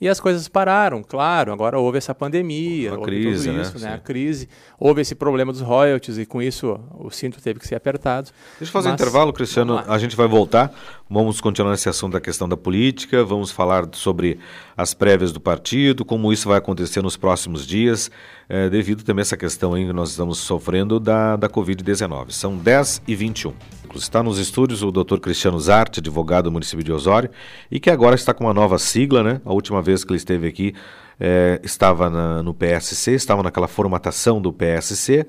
E 0.00 0.08
as 0.08 0.20
coisas 0.20 0.46
pararam, 0.46 1.02
claro. 1.02 1.52
Agora 1.52 1.78
houve 1.78 1.98
essa 1.98 2.14
pandemia, 2.14 2.94
a 2.94 2.98
crise, 2.98 3.48
tudo 3.48 3.60
isso, 3.60 3.78
né? 3.80 3.90
né? 3.90 3.94
A 3.96 3.98
crise. 3.98 4.48
Houve 4.78 5.00
esse 5.00 5.14
problema 5.14 5.52
dos 5.52 5.60
royalties 5.60 6.18
e 6.18 6.24
com 6.24 6.40
isso 6.40 6.78
o 6.96 7.10
cinto 7.10 7.42
teve 7.42 7.58
que 7.58 7.66
ser 7.66 7.74
apertado. 7.74 8.30
Deixa 8.58 8.70
eu 8.70 8.72
fazer 8.72 8.90
Mas, 8.90 9.00
um 9.00 9.02
intervalo, 9.02 9.32
Cristiano. 9.32 9.82
A 9.88 9.98
gente 9.98 10.14
vai 10.14 10.28
voltar. 10.28 10.72
Vamos 11.10 11.40
continuar 11.40 11.70
nesse 11.70 11.88
assunto 11.88 12.12
da 12.12 12.20
questão 12.20 12.46
da 12.46 12.56
política. 12.56 13.24
Vamos 13.24 13.50
falar 13.50 13.88
sobre 13.92 14.38
as 14.76 14.92
prévias 14.92 15.32
do 15.32 15.40
partido, 15.40 16.04
como 16.04 16.30
isso 16.30 16.46
vai 16.46 16.58
acontecer 16.58 17.00
nos 17.00 17.16
próximos 17.16 17.66
dias, 17.66 18.10
é, 18.46 18.68
devido 18.68 19.02
também 19.02 19.22
a 19.22 19.24
essa 19.24 19.36
questão 19.36 19.72
aí 19.72 19.86
que 19.86 19.92
nós 19.94 20.10
estamos 20.10 20.36
sofrendo 20.36 21.00
da, 21.00 21.36
da 21.36 21.48
Covid-19. 21.48 22.32
São 22.32 22.58
10 22.58 23.02
e 23.08 23.14
21. 23.14 23.54
Está 23.94 24.22
nos 24.22 24.38
estúdios 24.38 24.82
o 24.82 24.92
Dr. 24.92 25.16
Cristiano 25.18 25.58
Zarte, 25.58 26.00
advogado 26.00 26.44
do 26.44 26.52
município 26.52 26.84
de 26.84 26.92
Osório, 26.92 27.30
e 27.70 27.80
que 27.80 27.88
agora 27.88 28.14
está 28.14 28.34
com 28.34 28.44
uma 28.44 28.52
nova 28.52 28.78
sigla, 28.78 29.22
né? 29.22 29.40
A 29.46 29.52
última 29.54 29.80
vez 29.80 30.04
que 30.04 30.12
ele 30.12 30.18
esteve 30.18 30.46
aqui 30.46 30.74
é, 31.18 31.58
estava 31.64 32.10
na, 32.10 32.42
no 32.42 32.52
PSC, 32.52 33.12
estava 33.12 33.42
naquela 33.42 33.66
formatação 33.66 34.42
do 34.42 34.52
PSC, 34.52 35.26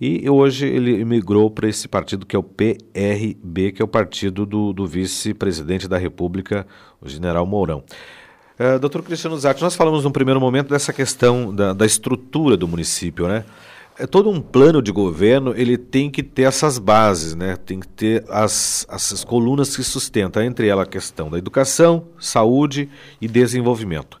e 0.00 0.28
hoje 0.28 0.66
ele 0.66 1.04
migrou 1.04 1.50
para 1.50 1.68
esse 1.68 1.86
partido 1.88 2.26
que 2.26 2.34
é 2.34 2.38
o 2.38 2.42
PRB, 2.42 3.72
que 3.72 3.80
é 3.80 3.84
o 3.84 3.88
partido 3.88 4.44
do, 4.44 4.72
do 4.72 4.86
vice-presidente 4.86 5.86
da 5.86 5.98
República, 5.98 6.66
o 7.00 7.08
general 7.08 7.46
Mourão. 7.46 7.82
É, 8.58 8.78
doutor 8.78 9.02
Cristiano 9.02 9.36
Zarte, 9.36 9.62
nós 9.62 9.74
falamos 9.74 10.04
no 10.04 10.10
primeiro 10.10 10.40
momento 10.40 10.68
dessa 10.68 10.92
questão 10.92 11.54
da, 11.54 11.72
da 11.72 11.86
estrutura 11.86 12.56
do 12.56 12.68
município, 12.68 13.26
né? 13.26 13.44
é 13.98 14.06
todo 14.06 14.28
um 14.28 14.40
plano 14.40 14.82
de 14.82 14.90
governo, 14.90 15.54
ele 15.56 15.78
tem 15.78 16.10
que 16.10 16.22
ter 16.22 16.42
essas 16.42 16.78
bases, 16.78 17.34
né? 17.34 17.56
Tem 17.56 17.78
que 17.78 17.88
ter 17.88 18.24
as, 18.28 18.84
as 18.88 19.22
colunas 19.22 19.76
que 19.76 19.84
sustentam, 19.84 20.42
entre 20.42 20.66
elas 20.66 20.86
a 20.86 20.90
questão 20.90 21.30
da 21.30 21.38
educação, 21.38 22.08
saúde 22.18 22.88
e 23.20 23.28
desenvolvimento. 23.28 24.18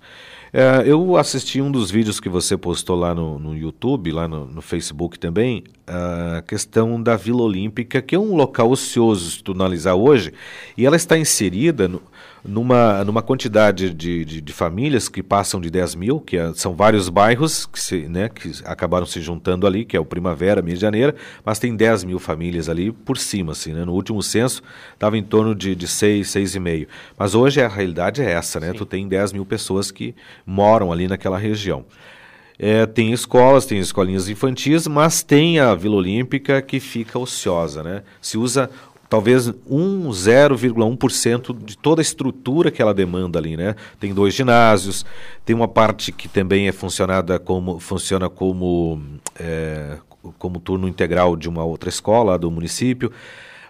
É, 0.56 0.84
eu 0.86 1.16
assisti 1.16 1.60
um 1.60 1.68
dos 1.68 1.90
vídeos 1.90 2.20
que 2.20 2.28
você 2.28 2.56
postou 2.56 2.94
lá 2.94 3.12
no, 3.12 3.40
no 3.40 3.56
YouTube, 3.56 4.12
lá 4.12 4.28
no, 4.28 4.46
no, 4.46 4.62
Facebook 4.62 5.18
também, 5.18 5.64
a 5.84 6.42
questão 6.42 7.02
da 7.02 7.16
Vila 7.16 7.42
Olímpica, 7.42 8.00
que 8.00 8.14
é 8.14 8.18
um 8.20 8.36
local 8.36 8.70
ocioso, 8.70 9.32
se 9.32 9.42
tu 9.42 9.50
analisar 9.50 9.94
hoje, 9.94 10.32
e 10.78 10.86
ela 10.86 10.94
está 10.94 11.18
inserida 11.18 11.88
no, 11.88 12.00
numa, 12.44 13.02
numa 13.04 13.22
quantidade 13.22 13.88
de, 13.94 14.24
de, 14.24 14.40
de, 14.42 14.52
famílias 14.52 15.08
que 15.08 15.22
passam 15.22 15.60
de 15.60 15.70
10 15.70 15.94
mil, 15.94 16.20
que 16.20 16.36
é, 16.36 16.52
são 16.54 16.74
vários 16.74 17.08
bairros 17.08 17.64
que, 17.64 17.80
se, 17.80 18.02
né, 18.02 18.28
que 18.28 18.52
acabaram 18.66 19.06
se 19.06 19.20
juntando 19.22 19.66
ali, 19.66 19.84
que 19.84 19.96
é 19.96 20.00
o 20.00 20.04
Primavera, 20.04 20.62
Janeiro, 20.76 21.14
mas 21.44 21.58
tem 21.58 21.74
10 21.74 22.04
mil 22.04 22.18
famílias 22.18 22.68
ali 22.68 22.92
por 22.92 23.16
cima, 23.16 23.52
assim, 23.52 23.72
né? 23.72 23.84
No 23.84 23.92
último 23.92 24.22
censo 24.22 24.62
estava 24.92 25.16
em 25.16 25.22
torno 25.22 25.54
de, 25.54 25.74
de 25.74 25.86
6, 25.86 26.28
6,5. 26.28 26.86
Mas 27.16 27.34
hoje 27.34 27.62
a 27.62 27.68
realidade 27.68 28.20
é 28.20 28.30
essa, 28.32 28.60
né? 28.60 28.72
Sim. 28.72 28.78
Tu 28.78 28.86
tem 28.86 29.08
10 29.08 29.32
mil 29.32 29.46
pessoas 29.46 29.90
que 29.90 30.14
moram 30.44 30.92
ali 30.92 31.08
naquela 31.08 31.38
região. 31.38 31.84
É, 32.58 32.86
tem 32.86 33.12
escolas, 33.12 33.66
tem 33.66 33.78
escolinhas 33.78 34.28
infantis, 34.28 34.86
mas 34.86 35.22
tem 35.22 35.58
a 35.58 35.74
Vila 35.74 35.96
Olímpica 35.96 36.60
que 36.62 36.78
fica 36.78 37.18
ociosa, 37.18 37.82
né? 37.82 38.02
Se 38.20 38.38
usa 38.38 38.70
talvez 39.14 39.46
1, 39.46 40.10
0,1% 40.10 41.56
de 41.64 41.78
toda 41.78 42.00
a 42.00 42.02
estrutura 42.02 42.68
que 42.68 42.82
ela 42.82 42.92
demanda 42.92 43.38
ali, 43.38 43.56
né? 43.56 43.76
Tem 44.00 44.12
dois 44.12 44.34
ginásios, 44.34 45.06
tem 45.44 45.54
uma 45.54 45.68
parte 45.68 46.10
que 46.10 46.28
também 46.28 46.66
é 46.66 46.72
funcionada 46.72 47.38
como 47.38 47.78
funciona 47.78 48.28
como 48.28 49.00
é, 49.38 49.98
como 50.36 50.58
turno 50.58 50.88
integral 50.88 51.36
de 51.36 51.48
uma 51.48 51.62
outra 51.62 51.88
escola 51.88 52.36
do 52.36 52.50
município. 52.50 53.12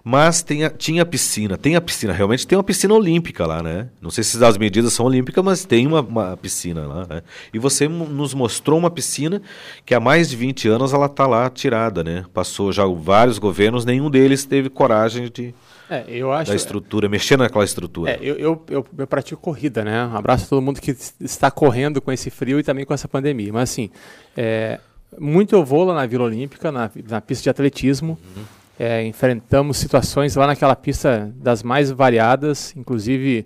Mas 0.06 0.42
tem 0.42 0.64
a, 0.64 0.68
tinha 0.70 1.06
piscina, 1.06 1.56
tem 1.56 1.76
a 1.76 1.80
piscina, 1.80 2.12
realmente 2.12 2.46
tem 2.46 2.58
uma 2.58 2.62
piscina 2.62 2.92
olímpica 2.92 3.46
lá, 3.46 3.62
né? 3.62 3.88
Não 4.02 4.10
sei 4.10 4.22
se 4.22 4.44
as 4.44 4.58
medidas 4.58 4.92
são 4.92 5.06
olímpicas, 5.06 5.42
mas 5.42 5.64
tem 5.64 5.86
uma, 5.86 6.02
uma 6.02 6.36
piscina 6.36 6.86
lá, 6.86 7.06
né? 7.06 7.22
E 7.54 7.58
você 7.58 7.88
nos 7.88 8.34
mostrou 8.34 8.78
uma 8.78 8.90
piscina 8.90 9.40
que 9.86 9.94
há 9.94 10.00
mais 10.00 10.28
de 10.28 10.36
20 10.36 10.68
anos 10.68 10.92
ela 10.92 11.06
está 11.06 11.26
lá 11.26 11.48
tirada, 11.48 12.04
né? 12.04 12.26
Passou 12.34 12.70
já 12.70 12.84
vários 12.84 13.38
governos, 13.38 13.86
nenhum 13.86 14.10
deles 14.10 14.44
teve 14.44 14.68
coragem 14.68 15.30
de, 15.32 15.54
é, 15.88 16.04
eu 16.08 16.30
acho, 16.30 16.50
da 16.50 16.56
estrutura, 16.56 17.08
mexer 17.08 17.38
naquela 17.38 17.64
estrutura. 17.64 18.10
É, 18.10 18.18
eu, 18.20 18.36
eu, 18.36 18.64
eu, 18.68 18.86
eu, 18.98 19.06
pratico 19.06 19.40
corrida, 19.40 19.82
né? 19.82 20.06
Um 20.06 20.16
abraço 20.16 20.44
a 20.44 20.48
todo 20.48 20.60
mundo 20.60 20.82
que 20.82 20.94
está 21.18 21.50
correndo 21.50 22.02
com 22.02 22.12
esse 22.12 22.28
frio 22.28 22.58
e 22.58 22.62
também 22.62 22.84
com 22.84 22.92
essa 22.92 23.08
pandemia. 23.08 23.54
Mas 23.54 23.70
assim, 23.70 23.88
é, 24.36 24.80
muito 25.18 25.54
eu 25.54 25.64
vou 25.64 25.84
lá 25.84 25.94
na 25.94 26.04
Vila 26.04 26.24
Olímpica, 26.24 26.70
na, 26.70 26.90
na 27.08 27.20
pista 27.22 27.44
de 27.44 27.48
atletismo. 27.50 28.18
Uhum. 28.36 28.44
É, 28.78 29.04
enfrentamos 29.04 29.76
situações 29.76 30.34
lá 30.34 30.48
naquela 30.48 30.74
pista 30.74 31.32
das 31.36 31.62
mais 31.62 31.90
variadas, 31.90 32.74
inclusive 32.76 33.44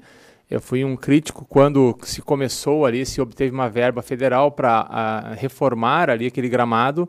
eu 0.51 0.61
fui 0.61 0.83
um 0.83 0.97
crítico 0.97 1.45
quando 1.45 1.97
se 2.03 2.23
começou 2.23 2.87
ali, 2.87 3.05
se 3.05 3.21
obteve 3.21 3.53
uma 3.53 3.69
verba 3.69 4.01
federal 4.01 4.51
para 4.51 5.35
reformar 5.37 6.09
ali 6.09 6.27
aquele 6.27 6.49
gramado 6.49 7.07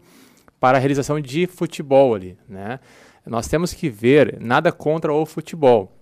para 0.59 0.77
a 0.77 0.79
realização 0.79 1.21
de 1.21 1.47
futebol 1.47 2.13
ali, 2.13 2.37
né? 2.47 2.81
Nós 3.25 3.47
temos 3.47 3.73
que 3.73 3.89
ver 3.89 4.37
nada 4.41 4.71
contra 4.71 5.13
o 5.13 5.25
futebol, 5.25 5.95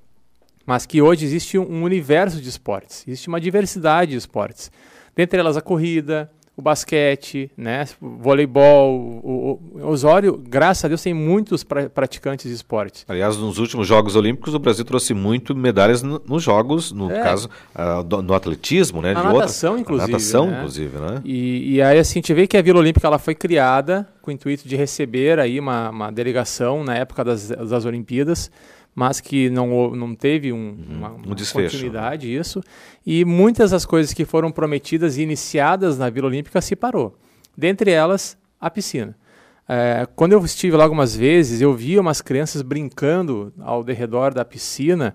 mas 0.65 0.85
que 0.85 1.01
hoje 1.01 1.25
existe 1.25 1.59
um 1.59 1.83
universo 1.83 2.41
de 2.41 2.49
esportes, 2.49 3.03
existe 3.07 3.27
uma 3.27 3.39
diversidade 3.39 4.11
de 4.11 4.17
esportes, 4.17 4.71
dentre 5.15 5.39
elas 5.39 5.57
a 5.57 5.61
corrida, 5.61 6.31
o 6.57 6.61
basquete, 6.61 7.51
né, 7.55 7.87
voleibol, 8.01 8.99
o, 8.99 9.61
o, 9.75 9.87
Osório, 9.87 10.41
graças 10.43 10.83
a 10.83 10.87
Deus, 10.87 11.03
tem 11.03 11.13
muitos 11.13 11.63
pra, 11.63 11.87
praticantes 11.87 12.49
de 12.49 12.55
esporte. 12.55 13.05
Aliás, 13.07 13.37
nos 13.37 13.59
últimos 13.59 13.87
Jogos 13.87 14.15
Olímpicos, 14.15 14.55
o 14.55 14.59
Brasil 14.59 14.83
trouxe 14.83 15.13
muito 15.13 15.55
medalhas 15.55 16.01
no, 16.01 16.19
nos 16.27 16.41
Jogos, 16.41 16.91
no 16.91 17.11
é. 17.11 17.21
caso, 17.21 17.47
uh, 17.75 18.03
do, 18.03 18.23
no 18.23 18.33
atletismo, 18.33 19.03
né? 19.03 19.11
A 19.11 19.13
de 19.13 19.23
natação, 19.27 19.69
outra, 19.73 19.81
inclusive. 19.81 20.09
A 20.09 20.11
natação, 20.11 20.47
né? 20.47 20.57
inclusive, 20.57 20.97
né? 20.97 21.21
E, 21.23 21.75
e, 21.75 21.81
aí, 21.83 21.99
assim, 21.99 22.13
a 22.13 22.21
gente 22.21 22.33
vê 22.33 22.47
que 22.47 22.57
a 22.57 22.61
Vila 22.63 22.79
Olímpica 22.79 23.05
ela 23.05 23.19
foi 23.19 23.35
criada 23.35 24.07
com 24.19 24.31
o 24.31 24.33
intuito 24.33 24.67
de 24.67 24.75
receber 24.75 25.39
aí 25.39 25.59
uma, 25.59 25.91
uma 25.91 26.11
delegação 26.11 26.83
na 26.83 26.95
época 26.95 27.23
das, 27.23 27.49
das 27.49 27.85
Olimpíadas, 27.85 28.49
mas 28.97 29.21
que 29.21 29.47
não, 29.51 29.91
não 29.95 30.15
teve 30.15 30.51
um, 30.51 30.57
uhum. 30.57 30.85
uma, 30.89 31.09
uma 31.09 31.27
um 31.27 31.35
continuidade 31.53 32.35
isso. 32.35 32.63
E 33.05 33.23
muitas 33.23 33.69
das 33.69 33.85
coisas 33.85 34.11
que 34.11 34.25
foram 34.25 34.51
prometidas 34.51 35.17
e 35.17 35.21
iniciadas 35.21 35.99
na 35.99 36.09
Vila 36.09 36.25
Olímpica 36.25 36.59
se 36.61 36.75
parou. 36.75 37.15
Dentre 37.55 37.91
elas, 37.91 38.35
a 38.59 38.71
piscina. 38.71 39.15
É, 39.69 40.07
quando 40.15 40.31
eu 40.31 40.43
estive 40.43 40.75
lá 40.75 40.83
algumas 40.83 41.15
vezes, 41.15 41.61
eu 41.61 41.75
via 41.75 42.01
umas 42.01 42.21
crianças 42.21 42.63
brincando 42.63 43.53
ao 43.59 43.83
redor 43.83 44.33
da 44.33 44.43
piscina 44.43 45.13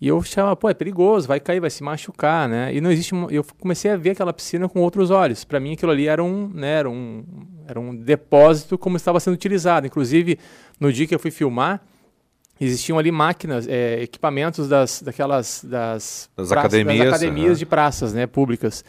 e 0.00 0.06
eu 0.06 0.18
achava, 0.18 0.54
pô, 0.54 0.70
é 0.70 0.74
perigoso, 0.74 1.26
vai 1.26 1.40
cair, 1.40 1.58
vai 1.58 1.70
se 1.70 1.82
machucar, 1.82 2.48
né? 2.48 2.72
E 2.72 2.80
não 2.80 2.92
existe. 2.92 3.12
Eu 3.32 3.44
comecei 3.58 3.90
a 3.90 3.96
ver 3.96 4.10
aquela 4.10 4.32
piscina 4.32 4.68
com 4.68 4.78
outros 4.82 5.10
olhos. 5.10 5.42
Para 5.42 5.58
mim, 5.58 5.72
aquilo 5.72 5.90
ali 5.90 6.06
era 6.06 6.22
um, 6.22 6.48
né, 6.54 6.74
era 6.78 6.88
um, 6.88 7.24
era 7.66 7.80
um 7.80 7.92
depósito 7.92 8.78
como 8.78 8.96
estava 8.96 9.18
sendo 9.18 9.34
utilizado. 9.34 9.84
Inclusive, 9.84 10.38
no 10.78 10.92
dia 10.92 11.08
que 11.08 11.14
eu 11.14 11.18
fui 11.18 11.32
filmar, 11.32 11.82
existiam 12.60 12.98
ali 12.98 13.10
máquinas, 13.10 13.66
é, 13.68 14.02
equipamentos 14.02 14.68
das, 14.68 15.02
daquelas 15.02 15.64
das, 15.64 16.30
das 16.36 16.48
praças, 16.48 16.52
academias, 16.52 16.98
das 16.98 17.08
academias 17.08 17.50
uhum. 17.50 17.58
de 17.58 17.66
praças, 17.66 18.14
né, 18.14 18.26
públicas. 18.26 18.84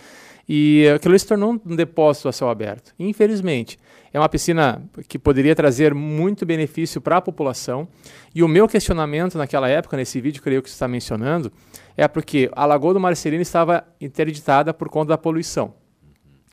E 0.50 0.88
aquilo 0.96 1.18
se 1.20 1.28
tornou 1.28 1.62
um 1.66 1.76
depósito 1.76 2.30
a 2.30 2.32
céu 2.32 2.50
aberto. 2.50 2.94
Infelizmente, 2.98 3.78
é 4.14 4.20
uma 4.20 4.30
piscina 4.30 4.82
que 5.08 5.20
poderia 5.20 5.54
trazer 5.54 5.94
muito 5.94 6.46
benefício 6.46 7.02
para 7.02 7.18
a 7.18 7.22
população. 7.22 7.88
E 8.34 8.42
o 8.42 8.48
meu 8.48 8.68
questionamento 8.68 9.38
naquela 9.38 9.68
época, 9.68 9.98
nesse 9.98 10.22
vídeo, 10.22 10.42
creio 10.42 10.62
que 10.64 10.70
você 10.70 10.76
está 10.76 10.88
mencionando, 10.88 11.52
é 11.98 12.08
porque 12.08 12.50
a 12.54 12.66
Lagoa 12.66 12.94
do 12.94 13.00
Marcelino 13.00 13.42
estava 13.42 13.84
interditada 14.00 14.74
por 14.74 14.88
conta 14.90 15.10
da 15.10 15.18
poluição. 15.18 15.74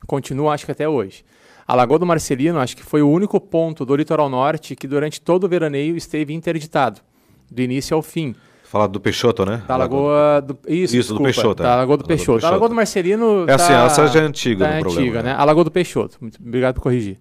Continua, 0.05 0.53
acho 0.53 0.65
que 0.65 0.71
até 0.71 0.87
hoje. 0.87 1.23
A 1.67 1.73
Lagoa 1.73 1.97
do 1.97 2.05
Marcelino, 2.05 2.59
acho 2.59 2.77
que 2.77 2.83
foi 2.83 3.01
o 3.01 3.09
único 3.09 3.39
ponto 3.41 3.85
do 3.85 3.95
litoral 3.95 4.29
norte 4.29 4.75
que 4.75 4.87
durante 4.87 5.19
todo 5.19 5.45
o 5.45 5.47
veraneio 5.47 5.97
esteve 5.97 6.33
interditado, 6.33 7.01
do 7.49 7.61
início 7.61 7.95
ao 7.95 8.03
fim. 8.03 8.35
Falar 8.63 8.87
do 8.87 8.99
Peixoto, 8.99 9.45
né? 9.45 9.63
Da 9.67 9.77
Lagoa 9.77 10.41
do. 10.41 10.57
Isso, 10.67 10.97
Isso 10.97 11.13
do 11.13 11.23
Peixoto. 11.23 11.63
Da 11.63 11.75
Lagoa 11.75 11.97
do 11.97 12.03
Peixoto. 12.03 12.45
A 12.45 12.49
Lagoa 12.49 12.69
do 12.69 12.75
Marcelino. 12.75 13.45
É 13.47 13.53
assim, 13.53 13.73
tá, 13.73 13.85
essa 13.85 14.07
já 14.07 14.19
é 14.21 14.23
antiga, 14.23 14.65
tá 14.65 14.71
no 14.71 14.77
antiga, 14.77 14.91
problema, 14.91 15.23
né? 15.23 15.33
A 15.33 15.43
Lagoa 15.43 15.63
do 15.63 15.71
Peixoto. 15.71 16.17
Muito 16.19 16.39
obrigado 16.39 16.75
por 16.75 16.81
corrigir. 16.81 17.17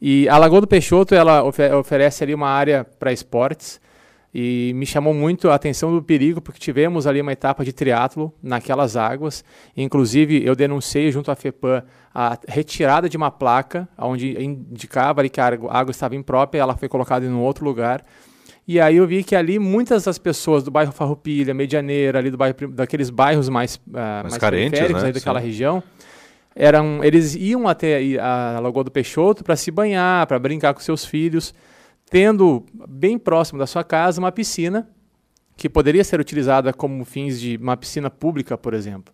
E 0.00 0.28
a 0.28 0.36
Lagoa 0.38 0.60
do 0.60 0.66
Peixoto, 0.66 1.14
ela 1.14 1.42
oferece 1.42 2.22
ali 2.22 2.34
uma 2.34 2.48
área 2.48 2.86
para 2.98 3.12
esportes. 3.12 3.80
E 4.34 4.72
me 4.74 4.84
chamou 4.84 5.14
muito 5.14 5.48
a 5.48 5.54
atenção 5.54 5.94
do 5.94 6.02
perigo, 6.02 6.40
porque 6.40 6.60
tivemos 6.60 7.06
ali 7.06 7.20
uma 7.20 7.32
etapa 7.32 7.64
de 7.64 7.72
triatlo 7.72 8.32
naquelas 8.42 8.96
águas. 8.96 9.42
Inclusive, 9.76 10.44
eu 10.44 10.54
denunciei 10.54 11.10
junto 11.10 11.30
à 11.30 11.34
FEPAM 11.34 11.82
a 12.14 12.38
retirada 12.46 13.08
de 13.08 13.16
uma 13.16 13.30
placa, 13.30 13.88
onde 13.96 14.42
indicava 14.42 15.20
ali 15.20 15.30
que 15.30 15.40
a 15.40 15.46
água 15.46 15.90
estava 15.90 16.14
imprópria, 16.14 16.60
ela 16.60 16.76
foi 16.76 16.88
colocada 16.88 17.24
em 17.24 17.30
um 17.30 17.40
outro 17.40 17.64
lugar. 17.64 18.04
E 18.66 18.78
aí 18.78 18.96
eu 18.96 19.06
vi 19.06 19.24
que 19.24 19.34
ali 19.34 19.58
muitas 19.58 20.04
das 20.04 20.18
pessoas 20.18 20.62
do 20.62 20.70
bairro 20.70 20.92
Farroupilha, 20.92 21.54
Medianeira, 21.54 22.18
ali 22.18 22.30
do 22.30 22.36
bairro, 22.36 22.54
daqueles 22.68 23.08
bairros 23.08 23.48
mais, 23.48 23.76
uh, 23.76 23.80
mais, 23.90 24.22
mais 24.24 24.36
carentes, 24.36 24.78
né? 24.78 25.10
daquela 25.10 25.40
Sim. 25.40 25.46
região, 25.46 25.82
eram, 26.54 27.02
eles 27.02 27.34
iam 27.34 27.66
até 27.66 28.18
a 28.20 28.58
Lagoa 28.60 28.84
do 28.84 28.90
Peixoto 28.90 29.42
para 29.42 29.56
se 29.56 29.70
banhar, 29.70 30.26
para 30.26 30.38
brincar 30.38 30.74
com 30.74 30.80
seus 30.80 31.02
filhos, 31.02 31.54
tendo 32.10 32.64
bem 32.88 33.18
próximo 33.18 33.58
da 33.58 33.66
sua 33.66 33.84
casa 33.84 34.20
uma 34.20 34.32
piscina 34.32 34.88
que 35.56 35.68
poderia 35.68 36.04
ser 36.04 36.20
utilizada 36.20 36.72
como 36.72 37.04
fins 37.04 37.40
de 37.40 37.56
uma 37.56 37.76
piscina 37.76 38.08
pública, 38.08 38.56
por 38.56 38.74
exemplo. 38.74 39.12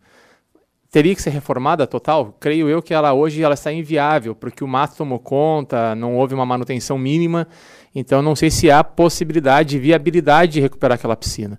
Teria 0.90 1.14
que 1.14 1.22
ser 1.22 1.30
reformada 1.30 1.86
total? 1.86 2.36
Creio 2.38 2.68
eu 2.68 2.80
que 2.80 2.94
ela 2.94 3.12
hoje 3.12 3.42
ela 3.42 3.54
está 3.54 3.72
inviável, 3.72 4.34
porque 4.34 4.62
o 4.62 4.68
mato 4.68 4.96
tomou 4.96 5.18
conta, 5.18 5.94
não 5.94 6.14
houve 6.14 6.34
uma 6.34 6.46
manutenção 6.46 6.96
mínima 6.96 7.48
então 7.94 8.20
não 8.20 8.34
sei 8.34 8.50
se 8.50 8.70
há 8.70 8.82
possibilidade, 8.82 9.78
viabilidade 9.78 10.54
de 10.54 10.60
recuperar 10.60 10.96
aquela 10.96 11.16
piscina. 11.16 11.58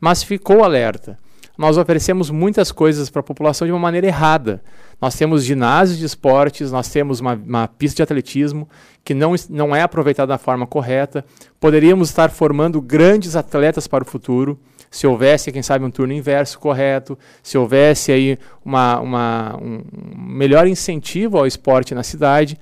Mas 0.00 0.22
ficou 0.22 0.62
alerta. 0.62 1.18
Nós 1.56 1.76
oferecemos 1.76 2.30
muitas 2.30 2.72
coisas 2.72 3.10
para 3.10 3.20
a 3.20 3.22
população 3.22 3.66
de 3.66 3.72
uma 3.72 3.78
maneira 3.78 4.06
errada. 4.06 4.62
Nós 5.00 5.14
temos 5.14 5.44
ginásios 5.44 5.98
de 5.98 6.04
esportes, 6.04 6.72
nós 6.72 6.88
temos 6.88 7.20
uma, 7.20 7.34
uma 7.34 7.68
pista 7.68 7.96
de 7.96 8.02
atletismo 8.02 8.68
que 9.04 9.14
não, 9.14 9.34
não 9.50 9.76
é 9.76 9.82
aproveitada 9.82 10.28
da 10.28 10.38
forma 10.38 10.66
correta. 10.66 11.24
Poderíamos 11.60 12.08
estar 12.08 12.30
formando 12.30 12.80
grandes 12.80 13.36
atletas 13.36 13.86
para 13.86 14.02
o 14.02 14.06
futuro 14.06 14.58
se 14.92 15.06
houvesse, 15.06 15.50
quem 15.50 15.62
sabe, 15.62 15.86
um 15.86 15.90
turno 15.90 16.12
inverso 16.12 16.58
correto, 16.58 17.18
se 17.42 17.56
houvesse 17.56 18.12
aí 18.12 18.38
uma, 18.62 19.00
uma, 19.00 19.56
um 19.56 19.82
melhor 20.14 20.66
incentivo 20.66 21.38
ao 21.38 21.46
esporte 21.46 21.94
na 21.94 22.02
cidade. 22.02 22.60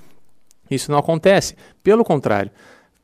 Isso 0.71 0.93
não 0.93 0.99
acontece. 0.99 1.57
Pelo 1.83 2.05
contrário, 2.05 2.53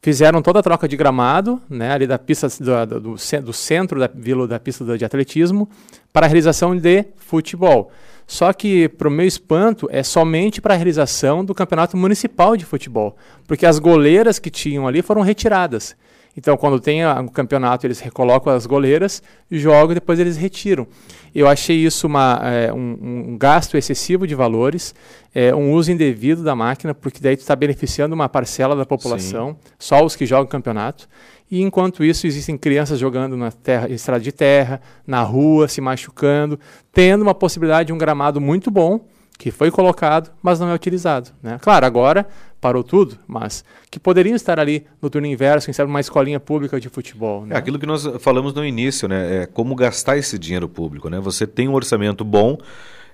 Fizeram 0.07 0.40
toda 0.40 0.61
a 0.61 0.62
troca 0.62 0.87
de 0.87 0.97
gramado, 0.97 1.61
né, 1.69 1.90
ali 1.90 2.07
da 2.07 2.16
pista 2.16 2.47
do, 2.61 3.01
do, 3.01 3.16
do 3.42 3.53
centro 3.53 3.99
da 3.99 4.07
vila 4.07 4.47
da 4.47 4.57
pista 4.57 4.97
de 4.97 5.05
atletismo, 5.05 5.69
para 6.12 6.27
a 6.27 6.29
realização 6.29 6.77
de 6.77 7.07
futebol. 7.16 7.90
Só 8.25 8.53
que, 8.53 8.88
para 8.88 9.09
o 9.09 9.11
meu 9.11 9.27
espanto, 9.27 9.88
é 9.90 10.05
somente 10.05 10.61
para 10.61 10.75
a 10.75 10.77
realização 10.77 11.45
do 11.45 11.53
campeonato 11.53 11.97
municipal 11.97 12.57
de 12.57 12.64
futebol, 12.64 13.16
porque 13.49 13.66
as 13.66 13.81
goleiras 13.81 14.38
que 14.38 14.49
tinham 14.49 14.87
ali 14.87 15.03
foram 15.03 15.23
retiradas. 15.23 15.97
Então, 16.37 16.57
quando 16.57 16.79
tem 16.79 17.05
o 17.05 17.29
campeonato, 17.29 17.85
eles 17.85 17.99
recolocam 17.99 18.53
as 18.53 18.64
goleiras, 18.64 19.21
jogam 19.51 19.90
e 19.90 19.95
depois 19.95 20.21
eles 20.21 20.37
retiram. 20.37 20.87
Eu 21.38 21.46
achei 21.46 21.77
isso 21.77 22.07
uma, 22.07 22.40
é, 22.42 22.72
um, 22.72 22.96
um, 23.33 23.37
gasto 23.37 23.77
excessivo 23.77 24.27
de 24.27 24.35
valores, 24.35 24.94
é, 25.35 25.55
um 25.55 25.70
uso 25.75 25.92
indevido 25.92 26.42
da 26.42 26.57
máquina, 26.57 26.94
porque 26.94 27.20
daí 27.20 27.37
tu 27.37 27.40
está 27.40 27.55
beneficiando 27.55 28.14
uma 28.14 28.27
parcela 28.27 28.75
da 28.75 28.87
população, 28.87 29.51
Sim. 29.51 29.72
só 29.79 30.03
os 30.03 30.16
que 30.16 30.25
jogam 30.25 30.46
campeonato. 30.46 31.07
E 31.51 31.61
enquanto 31.61 32.03
isso, 32.03 32.27
existem 32.27 32.57
crianças 32.57 32.99
jogando 32.99 33.37
na 33.37 33.53
terra, 33.53 33.87
estrada 33.90 34.25
de 34.25 34.33
terra, 34.33 34.81
na 35.07 35.20
rua, 35.20 35.68
se 35.68 35.79
machucando, 35.79 36.59
tendo 36.90 37.20
uma 37.20 37.35
possibilidade 37.35 37.88
de 37.88 37.92
um 37.92 37.99
gramado 37.99 38.40
muito 38.40 38.70
bom, 38.70 39.07
que 39.38 39.51
foi 39.51 39.70
colocado, 39.70 40.31
mas 40.42 40.59
não 40.59 40.70
é 40.70 40.75
utilizado. 40.75 41.33
Né? 41.42 41.59
Claro, 41.61 41.85
agora 41.85 42.27
parou 42.61 42.83
tudo, 42.83 43.19
mas 43.27 43.64
que 43.90 43.99
poderiam 43.99 44.35
estar 44.35 44.59
ali 44.59 44.87
no 45.01 45.09
turno 45.11 45.27
inverso, 45.27 45.66
quem 45.66 45.75
sabe 45.75 45.90
uma 45.90 46.01
escolinha 46.01 46.40
pública 46.40 46.81
de 46.81 46.88
futebol. 46.88 47.47
Né? 47.47 47.55
É 47.55 47.59
aquilo 47.59 47.79
que 47.79 47.87
nós 47.87 48.07
falamos 48.21 48.55
no 48.55 48.64
início, 48.64 49.09
né? 49.09 49.42
É 49.42 49.47
como 49.47 49.75
gastar 49.75 50.16
esse 50.16 50.38
dinheiro 50.38 50.69
público. 50.69 51.09
Né? 51.09 51.21
Você 51.21 51.47
tem 51.47 51.69
um 51.69 51.75
orçamento 51.75 52.25
bom, 52.25 52.59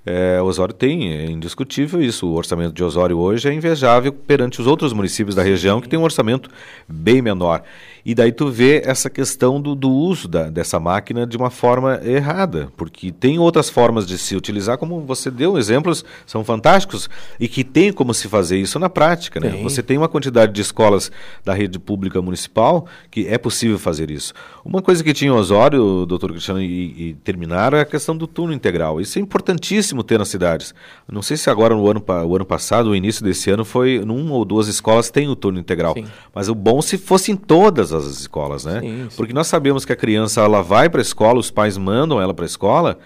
é, 0.04 0.42
Osório 0.42 0.74
tem, 0.74 1.12
é 1.12 1.26
indiscutível 1.26 2.02
isso. 2.02 2.26
O 2.26 2.34
orçamento 2.34 2.72
de 2.72 2.82
Osório 2.82 3.18
hoje 3.18 3.48
é 3.48 3.52
invejável 3.52 4.12
perante 4.12 4.60
os 4.60 4.66
outros 4.66 4.92
municípios 4.92 5.34
da 5.34 5.42
região 5.42 5.80
que 5.80 5.88
tem 5.88 5.98
um 5.98 6.02
orçamento 6.02 6.50
bem 6.88 7.22
menor. 7.22 7.62
E 8.04 8.14
daí 8.14 8.32
tu 8.32 8.50
vê 8.50 8.82
essa 8.84 9.08
questão 9.08 9.60
do, 9.60 9.74
do 9.74 9.90
uso 9.90 10.26
da, 10.26 10.50
dessa 10.50 10.80
máquina 10.80 11.26
de 11.26 11.36
uma 11.36 11.50
forma 11.50 12.00
errada, 12.04 12.72
porque 12.76 13.12
tem 13.12 13.38
outras 13.38 13.70
formas 13.70 14.06
de 14.06 14.18
se 14.18 14.34
utilizar, 14.34 14.76
como 14.78 15.00
você 15.00 15.30
deu 15.30 15.56
exemplos, 15.56 16.04
são 16.26 16.44
fantásticos, 16.44 17.08
e 17.38 17.46
que 17.46 17.62
tem 17.62 17.92
como 17.92 18.12
se 18.12 18.28
fazer 18.28 18.58
isso 18.58 18.78
na 18.78 18.88
prática. 18.88 19.38
Né? 19.38 19.60
Você 19.62 19.82
tem 19.82 19.96
uma 19.96 20.08
quantidade 20.08 20.52
de 20.52 20.60
escolas 20.60 21.10
da 21.44 21.54
rede 21.54 21.78
pública 21.78 22.20
municipal 22.20 22.86
que 23.10 23.26
é 23.28 23.38
possível 23.38 23.78
fazer 23.78 24.10
isso. 24.10 24.32
Uma 24.64 24.82
coisa 24.82 25.02
que 25.02 25.12
tinha 25.12 25.30
em 25.30 25.34
Osório, 25.34 26.04
doutor 26.06 26.30
Cristiano, 26.30 26.60
e, 26.60 27.10
e 27.10 27.14
terminaram, 27.22 27.78
é 27.78 27.82
a 27.82 27.84
questão 27.84 28.16
do 28.16 28.26
turno 28.26 28.52
integral. 28.52 29.00
Isso 29.00 29.18
é 29.18 29.22
importantíssimo 29.22 30.02
ter 30.02 30.18
nas 30.18 30.28
cidades. 30.28 30.74
Não 31.10 31.22
sei 31.22 31.36
se 31.36 31.50
agora 31.50 31.74
no 31.74 31.88
ano, 31.88 32.04
o 32.26 32.36
ano 32.36 32.44
passado, 32.44 32.90
o 32.90 32.96
início 32.96 33.24
desse 33.24 33.50
ano, 33.50 33.64
foi 33.64 34.00
numa 34.04 34.34
ou 34.34 34.44
duas 34.44 34.68
escolas 34.68 35.10
tem 35.10 35.28
o 35.28 35.36
turno 35.36 35.58
integral. 35.58 35.94
Sim. 35.94 36.04
Mas 36.34 36.48
o 36.48 36.54
bom 36.54 36.80
se 36.82 36.98
fosse 36.98 37.30
em 37.32 37.36
todas 37.36 37.91
as 37.92 38.04
escolas, 38.04 38.64
né? 38.64 38.80
Sim, 38.80 39.06
sim. 39.10 39.16
Porque 39.16 39.32
nós 39.32 39.46
sabemos 39.46 39.84
que 39.84 39.92
a 39.92 39.96
criança 39.96 40.40
ela 40.40 40.62
vai 40.62 40.88
para 40.88 41.00
a 41.00 41.02
escola, 41.02 41.38
os 41.38 41.50
pais 41.50 41.76
mandam 41.76 42.20
ela 42.20 42.34
para 42.34 42.44
a 42.44 42.46
escola 42.46 42.98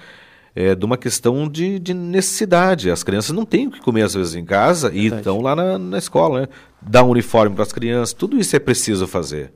é, 0.54 0.74
de 0.74 0.84
uma 0.84 0.96
questão 0.96 1.46
de, 1.46 1.78
de, 1.78 1.92
necessidade. 1.92 2.90
As 2.90 3.02
crianças 3.02 3.36
não 3.36 3.44
têm 3.44 3.66
o 3.66 3.70
que 3.70 3.80
comer 3.80 4.02
às 4.02 4.14
vezes 4.14 4.34
em 4.34 4.44
casa 4.44 4.88
Verdade. 4.88 5.14
e 5.14 5.18
estão 5.18 5.40
lá 5.42 5.54
na, 5.54 5.78
na 5.78 5.98
escola, 5.98 6.40
né? 6.40 6.48
Dar 6.80 7.04
um 7.04 7.10
uniforme 7.10 7.54
para 7.54 7.64
as 7.64 7.72
crianças, 7.72 8.14
tudo 8.14 8.38
isso 8.38 8.56
é 8.56 8.58
preciso 8.58 9.06
fazer. 9.06 9.52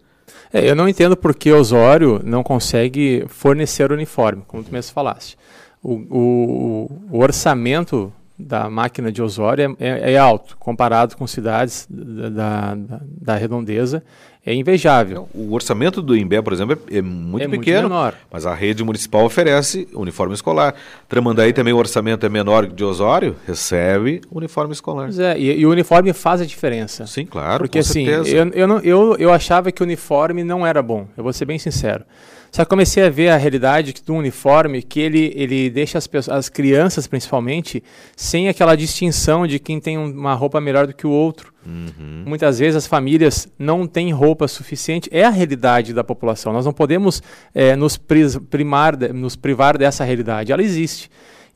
É, 0.53 0.69
eu 0.69 0.77
não 0.77 0.89
entendo 0.89 1.17
por 1.17 1.35
que 1.35 1.53
Osório 1.53 2.21
não 2.23 2.43
consegue 2.43 3.25
fornecer 3.29 3.91
uniforme, 3.91 4.43
como 4.47 4.63
tu 4.63 4.73
mesmo 4.73 4.93
falaste. 4.93 5.39
O, 5.83 5.95
o, 5.95 7.01
o 7.13 7.19
orçamento 7.21 8.13
da 8.39 8.69
máquina 8.69 9.13
de 9.13 9.23
Osório 9.23 9.77
é, 9.79 9.89
é, 9.89 10.13
é, 10.13 10.19
alto, 10.19 10.57
comparado 10.59 11.17
com 11.17 11.27
cidades 11.27 11.87
da, 11.89 12.75
da, 12.75 13.01
da 13.05 13.37
redondeza 13.37 14.03
é 14.51 14.55
invejável. 14.55 15.29
O 15.35 15.53
orçamento 15.55 16.03
do 16.03 16.17
INBE, 16.17 16.43
por 16.43 16.53
exemplo, 16.53 16.79
é, 16.91 16.99
é 16.99 17.03
muito 17.03 17.45
é 17.45 17.49
pequeno, 17.49 17.89
muito 17.89 18.17
mas 18.31 18.47
a 18.47 18.55
rede 18.55 18.83
municipal 18.83 19.25
oferece 19.25 19.89
uniforme 19.95 20.35
escolar. 20.35 20.75
Tramandaí 21.09 21.53
também 21.53 21.73
o 21.73 21.77
orçamento 21.77 22.27
é 22.27 22.29
menor 22.29 22.67
que 22.67 22.75
de 22.75 22.85
Osório, 22.85 23.37
recebe 23.47 24.21
uniforme 24.31 24.73
escolar. 24.73 25.05
Pois 25.05 25.19
é, 25.19 25.39
e, 25.39 25.61
e, 25.61 25.67
o 25.67 25.71
uniforme 25.71 26.13
faz 26.13 26.41
a 26.41 26.47
diferença. 26.47 27.07
Sim, 27.07 27.27
claro, 27.27 27.59
Porque 27.59 27.79
assim, 27.79 28.07
eu, 28.07 28.25
eu, 28.53 28.67
não, 28.67 28.79
eu, 28.81 29.17
eu 29.19 29.33
achava 29.33 29.71
que 29.71 29.83
o 29.83 29.85
uniforme 29.85 30.43
não 30.43 30.67
era 30.67 30.83
bom, 30.83 31.07
eu 31.17 31.23
vou 31.23 31.33
ser 31.33 31.45
bem 31.45 31.59
sincero. 31.59 32.05
Só 32.51 32.65
comecei 32.65 33.05
a 33.05 33.11
ver 33.11 33.29
a 33.29 33.37
realidade 33.37 33.95
do 34.05 34.15
uniforme 34.15 34.83
que 34.83 34.99
ele, 34.99 35.33
ele 35.37 35.71
deixa 35.71 35.99
as, 35.99 36.07
pessoas, 36.07 36.37
as 36.37 36.49
crianças, 36.49 37.07
principalmente, 37.07 37.83
sem 38.17 38.49
aquela 38.49 38.77
distinção 38.77 39.47
de 39.47 39.59
quem 39.59 39.79
tem 39.79 39.97
uma 39.97 40.35
roupa 40.35 40.61
melhor 40.61 40.87
do 40.87 40.95
que 40.95 41.07
o 41.07 41.11
outro. 41.11 41.53
Uhum. 41.65 42.25
Muitas 42.27 42.59
vezes 42.59 42.77
as 42.77 42.87
famílias 42.87 43.49
não 43.59 43.87
têm 43.87 44.13
roupa 44.13 44.49
suficiente. 44.49 45.09
É 45.13 45.25
a 45.25 45.31
realidade 45.31 45.95
da 45.95 46.03
população. 46.03 46.53
Nós 46.53 46.65
não 46.65 46.73
podemos 46.73 47.23
é, 47.55 47.77
nos, 47.77 47.97
primar, 47.97 48.97
nos 48.97 49.37
privar 49.37 49.79
dessa 49.79 50.03
realidade. 50.03 50.51
Ela 50.51 50.63
existe. 50.63 51.11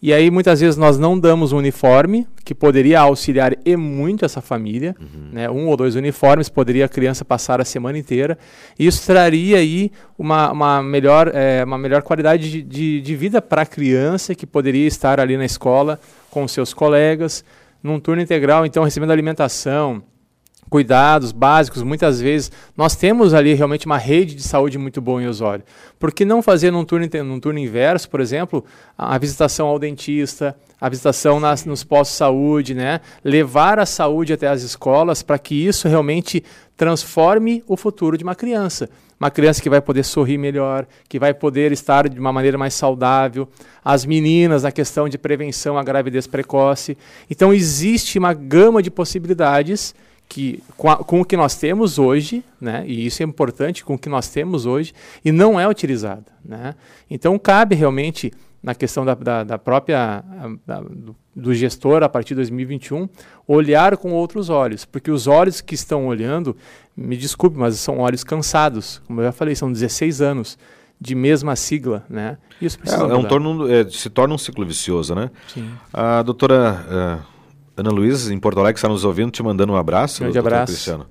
E 0.04 0.12
aí 0.12 0.30
muitas 0.30 0.60
vezes 0.60 0.76
nós 0.76 0.98
não 0.98 1.18
damos 1.18 1.50
um 1.50 1.56
uniforme, 1.56 2.28
que 2.44 2.54
poderia 2.54 3.00
auxiliar 3.00 3.56
e 3.64 3.74
muito 3.74 4.22
essa 4.22 4.42
família, 4.42 4.94
uhum. 5.00 5.30
né? 5.32 5.48
um 5.48 5.66
ou 5.66 5.78
dois 5.78 5.94
uniformes, 5.94 6.50
poderia 6.50 6.84
a 6.84 6.88
criança 6.90 7.24
passar 7.24 7.58
a 7.58 7.64
semana 7.64 7.96
inteira. 7.96 8.36
E 8.78 8.86
isso 8.86 9.06
traria 9.06 9.56
aí 9.56 9.90
uma, 10.18 10.52
uma, 10.52 10.82
melhor, 10.82 11.30
é, 11.32 11.64
uma 11.64 11.78
melhor 11.78 12.02
qualidade 12.02 12.50
de, 12.50 12.62
de, 12.62 13.00
de 13.00 13.16
vida 13.16 13.40
para 13.40 13.62
a 13.62 13.66
criança, 13.66 14.34
que 14.34 14.46
poderia 14.46 14.86
estar 14.86 15.18
ali 15.18 15.38
na 15.38 15.46
escola 15.46 15.98
com 16.30 16.46
seus 16.46 16.74
colegas, 16.74 17.42
num 17.82 17.98
turno 17.98 18.20
integral, 18.20 18.66
então 18.66 18.84
recebendo 18.84 19.10
alimentação, 19.10 20.02
cuidados 20.68 21.33
básicos, 21.33 21.83
muitas 21.83 22.20
vezes 22.20 22.50
nós 22.77 22.96
temos 22.96 23.35
ali 23.35 23.55
realmente 23.55 23.87
uma 23.87 23.98
rede 23.98 24.35
de 24.35 24.42
saúde 24.42 24.79
muito 24.79 25.00
boa 25.00 25.22
em 25.22 25.27
Osório. 25.27 25.64
Por 25.98 26.12
que 26.12 26.24
não 26.24 26.42
fazer 26.42 26.70
num 26.70 26.85
turno, 26.85 27.09
num 27.24 27.40
turno 27.40 27.59
inverso, 27.59 28.09
por 28.11 28.20
exemplo, 28.20 28.64
a 28.96 29.16
visitação 29.18 29.68
ao 29.68 29.79
dentista, 29.79 30.57
a 30.81 30.88
visitação 30.88 31.40
nas, 31.40 31.64
nos 31.64 31.85
postos 31.85 32.14
de 32.14 32.18
saúde, 32.18 32.74
né? 32.74 33.00
levar 33.22 33.79
a 33.79 33.87
saúde 33.87 34.33
até 34.33 34.48
as 34.48 34.62
escolas 34.62 35.22
para 35.22 35.38
que 35.38 35.55
isso 35.55 35.88
realmente 35.88 36.44
transforme 36.77 37.62
o 37.66 37.77
futuro 37.77 38.18
de 38.18 38.24
uma 38.24 38.35
criança. 38.35 38.88
Uma 39.18 39.31
criança 39.31 39.62
que 39.62 39.70
vai 39.70 39.81
poder 39.81 40.05
sorrir 40.05 40.37
melhor, 40.37 40.87
que 41.09 41.18
vai 41.18 41.33
poder 41.33 41.72
estar 41.72 42.09
de 42.09 42.18
uma 42.18 42.33
maneira 42.33 42.59
mais 42.59 42.74
saudável. 42.74 43.48
As 43.83 44.05
meninas, 44.05 44.64
na 44.64 44.72
questão 44.72 45.09
de 45.09 45.16
prevenção 45.16 45.79
à 45.79 45.85
gravidez 45.85 46.27
precoce. 46.27 46.98
Então, 47.31 47.55
existe 47.55 48.18
uma 48.18 48.35
gama 48.35 48.83
de 48.83 48.90
possibilidades 48.90 49.94
que 50.28 50.62
com, 50.76 50.90
a, 50.90 50.96
com, 50.96 51.20
o 51.20 51.24
que 51.24 51.37
nós 51.37 51.56
temos 51.56 51.98
hoje, 51.98 52.44
né, 52.60 52.84
e 52.87 53.06
isso 53.06 53.22
é 53.22 53.26
importante, 53.26 53.84
com 53.84 53.94
o 53.94 53.98
que 53.98 54.08
nós 54.08 54.28
temos 54.28 54.66
hoje, 54.66 54.92
e 55.24 55.30
não 55.30 55.58
é 55.58 55.68
utilizada. 55.68 56.26
Né? 56.44 56.74
Então, 57.10 57.38
cabe 57.38 57.74
realmente, 57.74 58.32
na 58.62 58.74
questão 58.74 59.04
da, 59.04 59.14
da, 59.14 59.44
da 59.44 59.58
própria 59.58 60.24
da, 60.66 60.80
do, 60.80 61.14
do, 61.34 61.54
gestor, 61.54 62.02
a 62.02 62.08
partir 62.08 62.30
de 62.30 62.37
2021, 62.37 63.08
olhar 63.46 63.96
com 63.96 64.12
outros 64.12 64.48
olhos, 64.48 64.84
porque 64.84 65.10
os 65.10 65.26
olhos 65.26 65.60
que 65.60 65.74
estão 65.74 66.06
olhando, 66.06 66.56
me 66.96 67.16
desculpe, 67.16 67.58
mas 67.58 67.76
são 67.76 67.98
olhos 67.98 68.24
cansados, 68.24 69.02
como 69.06 69.20
eu 69.20 69.26
já 69.26 69.32
falei, 69.32 69.54
são 69.54 69.70
16 69.70 70.20
anos 70.20 70.58
de 71.00 71.14
mesma 71.14 71.54
sigla, 71.56 72.04
né? 72.08 72.38
Isso 72.60 72.78
precisa 72.78 73.04
é, 73.04 73.10
é 73.10 73.14
um 73.14 73.24
torno, 73.24 73.70
é, 73.70 73.84
se 73.90 74.08
torna 74.08 74.34
um 74.34 74.38
ciclo 74.38 74.64
vicioso, 74.64 75.14
né? 75.14 75.30
Sim. 75.52 75.70
A 75.92 76.22
doutora 76.22 77.20
uh, 77.20 77.33
Ana 77.76 77.90
Luísa, 77.90 78.32
em 78.32 78.38
Porto 78.38 78.60
Alegre, 78.60 78.78
está 78.78 78.88
nos 78.88 79.04
ouvindo, 79.04 79.30
te 79.30 79.42
mandando 79.42 79.72
um 79.72 79.76
abraço. 79.76 80.22
Grande 80.22 80.38
abraço. 80.38 80.72
Cristiano. 80.72 81.06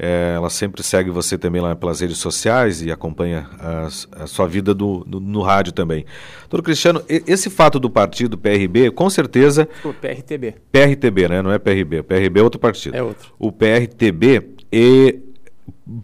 É, 0.00 0.34
ela 0.36 0.48
sempre 0.48 0.80
segue 0.80 1.10
você 1.10 1.36
também 1.36 1.60
lá 1.60 1.74
pelas 1.74 2.00
redes 2.00 2.18
sociais 2.18 2.80
e 2.82 2.92
acompanha 2.92 3.48
a, 3.58 3.88
a 4.22 4.26
sua 4.28 4.46
vida 4.46 4.72
do, 4.72 5.04
do, 5.04 5.18
no 5.18 5.42
rádio 5.42 5.72
também. 5.72 6.06
Doutor 6.48 6.62
Cristiano, 6.62 7.02
esse 7.08 7.50
fato 7.50 7.80
do 7.80 7.90
partido 7.90 8.38
PRB, 8.38 8.92
com 8.92 9.10
certeza. 9.10 9.68
O 9.84 9.92
PRTB. 9.92 10.54
PRTB, 10.70 11.28
né? 11.28 11.42
Não 11.42 11.50
é 11.50 11.58
PRB. 11.58 12.04
PRB 12.04 12.38
é 12.38 12.42
outro 12.44 12.60
partido. 12.60 12.96
É 12.96 13.02
outro. 13.02 13.34
O 13.40 13.50
PRTB 13.50 14.50
e 14.72 15.18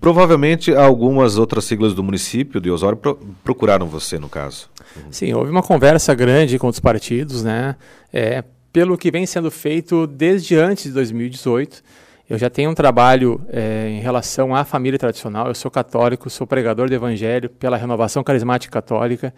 provavelmente 0.00 0.74
algumas 0.74 1.38
outras 1.38 1.64
siglas 1.64 1.94
do 1.94 2.02
município 2.02 2.60
de 2.60 2.70
Osório 2.70 2.96
pro, 2.98 3.16
procuraram 3.44 3.86
você, 3.86 4.18
no 4.18 4.28
caso. 4.28 4.68
Sim, 5.10 5.32
houve 5.34 5.52
uma 5.52 5.62
conversa 5.62 6.14
grande 6.14 6.58
com 6.58 6.66
os 6.66 6.80
partidos, 6.80 7.44
né? 7.44 7.76
É, 8.12 8.42
pelo 8.74 8.98
que 8.98 9.08
vem 9.08 9.24
sendo 9.24 9.52
feito 9.52 10.04
desde 10.04 10.56
antes 10.56 10.86
de 10.86 10.90
2018. 10.90 11.80
Eu 12.28 12.36
já 12.36 12.50
tenho 12.50 12.70
um 12.70 12.74
trabalho 12.74 13.40
é, 13.48 13.88
em 13.88 14.00
relação 14.00 14.52
à 14.52 14.64
família 14.64 14.98
tradicional. 14.98 15.46
Eu 15.46 15.54
sou 15.54 15.70
católico, 15.70 16.28
sou 16.28 16.44
pregador 16.44 16.88
do 16.88 16.94
Evangelho 16.94 17.48
pela 17.48 17.76
renovação 17.76 18.24
carismática 18.24 18.72
católica 18.72 19.32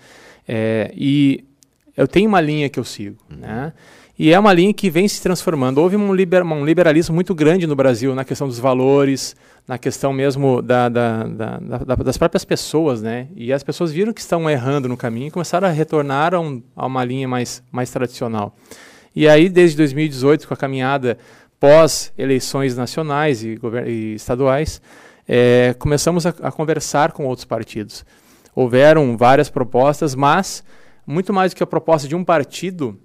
é, 0.48 0.90
e 0.96 1.44
eu 1.94 2.08
tenho 2.08 2.30
uma 2.30 2.40
linha 2.40 2.70
que 2.70 2.80
eu 2.80 2.84
sigo, 2.84 3.18
uhum. 3.30 3.36
né? 3.36 3.74
E 4.18 4.32
é 4.32 4.38
uma 4.38 4.54
linha 4.54 4.72
que 4.72 4.88
vem 4.88 5.06
se 5.06 5.20
transformando. 5.20 5.76
Houve 5.76 5.96
um, 5.96 6.14
liber, 6.14 6.42
um, 6.42 6.64
liberalismo 6.64 7.14
muito 7.14 7.34
grande 7.34 7.66
no 7.66 7.76
Brasil 7.76 8.14
na 8.14 8.24
questão 8.24 8.48
dos 8.48 8.58
valores, 8.58 9.36
na 9.68 9.76
questão 9.76 10.14
mesmo 10.14 10.62
da, 10.62 10.88
da, 10.88 11.24
da, 11.24 11.94
das 11.96 12.16
próprias 12.16 12.42
pessoas, 12.42 13.02
né? 13.02 13.28
E 13.36 13.52
as 13.52 13.62
pessoas 13.62 13.92
viram 13.92 14.14
que 14.14 14.20
estão 14.22 14.48
errando 14.48 14.88
no 14.88 14.96
caminho 14.96 15.26
e 15.26 15.30
começaram 15.30 15.68
a 15.68 15.70
retornar 15.70 16.32
a, 16.32 16.40
um, 16.40 16.62
a 16.74 16.86
uma 16.86 17.04
linha 17.04 17.28
mais, 17.28 17.62
mais 17.70 17.90
tradicional. 17.90 18.56
E 19.16 19.26
aí, 19.26 19.48
desde 19.48 19.78
2018, 19.78 20.46
com 20.46 20.52
a 20.52 20.56
caminhada 20.58 21.16
pós-eleições 21.58 22.76
nacionais 22.76 23.42
e, 23.42 23.58
e 23.86 24.14
estaduais, 24.14 24.78
é, 25.26 25.74
começamos 25.78 26.26
a, 26.26 26.34
a, 26.42 26.52
conversar 26.52 27.12
com 27.12 27.24
outros 27.24 27.46
partidos. 27.46 28.04
Houveram 28.54 29.16
várias 29.16 29.48
propostas, 29.48 30.14
mas 30.14 30.62
muito 31.06 31.32
mais 31.32 31.52
do 31.52 31.56
que 31.56 31.62
a 31.62 31.66
proposta 31.66 32.06
de 32.06 32.14
um 32.14 32.22
partido 32.22 33.00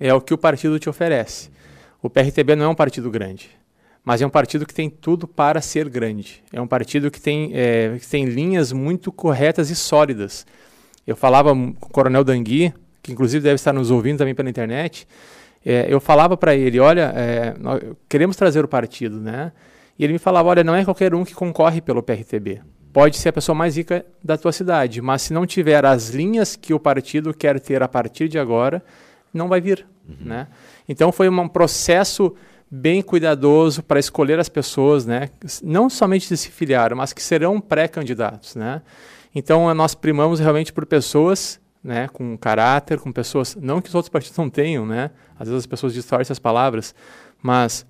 é 0.00 0.12
o 0.12 0.20
que 0.20 0.34
o 0.34 0.38
partido 0.38 0.80
te 0.80 0.88
oferece. 0.88 1.48
O 2.02 2.10
PRTB 2.10 2.56
não 2.56 2.64
é 2.64 2.68
um 2.68 2.74
partido 2.74 3.08
grande, 3.08 3.48
mas 4.04 4.20
é 4.20 4.26
um 4.26 4.30
partido 4.30 4.66
que 4.66 4.74
tem 4.74 4.90
tudo 4.90 5.28
para 5.28 5.60
ser 5.60 5.88
grande. 5.88 6.42
É 6.52 6.60
um 6.60 6.66
partido 6.66 7.08
que 7.08 7.20
tem, 7.20 7.52
é, 7.54 7.96
que 8.00 8.08
tem 8.08 8.24
linhas 8.24 8.72
muito 8.72 9.12
corretas 9.12 9.70
e 9.70 9.76
sólidas. 9.76 10.44
Eu 11.06 11.14
falava 11.14 11.50
com 11.50 11.68
o 11.68 11.90
Coronel 11.92 12.24
Dangui, 12.24 12.74
que 13.00 13.12
inclusive 13.12 13.44
deve 13.44 13.54
estar 13.54 13.72
nos 13.72 13.92
ouvindo 13.92 14.18
também 14.18 14.34
pela 14.34 14.50
internet, 14.50 15.06
é, 15.68 15.92
eu 15.92 15.98
falava 15.98 16.36
para 16.36 16.54
ele, 16.54 16.78
olha, 16.78 17.12
é, 17.16 17.54
nós 17.58 17.82
queremos 18.08 18.36
trazer 18.36 18.64
o 18.64 18.68
partido, 18.68 19.20
né? 19.20 19.50
E 19.98 20.04
ele 20.04 20.12
me 20.12 20.18
falava, 20.18 20.48
olha, 20.48 20.62
não 20.62 20.76
é 20.76 20.84
qualquer 20.84 21.12
um 21.12 21.24
que 21.24 21.34
concorre 21.34 21.80
pelo 21.80 22.04
PRTB. 22.04 22.60
Pode 22.92 23.16
ser 23.16 23.30
a 23.30 23.32
pessoa 23.32 23.56
mais 23.56 23.76
rica 23.76 24.06
da 24.22 24.38
tua 24.38 24.52
cidade, 24.52 25.02
mas 25.02 25.22
se 25.22 25.32
não 25.32 25.44
tiver 25.44 25.84
as 25.84 26.10
linhas 26.10 26.54
que 26.54 26.72
o 26.72 26.78
partido 26.78 27.34
quer 27.34 27.58
ter 27.58 27.82
a 27.82 27.88
partir 27.88 28.28
de 28.28 28.38
agora, 28.38 28.80
não 29.34 29.48
vai 29.48 29.60
vir, 29.60 29.84
uhum. 30.08 30.26
né? 30.26 30.46
Então 30.88 31.10
foi 31.10 31.28
um 31.28 31.48
processo 31.48 32.32
bem 32.70 33.02
cuidadoso 33.02 33.82
para 33.82 33.98
escolher 33.98 34.38
as 34.38 34.48
pessoas, 34.48 35.04
né? 35.04 35.30
Não 35.64 35.90
somente 35.90 36.28
de 36.28 36.36
se 36.36 36.48
filiar, 36.48 36.94
mas 36.94 37.12
que 37.12 37.22
serão 37.22 37.60
pré-candidatos, 37.60 38.54
né? 38.54 38.82
Então 39.34 39.74
nós 39.74 39.96
primamos 39.96 40.38
realmente 40.38 40.72
por 40.72 40.86
pessoas 40.86 41.60
né, 41.86 42.08
com 42.08 42.36
caráter, 42.36 42.98
com 42.98 43.12
pessoas, 43.12 43.54
não 43.54 43.80
que 43.80 43.88
os 43.88 43.94
outros 43.94 44.10
partidos 44.10 44.36
não 44.36 44.50
tenham, 44.50 44.84
né? 44.84 45.12
Às 45.38 45.46
vezes 45.46 45.62
as 45.62 45.66
pessoas 45.66 45.94
distorcem 45.94 46.32
as 46.32 46.38
palavras, 46.38 46.92
mas 47.40 47.86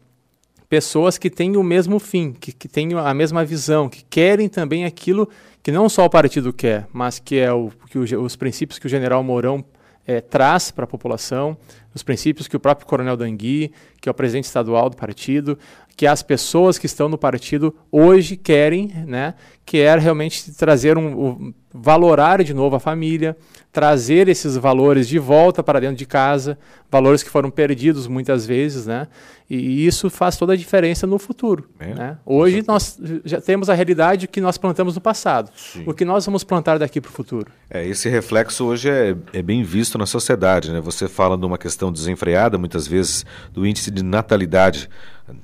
pessoas 0.68 1.16
que 1.16 1.30
têm 1.30 1.56
o 1.56 1.62
mesmo 1.62 1.98
fim, 1.98 2.32
que, 2.32 2.52
que 2.52 2.68
têm 2.68 2.92
a 2.92 3.14
mesma 3.14 3.42
visão, 3.42 3.88
que 3.88 4.04
querem 4.04 4.50
também 4.50 4.84
aquilo 4.84 5.28
que 5.62 5.72
não 5.72 5.88
só 5.88 6.04
o 6.04 6.10
partido 6.10 6.52
quer, 6.52 6.86
mas 6.92 7.18
que 7.18 7.38
é 7.38 7.50
o, 7.50 7.72
que 7.88 7.98
o, 7.98 8.22
os 8.22 8.36
princípios 8.36 8.78
que 8.78 8.86
o 8.86 8.90
general 8.90 9.22
Mourão 9.24 9.64
é, 10.06 10.20
traz 10.20 10.70
para 10.70 10.84
a 10.84 10.86
população, 10.86 11.56
os 11.94 12.02
princípios 12.02 12.46
que 12.46 12.56
o 12.56 12.60
próprio 12.60 12.86
Coronel 12.86 13.16
Dangui, 13.16 13.72
que 14.00 14.08
é 14.08 14.12
o 14.12 14.14
presidente 14.14 14.44
estadual 14.44 14.90
do 14.90 14.96
partido, 14.96 15.58
que 15.96 16.06
as 16.06 16.22
pessoas 16.22 16.78
que 16.78 16.86
estão 16.86 17.08
no 17.08 17.16
partido 17.16 17.74
hoje 17.90 18.36
querem, 18.36 18.92
né, 19.06 19.34
que 19.64 19.78
é 19.78 19.96
realmente 19.98 20.52
trazer 20.52 20.98
um, 20.98 21.26
um 21.26 21.54
valorar 21.72 22.42
de 22.42 22.54
novo 22.54 22.76
a 22.76 22.80
família, 22.80 23.36
trazer 23.72 24.28
esses 24.28 24.56
valores 24.56 25.06
de 25.06 25.18
volta 25.18 25.62
para 25.62 25.80
dentro 25.80 25.96
de 25.96 26.06
casa, 26.06 26.58
valores 26.90 27.22
que 27.22 27.28
foram 27.28 27.50
perdidos 27.50 28.06
muitas 28.06 28.46
vezes, 28.46 28.86
né? 28.86 29.06
E 29.48 29.86
isso 29.86 30.08
faz 30.08 30.36
toda 30.36 30.54
a 30.54 30.56
diferença 30.56 31.06
no 31.06 31.18
futuro. 31.18 31.68
É, 31.78 31.94
né? 31.94 32.18
Hoje 32.24 32.64
nós 32.66 32.98
já 33.24 33.40
temos 33.40 33.68
a 33.68 33.74
realidade 33.74 34.26
que 34.26 34.40
nós 34.40 34.56
plantamos 34.56 34.94
no 34.94 35.00
passado. 35.00 35.50
Sim. 35.54 35.84
O 35.86 35.92
que 35.92 36.04
nós 36.04 36.24
vamos 36.24 36.42
plantar 36.42 36.78
daqui 36.78 37.00
para 37.00 37.10
o 37.10 37.12
futuro. 37.12 37.52
É, 37.70 37.86
esse 37.86 38.08
reflexo 38.08 38.64
hoje 38.64 38.88
é, 38.88 39.14
é 39.32 39.42
bem 39.42 39.62
visto 39.62 39.98
na 39.98 40.06
sociedade. 40.06 40.72
Né? 40.72 40.80
Você 40.80 41.06
fala 41.06 41.36
de 41.36 41.44
uma 41.44 41.58
questão 41.58 41.92
desenfreada, 41.92 42.58
muitas 42.58 42.88
vezes, 42.88 43.24
do 43.52 43.66
índice 43.66 43.90
de 43.90 44.02
natalidade 44.02 44.88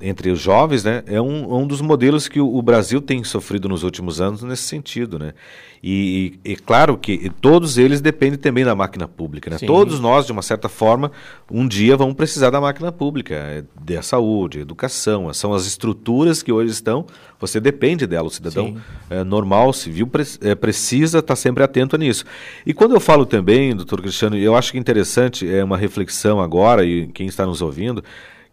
entre 0.01 0.31
os 0.31 0.41
jovens, 0.41 0.85
né, 0.85 1.03
é 1.07 1.21
um, 1.21 1.63
um 1.63 1.67
dos 1.67 1.81
modelos 1.81 2.29
que 2.29 2.41
o, 2.41 2.57
o, 2.57 2.63
Brasil 2.63 3.01
tem 3.01 3.25
sofrido 3.25 3.69
nos 3.69 3.83
últimos 3.83 4.21
anos 4.21 4.43
nesse 4.43 4.63
sentido, 4.63 5.19
né? 5.19 5.35
E, 5.83 6.39
e, 6.45 6.53
e 6.53 6.57
claro 6.57 6.97
que 6.97 7.29
todos 7.41 7.77
eles 7.77 8.01
dependem 8.01 8.39
também 8.39 8.65
da 8.65 8.73
máquina 8.77 9.09
pública, 9.09 9.51
né? 9.51 9.59
Todos 9.59 9.99
nós, 9.99 10.27
de 10.27 10.31
uma 10.31 10.43
certa 10.43 10.69
forma, 10.69 11.11
um 11.51 11.67
dia 11.67 11.97
vamos 11.97 12.15
precisar 12.15 12.51
da 12.51 12.61
máquina 12.61 12.93
pública, 12.93 13.35
é, 13.35 13.65
da 13.85 14.01
saúde, 14.03 14.61
educação, 14.61 15.33
são 15.35 15.53
as 15.53 15.67
estruturas 15.67 16.41
que 16.45 16.53
hoje 16.53 16.71
estão, 16.71 17.05
você 17.41 17.59
depende 17.59 18.07
dela, 18.07 18.29
o 18.29 18.31
cidadão 18.31 18.77
é, 19.11 19.25
normal, 19.25 19.73
civil, 19.73 20.07
pre, 20.07 20.23
é, 20.43 20.55
precisa 20.55 21.19
estar 21.19 21.35
sempre 21.35 21.65
atento 21.65 21.97
nisso. 21.97 22.25
E 22.65 22.73
quando 22.73 22.95
eu 22.95 23.01
falo 23.01 23.27
também, 23.27 23.75
doutor 23.75 24.01
Cristiano, 24.01 24.37
eu 24.37 24.55
acho 24.55 24.71
que 24.71 24.79
interessante, 24.79 25.53
é 25.53 25.65
uma 25.65 25.77
reflexão 25.77 26.41
agora, 26.41 26.85
e 26.85 27.09
quem 27.09 27.27
está 27.27 27.45
nos 27.45 27.61
ouvindo, 27.61 28.05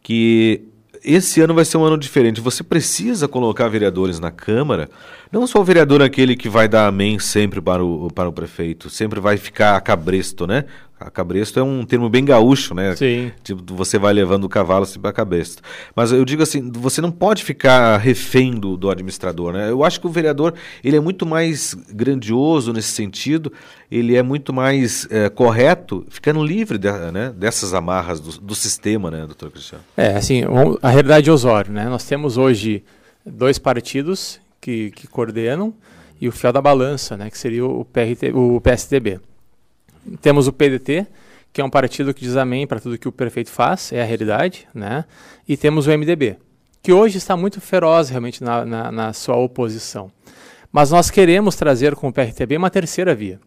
que 0.02 0.64
esse 1.04 1.42
ano 1.42 1.54
vai 1.54 1.66
ser 1.66 1.78
um 1.78 1.84
ano 1.84 1.98
diferente. 1.98 2.42
Você 2.42 2.64
precisa 2.64 3.28
colocar 3.28 3.68
vereadores 3.68 4.20
na 4.20 4.32
Câmara, 4.32 4.90
não 5.32 5.46
só 5.48 5.60
o 5.60 5.64
vereador 5.64 6.02
aquele 6.02 6.36
que 6.36 6.50
vai 6.50 6.68
dar 6.68 6.88
amém 6.88 7.20
sempre 7.20 7.62
para 7.62 7.84
o, 7.84 8.10
para 8.12 8.30
o 8.30 8.34
prefeito, 8.34 8.90
sempre 8.90 9.20
vai 9.20 9.38
ficar 9.38 9.80
cabresto, 9.82 10.48
né? 10.48 10.66
Cabresto 11.10 11.60
é 11.60 11.64
um 11.64 11.86
termo 11.86 12.10
bem 12.10 12.24
gaúcho, 12.24 12.74
né? 12.74 12.96
Sim. 12.96 13.32
Tipo, 13.44 13.74
você 13.74 13.98
vai 13.98 14.14
levando 14.14 14.44
o 14.44 14.50
cavalo 14.50 14.84
assim 14.84 15.00
para 15.00 15.12
cabresto. 15.12 15.62
Mas 15.96 16.12
eu 16.12 16.24
digo 16.26 16.44
assim, 16.44 16.72
você 16.72 17.02
não 17.02 17.12
pode 17.12 17.44
ficar 17.44 17.98
refém 17.98 18.54
do, 18.54 18.78
do 18.78 18.90
administrador, 18.90 19.54
né? 19.54 19.70
Eu 19.70 19.84
acho 19.84 20.00
que 20.00 20.08
o 20.08 20.10
vereador, 20.10 20.54
ele 20.84 20.96
é 20.96 21.00
muito 21.00 21.26
mais 21.26 21.74
grandioso 21.92 22.74
nesse 22.74 22.90
sentido, 22.90 23.52
ele 23.92 24.16
é 24.16 24.24
muito 24.24 24.54
mais 24.54 25.08
é, 25.10 25.30
correto, 25.30 26.06
ficando 26.10 26.44
livre 26.44 26.78
de, 26.78 26.92
né, 27.12 27.34
dessas 27.36 27.74
amarras 27.74 28.20
do, 28.20 28.40
do, 28.40 28.56
sistema, 28.56 29.10
né, 29.10 29.26
doutor 29.26 29.52
Cristiano? 29.52 29.84
É, 29.98 30.16
assim, 30.16 30.44
a 30.82 30.90
realidade 30.90 31.26
de 31.26 31.32
Osório, 31.32 31.72
né? 31.72 31.86
Nós 31.86 32.06
temos 32.06 32.38
hoje 32.38 32.84
dois 33.26 33.58
partidos 33.58 34.40
que, 34.62 34.92
que 34.92 35.08
coordenam 35.08 35.74
e 36.22 36.28
o 36.28 36.32
fiel 36.32 36.52
da 36.52 36.62
balança, 36.62 37.16
né, 37.16 37.30
que 37.30 37.38
seria 37.38 37.66
o, 37.66 37.86
PRT, 37.86 38.32
o 38.34 38.60
PSDB. 38.62 39.20
Temos 40.22 40.48
o 40.48 40.54
PDT, 40.54 41.08
que 41.52 41.62
é 41.62 41.64
um 41.64 41.70
partido 41.70 42.14
que 42.14 42.22
diz 42.22 42.36
amém 42.36 42.68
para 42.68 42.80
tudo 42.80 42.98
que 42.98 43.08
o 43.08 43.12
prefeito 43.12 43.50
faz, 43.50 43.92
é 43.92 44.02
a 44.02 44.06
realidade, 44.06 44.68
né? 44.74 45.06
E 45.48 45.58
temos 45.58 45.88
o 45.88 45.92
MDB, 45.92 46.38
que 46.82 46.94
hoje 46.94 47.18
está 47.18 47.36
muito 47.36 47.60
feroz 47.60 48.10
realmente 48.10 48.44
na, 48.44 48.66
na, 48.66 48.92
na 48.92 49.14
sua 49.14 49.36
oposição. 49.36 50.12
Mas 50.72 50.92
nós 50.92 51.10
queremos 51.10 51.56
trazer 51.56 51.96
com 51.96 52.08
o 52.08 52.14
PRTB 52.14 52.58
uma 52.58 52.70
terceira 52.70 53.16
via. 53.16 53.40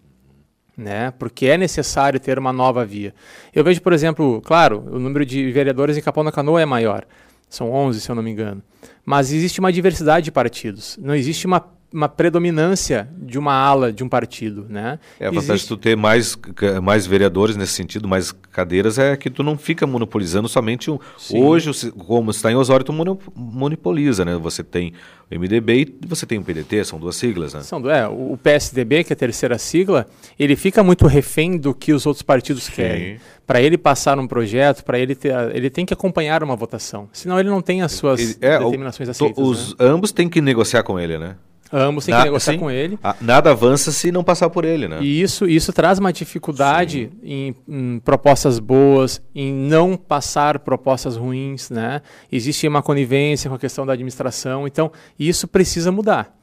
Né? 0.77 1.12
Porque 1.12 1.47
é 1.47 1.57
necessário 1.57 2.19
ter 2.19 2.38
uma 2.38 2.53
nova 2.53 2.85
via. 2.85 3.15
Eu 3.55 3.62
vejo, 3.62 3.81
por 3.81 3.93
exemplo, 3.93 4.41
claro, 4.41 4.85
o 4.91 4.99
número 4.99 5.25
de 5.25 5.53
vereadores 5.53 5.97
em 5.97 6.01
Capão 6.01 6.25
da 6.25 6.33
Canoa 6.33 6.61
é 6.61 6.65
maior, 6.65 7.07
são 7.49 7.71
11, 7.71 8.01
se 8.01 8.11
eu 8.11 8.15
não 8.15 8.23
me 8.23 8.31
engano. 8.31 8.62
Mas 9.05 9.33
existe 9.33 9.61
uma 9.61 9.73
diversidade 9.73 10.25
de 10.25 10.33
partidos. 10.33 10.99
Não 11.01 11.15
existe 11.15 11.47
uma 11.47 11.61
uma 11.92 12.09
predominância 12.09 13.09
de 13.18 13.38
uma 13.38 13.52
ala 13.52 13.92
de 13.92 14.02
um 14.02 14.09
partido, 14.09 14.66
né? 14.68 14.98
É, 15.20 15.26
a 15.26 15.31
vantagem 15.31 15.62
de 15.62 15.68
tu 15.68 15.76
ter 15.76 15.96
mais, 15.96 16.38
mais 16.83 17.07
vereadores 17.07 17.57
nesse 17.57 17.72
sentido, 17.72 18.09
mais 18.09 18.33
cadeiras, 18.33 18.98
é 18.98 19.16
que 19.16 19.28
tu 19.28 19.42
não 19.42 19.59
fica 19.59 19.87
monopolizando 19.87 20.48
somente 20.48 20.90
um. 20.90 20.98
Sim. 21.18 21.42
Hoje, 21.42 21.90
como 21.92 22.31
está 22.31 22.50
em 22.50 22.55
Osório, 22.55 22.85
tu 22.85 22.92
monopoliza, 23.37 24.24
né? 24.24 24.37
Você 24.37 24.62
tem 24.64 24.92
o 25.31 25.38
MDB 25.38 25.98
e 26.02 26.07
você 26.07 26.26
tem 26.26 26.38
o 26.38 26.42
PDT, 26.42 26.85
são 26.85 26.98
duas 26.98 27.16
siglas, 27.16 27.55
né? 27.55 27.62
São, 27.62 27.88
é, 27.90 28.07
o 28.09 28.37
PSDB, 28.37 29.05
que 29.05 29.12
é 29.12 29.14
a 29.14 29.16
terceira 29.16 29.59
sigla, 29.59 30.07
ele 30.38 30.57
fica 30.57 30.83
muito 30.83 31.07
refém 31.07 31.59
do 31.59 31.74
que 31.74 31.92
os 31.92 32.07
outros 32.07 32.22
partidos 32.22 32.64
Sim. 32.64 32.72
querem. 32.72 33.20
Para 33.46 33.61
ele 33.61 33.76
passar 33.76 34.18
um 34.18 34.26
projeto, 34.26 34.85
para 34.85 34.98
ele 34.98 35.14
ter, 35.14 35.35
ele 35.55 35.68
tem 35.68 35.85
que 35.85 35.92
acompanhar 35.92 36.42
uma 36.42 36.57
votação. 36.57 37.09
Senão 37.12 37.38
ele 37.38 37.50
não 37.50 37.61
tem 37.61 37.83
as 37.83 37.92
suas 37.92 38.20
ele, 38.20 38.37
é, 38.40 38.59
determinações 38.59 39.09
aceitas. 39.09 39.44
Os, 39.44 39.70
né? 39.70 39.87
Ambos 39.87 40.12
têm 40.12 40.28
que 40.28 40.40
negociar 40.40 40.83
com 40.83 40.98
ele, 40.98 41.18
né? 41.18 41.37
Ambos 41.72 42.04
têm 42.04 42.14
que 42.14 42.24
negociar 42.24 42.52
sim. 42.52 42.58
com 42.58 42.70
ele. 42.70 42.98
nada 43.18 43.50
avança 43.50 43.90
se 43.90 44.12
não 44.12 44.22
passar 44.22 44.50
por 44.50 44.62
ele, 44.62 44.87
né? 44.87 44.98
E 45.00 45.22
isso, 45.22 45.46
isso 45.48 45.72
traz 45.72 45.98
uma 45.98 46.12
dificuldade 46.12 47.11
em, 47.22 47.54
em, 47.66 47.98
propostas 48.00 48.58
boas, 48.58 49.22
em 49.35 49.50
não 49.50 49.96
passar 49.96 50.58
propostas 50.58 51.16
ruins, 51.16 51.70
né? 51.70 52.02
Existe 52.30 52.68
uma 52.68 52.82
conivência 52.82 53.48
com 53.48 53.56
a 53.56 53.58
questão 53.58 53.87
da 53.87 53.94
administração, 53.94 54.66
então 54.66 54.92
isso 55.18 55.48
precisa 55.48 55.90
mudar, 55.90 56.37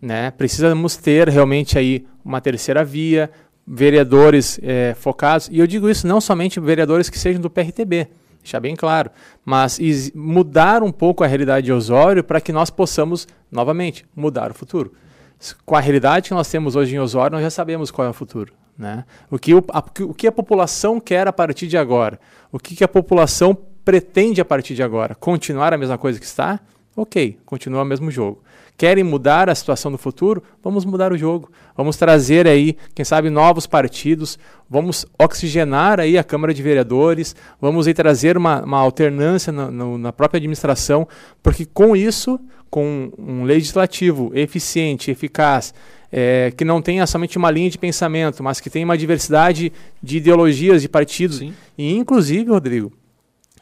né? 0.00 0.30
Precisamos 0.30 0.96
ter 0.96 1.28
realmente 1.28 1.78
aí 1.78 2.06
uma 2.24 2.40
terceira 2.40 2.82
via, 2.82 3.30
vereadores 3.66 4.58
é, 4.62 4.94
focados, 4.98 5.48
e 5.52 5.58
eu 5.58 5.66
digo 5.66 5.90
isso 5.90 6.06
não 6.06 6.22
somente 6.22 6.58
vereadores 6.58 7.10
que 7.10 7.18
sejam 7.18 7.42
do 7.42 7.50
PRTB, 7.50 8.08
deixar 8.42 8.60
bem 8.60 8.74
claro, 8.74 9.10
mas 9.44 9.78
mudar 10.14 10.82
um 10.82 10.90
pouco 10.90 11.22
a 11.22 11.26
realidade 11.26 11.66
de 11.66 11.72
Osório 11.72 12.24
para 12.24 12.40
que 12.40 12.52
nós 12.52 12.70
possamos, 12.70 13.28
novamente, 13.50 14.06
mudar 14.14 14.50
o 14.50 14.54
futuro. 14.54 14.92
Com 15.64 15.74
a 15.74 15.80
realidade 15.80 16.28
que 16.28 16.34
nós 16.34 16.50
temos 16.50 16.76
hoje 16.76 16.94
em 16.94 16.98
Osório, 16.98 17.34
nós 17.34 17.42
já 17.42 17.50
sabemos 17.50 17.90
qual 17.90 18.06
é 18.06 18.10
o 18.10 18.14
futuro. 18.14 18.52
Né? 18.76 19.04
O, 19.30 19.38
que 19.38 19.54
o, 19.54 19.62
a, 19.68 19.78
o 19.78 20.14
que 20.14 20.26
a 20.26 20.32
população 20.32 20.98
quer 20.98 21.28
a 21.28 21.32
partir 21.32 21.66
de 21.66 21.76
agora? 21.76 22.18
O 22.50 22.58
que, 22.58 22.74
que 22.74 22.84
a 22.84 22.88
população 22.88 23.56
pretende 23.84 24.40
a 24.40 24.44
partir 24.44 24.74
de 24.74 24.82
agora? 24.82 25.14
Continuar 25.14 25.72
a 25.72 25.78
mesma 25.78 25.98
coisa 25.98 26.18
que 26.18 26.26
está? 26.26 26.60
Ok, 26.96 27.38
continua 27.44 27.82
o 27.82 27.84
mesmo 27.84 28.10
jogo 28.10 28.42
querem 28.80 29.04
mudar 29.04 29.50
a 29.50 29.54
situação 29.54 29.92
do 29.92 29.98
futuro, 29.98 30.42
vamos 30.64 30.86
mudar 30.86 31.12
o 31.12 31.18
jogo. 31.18 31.52
Vamos 31.76 31.98
trazer 31.98 32.48
aí, 32.48 32.74
quem 32.94 33.04
sabe, 33.04 33.28
novos 33.28 33.66
partidos, 33.66 34.38
vamos 34.70 35.04
oxigenar 35.18 36.00
aí 36.00 36.16
a 36.16 36.24
Câmara 36.24 36.54
de 36.54 36.62
Vereadores, 36.62 37.36
vamos 37.60 37.86
aí 37.86 37.92
trazer 37.92 38.38
uma, 38.38 38.62
uma 38.62 38.78
alternância 38.78 39.52
na, 39.52 39.70
na 39.70 40.12
própria 40.14 40.38
administração, 40.38 41.06
porque 41.42 41.66
com 41.66 41.94
isso, 41.94 42.40
com 42.70 43.12
um 43.18 43.44
legislativo 43.44 44.32
eficiente, 44.34 45.10
eficaz, 45.10 45.74
é, 46.10 46.50
que 46.56 46.64
não 46.64 46.80
tenha 46.80 47.06
somente 47.06 47.36
uma 47.36 47.50
linha 47.50 47.68
de 47.68 47.76
pensamento, 47.76 48.42
mas 48.42 48.60
que 48.60 48.70
tenha 48.70 48.86
uma 48.86 48.96
diversidade 48.96 49.70
de 50.02 50.16
ideologias, 50.16 50.80
de 50.80 50.88
partidos, 50.88 51.36
Sim. 51.36 51.52
e 51.76 51.94
inclusive, 51.94 52.50
Rodrigo, 52.50 52.90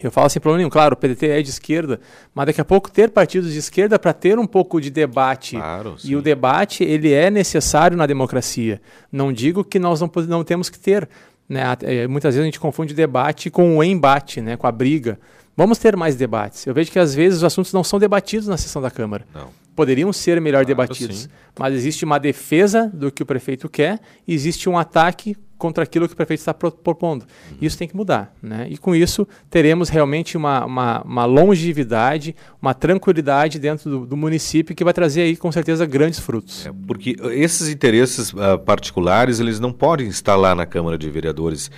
eu 0.01 0.11
falo 0.13 0.29
sem 0.29 0.41
problema 0.41 0.59
nenhum, 0.59 0.71
claro, 0.71 0.95
o 0.95 0.97
PDT 0.97 1.27
é 1.29 1.43
de 1.43 1.51
esquerda, 1.51 2.01
mas 2.35 2.47
daqui 2.47 2.61
a 2.61 2.65
pouco 2.65 2.91
ter 2.91 3.11
partidos 3.11 3.53
de 3.53 3.59
esquerda 3.59 3.99
para 3.99 4.13
ter 4.13 4.39
um 4.39 4.47
pouco 4.47 4.81
de 4.81 4.91
debate. 4.91 5.57
Claro, 5.57 5.97
e 6.05 6.15
o 6.15 6.23
debate, 6.23 6.85
ele 6.85 7.13
é 7.13 7.31
necessário 7.31 7.97
na 7.97 8.07
democracia. 8.07 8.81
Não 9.11 9.33
digo 9.33 9.65
que 9.65 9.79
nós 9.79 10.01
não, 10.01 10.11
não 10.29 10.45
temos 10.45 10.71
que 10.71 10.79
ter. 10.79 11.09
Né? 11.49 11.63
É, 11.83 12.07
muitas 12.07 12.35
vezes 12.35 12.43
a 12.43 12.45
gente 12.45 12.61
confunde 12.61 12.95
debate 12.95 13.51
com 13.51 13.77
o 13.77 13.83
embate, 13.83 14.41
né? 14.41 14.57
com 14.57 14.67
a 14.67 14.73
briga. 14.73 15.19
Vamos 15.57 15.79
ter 15.79 15.97
mais 15.97 16.15
debates. 16.15 16.65
Eu 16.67 16.75
vejo 16.75 16.93
que 16.93 16.99
às 16.99 17.15
vezes 17.15 17.39
os 17.39 17.45
assuntos 17.45 17.73
não 17.73 17.83
são 17.83 17.99
debatidos 17.99 18.47
na 18.47 18.57
sessão 18.57 18.81
da 18.81 18.93
Câmara. 18.93 19.27
Não. 19.35 19.49
Poderiam 19.75 20.13
ser 20.13 20.41
melhor 20.41 20.65
claro, 20.65 20.67
debatidos. 20.67 21.23
Sim. 21.23 21.29
Mas 21.59 21.75
existe 21.75 22.05
uma 22.05 22.19
defesa 22.19 22.89
do 22.95 23.11
que 23.11 23.23
o 23.23 23.27
prefeito 23.27 23.69
quer 23.69 23.99
e 24.27 24.35
existe 24.35 24.69
um 24.69 24.79
ataque 24.79 25.37
contra 25.59 25.83
aquilo 25.83 26.07
que 26.07 26.15
o 26.15 26.17
prefeito 26.17 26.41
está 26.41 26.55
propondo. 26.55 27.23
Uhum. 27.51 27.59
Isso 27.61 27.77
tem 27.77 27.89
que 27.89 27.97
mudar. 27.97 28.33
Né? 28.41 28.69
E 28.71 28.79
com 28.79 28.95
isso 28.95 29.27
teremos 29.51 29.89
realmente 29.89 30.37
uma, 30.37 30.65
uma, 30.65 31.03
uma 31.03 31.25
longevidade, 31.25 32.35
uma 32.63 32.73
tranquilidade 32.73 33.59
dentro 33.59 33.91
do, 33.91 34.07
do, 34.07 34.17
município 34.17 34.75
que 34.75 34.85
vai 34.85 34.93
trazer 34.93 35.23
aí 35.23 35.37
com 35.37 35.51
certeza 35.51 35.85
grandes 35.85 36.21
frutos. 36.21 36.67
É, 36.67 36.73
porque 36.87 37.17
esses 37.33 37.69
interesses 37.69 38.33
uh, 38.33 38.59
particulares 38.65 39.41
eles 39.41 39.59
não 39.59 39.73
podem 39.73 40.09
estar 40.09 40.37
lá 40.37 40.55
na 40.55 40.65
Câmara 40.65 40.97
de 40.97 41.11
Vereadores. 41.11 41.71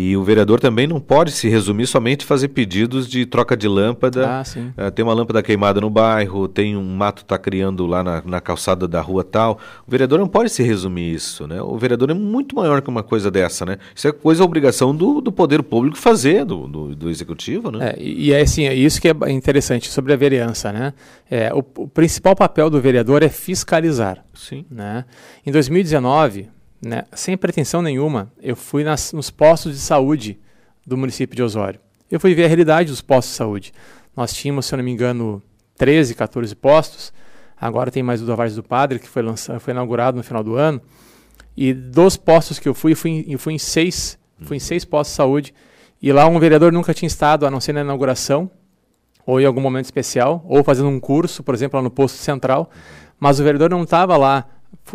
E 0.00 0.16
o 0.16 0.22
vereador 0.22 0.60
também 0.60 0.86
não 0.86 1.00
pode 1.00 1.32
se 1.32 1.48
resumir 1.48 1.88
somente 1.88 2.24
fazer 2.24 2.46
pedidos 2.48 3.08
de 3.08 3.26
troca 3.26 3.56
de 3.56 3.66
lâmpada. 3.66 4.38
Ah, 4.38 4.44
sim. 4.44 4.72
Uh, 4.78 4.92
tem 4.92 5.04
uma 5.04 5.12
lâmpada 5.12 5.42
queimada 5.42 5.80
no 5.80 5.90
bairro, 5.90 6.46
tem 6.46 6.76
um 6.76 6.84
mato 6.84 7.22
está 7.22 7.36
criando 7.36 7.84
lá 7.84 8.04
na, 8.04 8.22
na, 8.24 8.40
calçada 8.40 8.86
da 8.86 9.00
rua 9.00 9.24
tal. 9.24 9.58
O 9.84 9.90
vereador 9.90 10.20
não 10.20 10.28
pode 10.28 10.50
se 10.50 10.62
resumir 10.62 11.12
isso, 11.12 11.48
né? 11.48 11.60
O 11.60 11.76
vereador 11.76 12.10
é 12.10 12.14
muito 12.14 12.54
maior 12.54 12.80
que 12.80 12.88
uma 12.88 13.02
coisa 13.02 13.28
dessa, 13.28 13.66
né? 13.66 13.78
Isso 13.92 14.06
é 14.06 14.12
coisa 14.12 14.44
obrigação 14.44 14.94
do, 14.94 15.20
do 15.20 15.32
poder 15.32 15.64
público 15.64 15.98
fazer, 15.98 16.44
do, 16.44 16.68
do, 16.68 16.94
do 16.94 17.10
executivo, 17.10 17.72
né? 17.72 17.94
É, 17.96 18.00
e 18.00 18.32
é 18.32 18.40
assim, 18.40 18.66
é 18.68 18.74
isso 18.74 19.00
que 19.00 19.08
é 19.08 19.30
interessante 19.32 19.88
sobre 19.88 20.12
a 20.12 20.16
vereança, 20.16 20.72
né? 20.72 20.94
É, 21.28 21.52
o, 21.52 21.58
o 21.58 21.88
principal 21.88 22.36
papel 22.36 22.70
do 22.70 22.80
vereador 22.80 23.24
é 23.24 23.28
fiscalizar. 23.28 24.24
Sim. 24.32 24.64
Né? 24.70 25.04
Em 25.44 25.50
2019 25.50 26.50
né, 26.80 27.04
sem 27.12 27.36
pretensão 27.36 27.82
nenhuma, 27.82 28.32
eu 28.40 28.54
fui 28.56 28.84
nas, 28.84 29.12
nos 29.12 29.30
postos 29.30 29.72
de 29.74 29.80
saúde 29.80 30.38
do 30.86 30.96
município 30.96 31.36
de 31.36 31.42
Osório. 31.42 31.80
Eu 32.10 32.18
fui 32.18 32.34
ver 32.34 32.44
a 32.44 32.48
realidade 32.48 32.90
dos 32.90 33.02
postos 33.02 33.32
de 33.32 33.36
saúde. 33.36 33.72
Nós 34.16 34.32
tínhamos, 34.32 34.66
se 34.66 34.74
eu 34.74 34.78
não 34.78 34.84
me 34.84 34.90
engano, 34.90 35.42
13, 35.76 36.14
14 36.14 36.54
postos. 36.56 37.12
Agora 37.60 37.90
tem 37.90 38.02
mais 38.02 38.22
o 38.22 38.26
da 38.26 38.34
Vargem 38.34 38.56
do 38.56 38.62
Padre, 38.62 38.98
que 38.98 39.08
foi, 39.08 39.22
lançado, 39.22 39.60
foi 39.60 39.72
inaugurado 39.72 40.16
no 40.16 40.22
final 40.22 40.42
do 40.42 40.54
ano. 40.54 40.80
E 41.56 41.74
dos 41.74 42.16
postos 42.16 42.58
que 42.58 42.68
eu 42.68 42.74
fui, 42.74 42.92
eu 42.92 42.96
fui, 42.96 43.24
eu 43.28 43.38
fui 43.38 43.52
em 43.52 43.58
seis, 43.58 44.18
fui 44.42 44.56
em 44.56 44.60
seis 44.60 44.84
postos 44.84 45.12
de 45.12 45.16
saúde. 45.16 45.54
E 46.00 46.12
lá 46.12 46.26
um 46.26 46.38
vereador 46.38 46.72
nunca 46.72 46.94
tinha 46.94 47.06
estado, 47.06 47.44
a 47.44 47.50
não 47.50 47.60
ser 47.60 47.72
na 47.72 47.80
inauguração, 47.80 48.50
ou 49.26 49.40
em 49.40 49.44
algum 49.44 49.60
momento 49.60 49.86
especial, 49.86 50.44
ou 50.48 50.62
fazendo 50.62 50.88
um 50.88 51.00
curso, 51.00 51.42
por 51.42 51.54
exemplo, 51.54 51.76
lá 51.76 51.82
no 51.82 51.90
posto 51.90 52.16
central. 52.16 52.70
Mas 53.18 53.40
o 53.40 53.44
vereador 53.44 53.68
não 53.68 53.82
estava 53.82 54.16
lá 54.16 54.46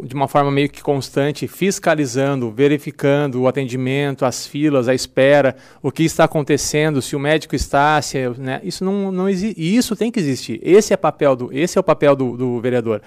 de 0.04 0.16
uma 0.16 0.28
forma 0.28 0.52
meio 0.52 0.70
que 0.70 0.82
constante, 0.82 1.48
fiscalizando, 1.48 2.52
verificando 2.52 3.42
o 3.42 3.48
atendimento, 3.48 4.26
as 4.26 4.48
filas, 4.48 4.88
a 4.88 4.94
espera, 4.94 5.56
o 5.82 5.92
que 5.92 6.04
está 6.04 6.24
acontecendo, 6.24 7.02
se 7.02 7.16
o 7.16 7.20
médico 7.20 7.56
está, 7.56 8.02
se, 8.02 8.18
né, 8.38 8.60
isso 8.64 8.84
não, 8.84 9.12
não 9.12 9.30
existe. 9.30 9.62
Isso 9.76 9.96
tem 9.96 10.12
que 10.12 10.20
existir. 10.20 10.60
Esse 10.64 10.94
é, 10.94 10.98
papel 10.98 11.36
do, 11.36 11.50
esse 11.54 11.78
é 11.78 11.82
o 11.82 11.84
papel 11.84 12.16
do, 12.16 12.36
do 12.36 12.60
vereador. 12.60 13.02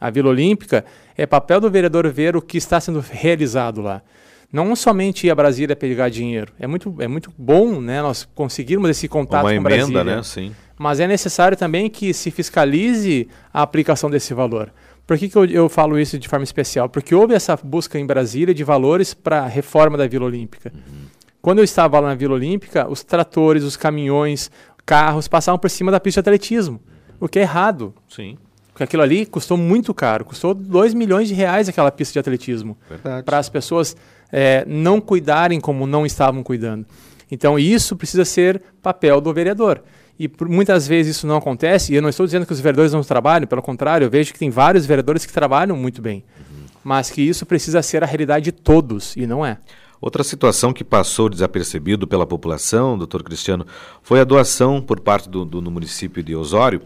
A 0.00 0.08
Vila 0.08 0.30
Olímpica 0.30 0.84
é 1.16 1.26
papel 1.26 1.60
do 1.60 1.70
vereador 1.70 2.08
ver 2.08 2.34
o 2.34 2.40
que 2.40 2.56
está 2.56 2.80
sendo 2.80 3.00
realizado 3.00 3.82
lá. 3.82 4.00
Não 4.52 4.74
somente 4.74 5.26
ir 5.26 5.30
a 5.30 5.34
Brasília 5.34 5.76
pegar 5.76 6.08
dinheiro. 6.08 6.52
É 6.58 6.66
muito, 6.66 6.96
é 6.98 7.06
muito 7.06 7.30
bom 7.38 7.80
né, 7.80 8.02
nós 8.02 8.26
conseguirmos 8.34 8.90
esse 8.90 9.06
contato 9.06 9.44
Uma 9.44 9.50
com 9.50 9.56
emenda, 9.56 9.76
Brasília. 9.76 10.04
Né? 10.04 10.22
Sim. 10.22 10.52
Mas 10.76 10.98
é 10.98 11.06
necessário 11.06 11.56
também 11.56 11.90
que 11.90 12.14
se 12.14 12.30
fiscalize 12.30 13.28
a 13.52 13.62
aplicação 13.62 14.10
desse 14.10 14.32
valor. 14.32 14.72
Por 15.10 15.18
que, 15.18 15.28
que 15.28 15.36
eu, 15.36 15.44
eu, 15.44 15.68
falo 15.68 15.98
isso 15.98 16.16
de 16.16 16.28
forma 16.28 16.44
especial? 16.44 16.88
Porque 16.88 17.12
houve 17.16 17.34
essa 17.34 17.56
busca 17.56 17.98
em 17.98 18.06
Brasília 18.06 18.54
de 18.54 18.62
valores 18.62 19.12
para 19.12 19.40
a 19.40 19.46
reforma 19.48 19.98
da 19.98 20.06
Vila 20.06 20.26
Olímpica. 20.26 20.70
Uhum. 20.72 21.06
Quando 21.42 21.58
eu 21.58 21.64
estava 21.64 21.98
lá 21.98 22.10
na 22.10 22.14
Vila 22.14 22.34
Olímpica, 22.34 22.88
os 22.88 23.02
tratores, 23.02 23.64
os 23.64 23.76
caminhões, 23.76 24.52
carros 24.86 25.26
passavam 25.26 25.58
por 25.58 25.68
cima 25.68 25.90
da 25.90 25.98
pista 25.98 26.22
de 26.22 26.28
atletismo, 26.28 26.80
o 27.18 27.26
que 27.28 27.40
é 27.40 27.42
errado. 27.42 27.92
Sim. 28.08 28.38
Porque 28.68 28.84
aquilo 28.84 29.02
ali 29.02 29.26
custou 29.26 29.56
muito 29.56 29.92
caro, 29.92 30.24
custou 30.24 30.54
2 30.54 30.94
milhões 30.94 31.26
de 31.26 31.34
reais 31.34 31.68
aquela 31.68 31.90
pista 31.90 32.12
de 32.12 32.20
atletismo. 32.20 32.78
Para 33.24 33.38
as 33.38 33.48
pessoas 33.48 33.96
é, 34.30 34.64
não 34.64 35.00
cuidarem 35.00 35.60
como 35.60 35.88
não 35.88 36.06
estavam 36.06 36.40
cuidando. 36.44 36.86
Então, 37.28 37.58
isso 37.58 37.96
precisa 37.96 38.24
ser 38.24 38.62
papel 38.80 39.20
do 39.20 39.34
vereador. 39.34 39.82
E 40.20 40.28
por, 40.28 40.46
muitas 40.46 40.86
vezes 40.86 41.16
isso 41.16 41.26
não 41.26 41.38
acontece, 41.38 41.94
e 41.94 41.96
eu 41.96 42.02
não 42.02 42.10
estou 42.10 42.26
dizendo 42.26 42.44
que 42.44 42.52
os 42.52 42.60
vereadores 42.60 42.92
não 42.92 43.02
trabalham, 43.02 43.46
pelo 43.46 43.62
contrário, 43.62 44.04
eu 44.04 44.10
vejo 44.10 44.34
que 44.34 44.38
tem 44.38 44.50
vários 44.50 44.84
vereadores 44.84 45.24
que 45.24 45.32
trabalham 45.32 45.74
muito 45.74 46.02
bem. 46.02 46.22
Uhum. 46.38 46.66
Mas 46.84 47.08
que 47.08 47.22
isso 47.22 47.46
precisa 47.46 47.80
ser 47.80 48.02
a 48.04 48.06
realidade 48.06 48.44
de 48.44 48.52
todos, 48.52 49.16
e 49.16 49.26
não 49.26 49.46
é. 49.46 49.56
Outra 50.00 50.24
situação 50.24 50.72
que 50.72 50.82
passou 50.82 51.28
desapercebido 51.28 52.06
pela 52.06 52.26
população, 52.26 52.96
doutor 52.96 53.22
Cristiano, 53.22 53.66
foi 54.02 54.18
a 54.18 54.24
doação 54.24 54.80
por 54.80 54.98
parte 54.98 55.28
do, 55.28 55.44
do, 55.44 55.60
do, 55.60 55.70
município 55.70 56.22
de 56.22 56.34
Osório 56.34 56.80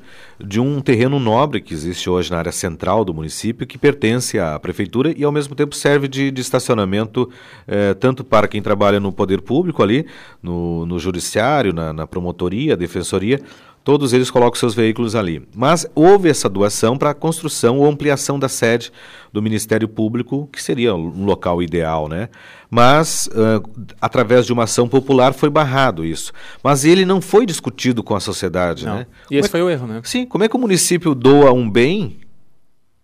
de 0.44 0.58
um 0.58 0.80
terreno 0.80 1.20
nobre 1.20 1.60
que 1.60 1.72
existe 1.72 2.10
hoje 2.10 2.32
na 2.32 2.38
área 2.38 2.50
central 2.50 3.04
do 3.04 3.14
município, 3.14 3.68
que 3.68 3.78
pertence 3.78 4.36
à 4.36 4.58
prefeitura 4.58 5.14
e 5.16 5.22
ao 5.22 5.30
mesmo 5.30 5.54
tempo 5.54 5.76
serve 5.76 6.08
de, 6.08 6.32
de 6.32 6.40
estacionamento 6.40 7.30
eh, 7.68 7.94
tanto 7.94 8.24
para 8.24 8.48
quem 8.48 8.60
trabalha 8.60 8.98
no 8.98 9.12
poder 9.12 9.40
público 9.42 9.80
ali, 9.80 10.06
no, 10.42 10.84
no 10.84 10.98
judiciário, 10.98 11.72
na, 11.72 11.92
na 11.92 12.08
promotoria, 12.08 12.76
defensoria, 12.76 13.40
Todos 13.85 14.14
eles 14.14 14.30
colocam 14.30 14.59
seus 14.59 14.74
veículos 14.74 15.14
ali. 15.14 15.47
Mas 15.55 15.87
houve 15.95 16.30
essa 16.30 16.49
doação 16.49 16.97
para 16.97 17.11
a 17.11 17.14
construção 17.14 17.78
ou 17.78 17.87
ampliação 17.87 18.39
da 18.39 18.49
sede 18.49 18.91
do 19.30 19.43
Ministério 19.43 19.87
Público, 19.87 20.49
que 20.51 20.62
seria 20.62 20.95
um 20.95 21.26
local 21.26 21.62
ideal, 21.62 22.09
né? 22.09 22.30
Mas, 22.70 23.28
uh, 23.28 23.62
através 24.01 24.47
de 24.47 24.55
uma 24.55 24.64
ação 24.64 24.89
popular, 24.89 25.35
foi 25.35 25.51
barrado 25.51 26.03
isso. 26.03 26.32
Mas 26.62 26.87
ele 26.87 27.05
não 27.05 27.20
foi 27.20 27.45
discutido 27.45 28.03
com 28.03 28.16
a 28.16 28.20
sociedade, 28.20 28.87
não. 28.87 28.97
né? 28.97 29.07
E 29.30 29.37
esse 29.37 29.49
é 29.49 29.51
foi 29.51 29.62
o 29.62 29.68
erro, 29.68 29.87
né? 29.87 30.01
Sim, 30.03 30.24
como 30.24 30.45
é 30.45 30.49
que 30.49 30.57
o 30.57 30.59
município 30.59 31.14
doa 31.14 31.53
um 31.53 31.70
bem 31.70 32.16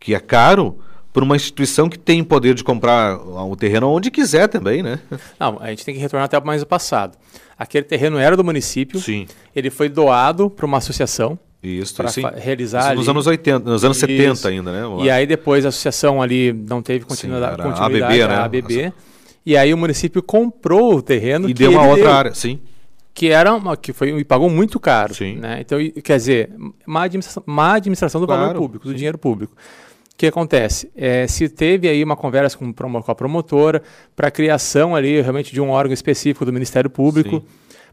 que 0.01 0.15
é 0.15 0.19
caro 0.19 0.79
por 1.13 1.23
uma 1.23 1.37
instituição 1.37 1.89
que 1.89 1.99
tem 1.99 2.23
poder 2.23 2.55
de 2.55 2.63
comprar 2.63 3.17
o 3.17 3.57
terreno 3.57 3.89
onde 3.89 4.11
quiser 4.11 4.49
também, 4.49 4.83
né? 4.83 5.01
Não, 5.39 5.59
a 5.61 5.71
gente 5.71 5.85
tem 5.85 5.95
que 5.95 6.01
retornar 6.01 6.27
até 6.27 6.41
mais 6.41 6.63
o 6.63 6.67
passado. 6.67 7.19
Aquele 7.59 7.85
terreno 7.85 8.19
era 8.19 8.37
do 8.37 8.45
município. 8.45 9.01
Sim. 9.01 9.27
Ele 9.55 9.71
foi 9.71 9.89
doado 9.89 10.49
para 10.49 10.65
uma 10.65 10.79
associação. 10.79 11.39
Isso, 11.63 11.95
para 11.95 12.09
realizar 12.39 12.87
Isso 12.87 12.95
nos 12.95 13.09
anos 13.09 13.27
80, 13.27 13.59
nos 13.59 13.85
anos 13.85 13.99
Isso. 13.99 14.07
70 14.07 14.49
ainda, 14.49 14.73
né? 14.73 15.05
E 15.05 15.11
aí 15.11 15.27
depois 15.27 15.67
a 15.67 15.69
associação 15.69 16.23
ali 16.23 16.55
não 16.55 16.81
teve 16.81 17.05
continuidade, 17.05 17.57
sim, 17.57 17.69
continuidade 17.69 18.03
a 18.03 18.07
ABB, 18.07 18.29
né? 18.29 18.35
A 18.35 18.45
ABB. 18.45 18.93
E 19.45 19.57
aí 19.57 19.75
o 19.75 19.77
município 19.77 20.23
comprou 20.23 20.95
o 20.95 21.03
terreno 21.03 21.51
e 21.51 21.53
deu 21.53 21.73
uma 21.73 21.85
outra 21.85 22.05
deu, 22.05 22.13
área, 22.13 22.35
sim. 22.35 22.61
Que 23.13 23.29
era 23.29 23.53
uma, 23.53 23.77
que 23.77 23.93
foi 23.93 24.09
e 24.19 24.25
pagou 24.25 24.49
muito 24.49 24.81
caro, 24.81 25.13
sim. 25.13 25.37
né? 25.37 25.59
Então, 25.61 25.79
quer 26.03 26.17
dizer, 26.17 26.51
má 26.87 27.03
administração, 27.03 27.43
má 27.45 27.75
administração 27.75 28.23
do 28.23 28.27
claro, 28.27 28.41
valor 28.41 28.55
público, 28.55 28.87
do 28.87 28.93
sim. 28.93 28.97
dinheiro 28.97 29.19
público 29.19 29.55
que 30.21 30.27
acontece? 30.27 30.91
É, 30.95 31.27
se 31.27 31.49
teve 31.49 31.89
aí 31.89 32.05
uma 32.05 32.15
conversa 32.15 32.59
com, 32.59 32.71
com 32.75 33.11
a 33.11 33.15
promotora 33.15 33.83
para 34.15 34.29
a 34.29 34.31
criação 34.31 34.95
ali 34.95 35.19
realmente 35.23 35.51
de 35.51 35.63
um 35.63 35.71
órgão 35.71 35.95
específico 35.95 36.45
do 36.45 36.53
Ministério 36.53 36.91
Público, 36.91 37.37
Sim. 37.37 37.47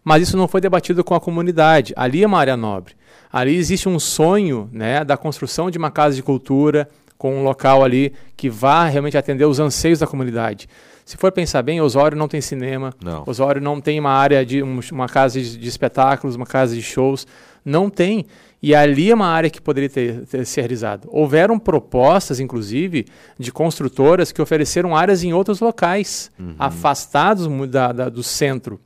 mas 0.03 0.23
isso 0.23 0.35
não 0.35 0.45
foi 0.45 0.59
debatido 0.59 1.05
com 1.05 1.15
a 1.15 1.21
comunidade. 1.21 1.93
Ali 1.95 2.23
é 2.23 2.27
uma 2.27 2.37
área 2.37 2.57
nobre. 2.57 2.95
Ali 3.31 3.55
existe 3.55 3.87
um 3.87 3.97
sonho 3.97 4.69
né, 4.73 5.05
da 5.05 5.15
construção 5.15 5.71
de 5.71 5.77
uma 5.77 5.89
casa 5.89 6.17
de 6.17 6.23
cultura 6.23 6.89
com 7.17 7.39
um 7.39 7.43
local 7.43 7.81
ali 7.81 8.13
que 8.35 8.49
vá 8.49 8.85
realmente 8.87 9.17
atender 9.17 9.45
os 9.45 9.57
anseios 9.57 9.99
da 9.99 10.05
comunidade. 10.05 10.67
Se 11.05 11.15
for 11.15 11.31
pensar 11.31 11.61
bem, 11.61 11.79
Osório 11.79 12.17
não 12.17 12.27
tem 12.27 12.41
cinema, 12.41 12.93
não. 13.01 13.23
Osório 13.25 13.61
não 13.61 13.79
tem 13.79 13.97
uma 14.01 14.11
área 14.11 14.45
de 14.45 14.61
uma 14.61 15.07
casa 15.07 15.39
de, 15.39 15.57
de 15.57 15.67
espetáculos, 15.69 16.35
uma 16.35 16.45
casa 16.45 16.75
de 16.75 16.81
shows, 16.81 17.25
não 17.63 17.89
tem. 17.89 18.25
E 18.61 18.73
ali 18.73 19.11
é 19.11 19.15
uma 19.15 19.27
área 19.27 19.49
que 19.49 19.61
poderia 19.61 19.89
ter, 19.89 20.25
ter 20.25 20.45
ser 20.45 20.61
realizado. 20.61 21.07
Houveram 21.11 21.59
propostas, 21.59 22.39
inclusive, 22.39 23.05
de 23.37 23.51
construtoras 23.51 24.31
que 24.31 24.41
ofereceram 24.41 24.95
áreas 24.95 25.23
em 25.23 25.31
outros 25.31 25.59
locais, 25.59 26.31
uhum. 26.39 26.55
afastados 26.57 27.47
da, 27.69 27.91
da, 27.91 28.09
do 28.09 28.23
centro, 28.23 28.79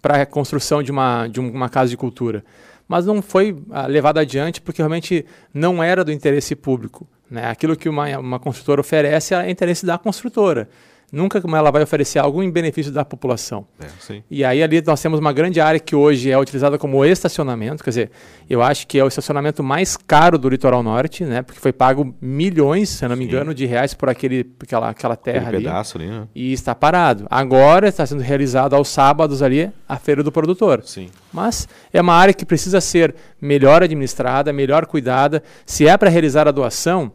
para 0.00 0.22
a 0.22 0.26
construção 0.26 0.82
de 0.82 0.90
uma, 0.90 1.26
de 1.26 1.38
uma 1.38 1.68
casa 1.68 1.90
de 1.90 1.96
cultura. 1.96 2.44
Mas 2.88 3.06
não 3.06 3.20
foi 3.20 3.56
ah, 3.70 3.86
levado 3.86 4.18
adiante 4.18 4.60
porque 4.60 4.80
realmente 4.80 5.24
não 5.52 5.82
era 5.82 6.04
do 6.04 6.12
interesse 6.12 6.54
público. 6.54 7.06
Né? 7.30 7.46
Aquilo 7.46 7.76
que 7.76 7.88
uma, 7.88 8.18
uma 8.18 8.38
construtora 8.38 8.80
oferece 8.80 9.34
é 9.34 9.50
interesse 9.50 9.84
da 9.84 9.98
construtora. 9.98 10.68
Nunca 11.14 11.40
ela 11.56 11.70
vai 11.70 11.82
oferecer 11.82 12.18
algo 12.18 12.42
em 12.42 12.50
benefício 12.50 12.90
da 12.90 13.04
população. 13.04 13.66
É, 13.80 14.20
e 14.28 14.44
aí 14.44 14.62
ali 14.62 14.82
nós 14.84 15.00
temos 15.00 15.20
uma 15.20 15.32
grande 15.32 15.60
área 15.60 15.78
que 15.78 15.94
hoje 15.94 16.30
é 16.30 16.36
utilizada 16.36 16.76
como 16.76 17.04
estacionamento, 17.04 17.84
quer 17.84 17.90
dizer, 17.90 18.10
eu 18.50 18.60
acho 18.60 18.86
que 18.88 18.98
é 18.98 19.04
o 19.04 19.06
estacionamento 19.06 19.62
mais 19.62 19.96
caro 19.96 20.36
do 20.36 20.48
litoral 20.48 20.82
norte, 20.82 21.24
né? 21.24 21.42
Porque 21.42 21.60
foi 21.60 21.72
pago 21.72 22.14
milhões, 22.20 22.88
se 22.88 23.06
não 23.06 23.14
me 23.14 23.24
engano, 23.24 23.54
de 23.54 23.64
reais 23.64 23.94
por 23.94 24.08
aquele, 24.08 24.44
aquela, 24.60 24.90
aquela 24.90 25.14
terra 25.14 25.42
aquele 25.42 25.56
ali. 25.56 25.64
pedaço 25.66 25.98
ali, 25.98 26.08
né? 26.08 26.26
E 26.34 26.52
está 26.52 26.74
parado. 26.74 27.26
Agora 27.30 27.88
está 27.88 28.04
sendo 28.04 28.20
realizado 28.20 28.74
aos 28.74 28.88
sábados 28.88 29.40
ali 29.40 29.70
a 29.88 29.96
feira 29.96 30.22
do 30.22 30.32
produtor. 30.32 30.82
Sim. 30.84 31.10
Mas 31.32 31.68
é 31.92 32.00
uma 32.00 32.14
área 32.14 32.34
que 32.34 32.44
precisa 32.44 32.80
ser 32.80 33.14
melhor 33.40 33.84
administrada, 33.84 34.52
melhor 34.52 34.86
cuidada. 34.86 35.42
Se 35.64 35.86
é 35.86 35.96
para 35.96 36.10
realizar 36.10 36.48
a 36.48 36.50
doação, 36.50 37.12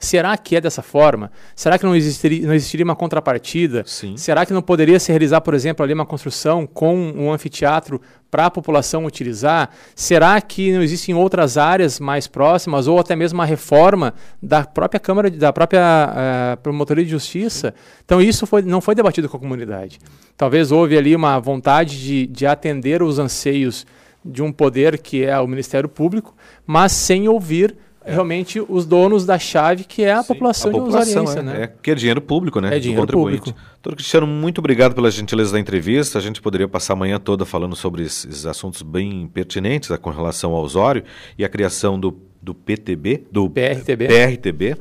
Será 0.00 0.34
que 0.38 0.56
é 0.56 0.60
dessa 0.62 0.80
forma? 0.80 1.30
Será 1.54 1.78
que 1.78 1.84
não 1.84 1.94
existiria, 1.94 2.46
não 2.46 2.54
existiria 2.54 2.84
uma 2.84 2.96
contrapartida? 2.96 3.84
Sim. 3.86 4.16
Será 4.16 4.46
que 4.46 4.52
não 4.52 4.62
poderia 4.62 4.98
se 4.98 5.12
realizar, 5.12 5.42
por 5.42 5.52
exemplo, 5.52 5.84
ali 5.84 5.92
uma 5.92 6.06
construção 6.06 6.66
com 6.66 6.96
um 6.96 7.30
anfiteatro 7.30 8.00
para 8.30 8.46
a 8.46 8.50
população 8.50 9.04
utilizar? 9.04 9.68
Será 9.94 10.40
que 10.40 10.72
não 10.72 10.82
existem 10.82 11.14
outras 11.14 11.58
áreas 11.58 12.00
mais 12.00 12.26
próximas 12.26 12.86
ou 12.86 12.98
até 12.98 13.14
mesmo 13.14 13.40
uma 13.40 13.44
reforma 13.44 14.14
da 14.42 14.64
própria 14.64 14.98
Câmara, 14.98 15.30
da 15.30 15.52
própria 15.52 16.08
uh, 16.08 16.56
Promotoria 16.62 17.04
de 17.04 17.10
Justiça? 17.10 17.74
Então 18.02 18.22
isso 18.22 18.46
foi, 18.46 18.62
não 18.62 18.80
foi 18.80 18.94
debatido 18.94 19.28
com 19.28 19.36
a 19.36 19.40
comunidade. 19.40 19.98
Talvez 20.34 20.72
houve 20.72 20.96
ali 20.96 21.14
uma 21.14 21.38
vontade 21.38 22.00
de, 22.00 22.26
de 22.26 22.46
atender 22.46 23.02
os 23.02 23.18
anseios 23.18 23.86
de 24.24 24.42
um 24.42 24.50
poder 24.50 24.96
que 24.96 25.24
é 25.24 25.38
o 25.38 25.46
Ministério 25.46 25.90
Público, 25.90 26.34
mas 26.66 26.92
sem 26.92 27.28
ouvir 27.28 27.76
realmente 28.04 28.62
os 28.66 28.86
donos 28.86 29.26
da 29.26 29.38
chave, 29.38 29.84
que 29.84 30.02
é 30.02 30.12
a 30.12 30.22
Sim, 30.22 30.28
população, 30.28 30.70
a 30.70 30.74
população 30.74 31.24
de 31.24 31.38
é, 31.38 31.42
né? 31.42 31.62
É, 31.62 31.66
que 31.66 31.90
é 31.90 31.94
dinheiro 31.94 32.20
público, 32.20 32.60
né? 32.60 32.76
É 32.76 32.78
dinheiro 32.78 33.06
público. 33.06 33.52
Doutor 33.82 33.96
Cristiano, 33.96 34.26
muito 34.26 34.58
obrigado 34.58 34.94
pela 34.94 35.10
gentileza 35.10 35.52
da 35.52 35.60
entrevista. 35.60 36.18
A 36.18 36.22
gente 36.22 36.40
poderia 36.40 36.68
passar 36.68 36.94
a 36.94 36.96
manhã 36.96 37.18
toda 37.18 37.44
falando 37.44 37.76
sobre 37.76 38.02
esses 38.02 38.46
assuntos 38.46 38.82
bem 38.82 39.28
pertinentes 39.32 39.90
com 39.98 40.10
relação 40.10 40.52
ao 40.52 40.62
Osório 40.62 41.04
e 41.38 41.44
a 41.44 41.48
criação 41.48 41.98
do, 41.98 42.16
do 42.40 42.54
PTB, 42.54 43.24
do 43.30 43.48
PRTB. 43.50 44.06
PRTB. 44.06 44.76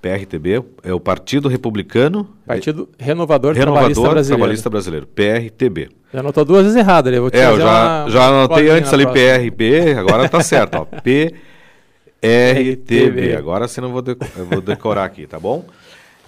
PRTB 0.00 0.64
é 0.82 0.94
o 0.94 1.00
Partido 1.00 1.48
Republicano. 1.48 2.26
Partido 2.46 2.88
Renovador, 2.98 3.52
Renovador 3.52 3.92
Trabalhista 3.92 4.08
Brasileiro. 4.08 4.38
Trabalhista 4.38 4.70
Brasileiro, 4.70 5.06
PRTB. 5.06 5.88
Já 6.12 6.20
anotou 6.20 6.44
duas 6.44 6.62
vezes 6.62 6.78
errado 6.78 7.08
ali. 7.08 7.20
vou 7.20 7.30
te 7.30 7.36
é, 7.36 7.46
eu 7.46 7.58
já, 7.58 8.06
já 8.08 8.28
anotei 8.28 8.70
antes 8.70 8.92
ali 8.94 9.04
PRP, 9.06 9.92
agora 9.98 10.26
tá 10.28 10.42
certo. 10.42 10.76
Ó, 10.76 10.84
P 11.02 11.34
RTB. 12.22 13.36
Agora 13.36 13.66
você 13.66 13.80
não 13.80 13.90
vou, 13.90 14.02
de, 14.02 14.16
vou 14.50 14.60
decorar 14.60 15.04
aqui, 15.04 15.26
tá 15.26 15.38
bom? 15.38 15.64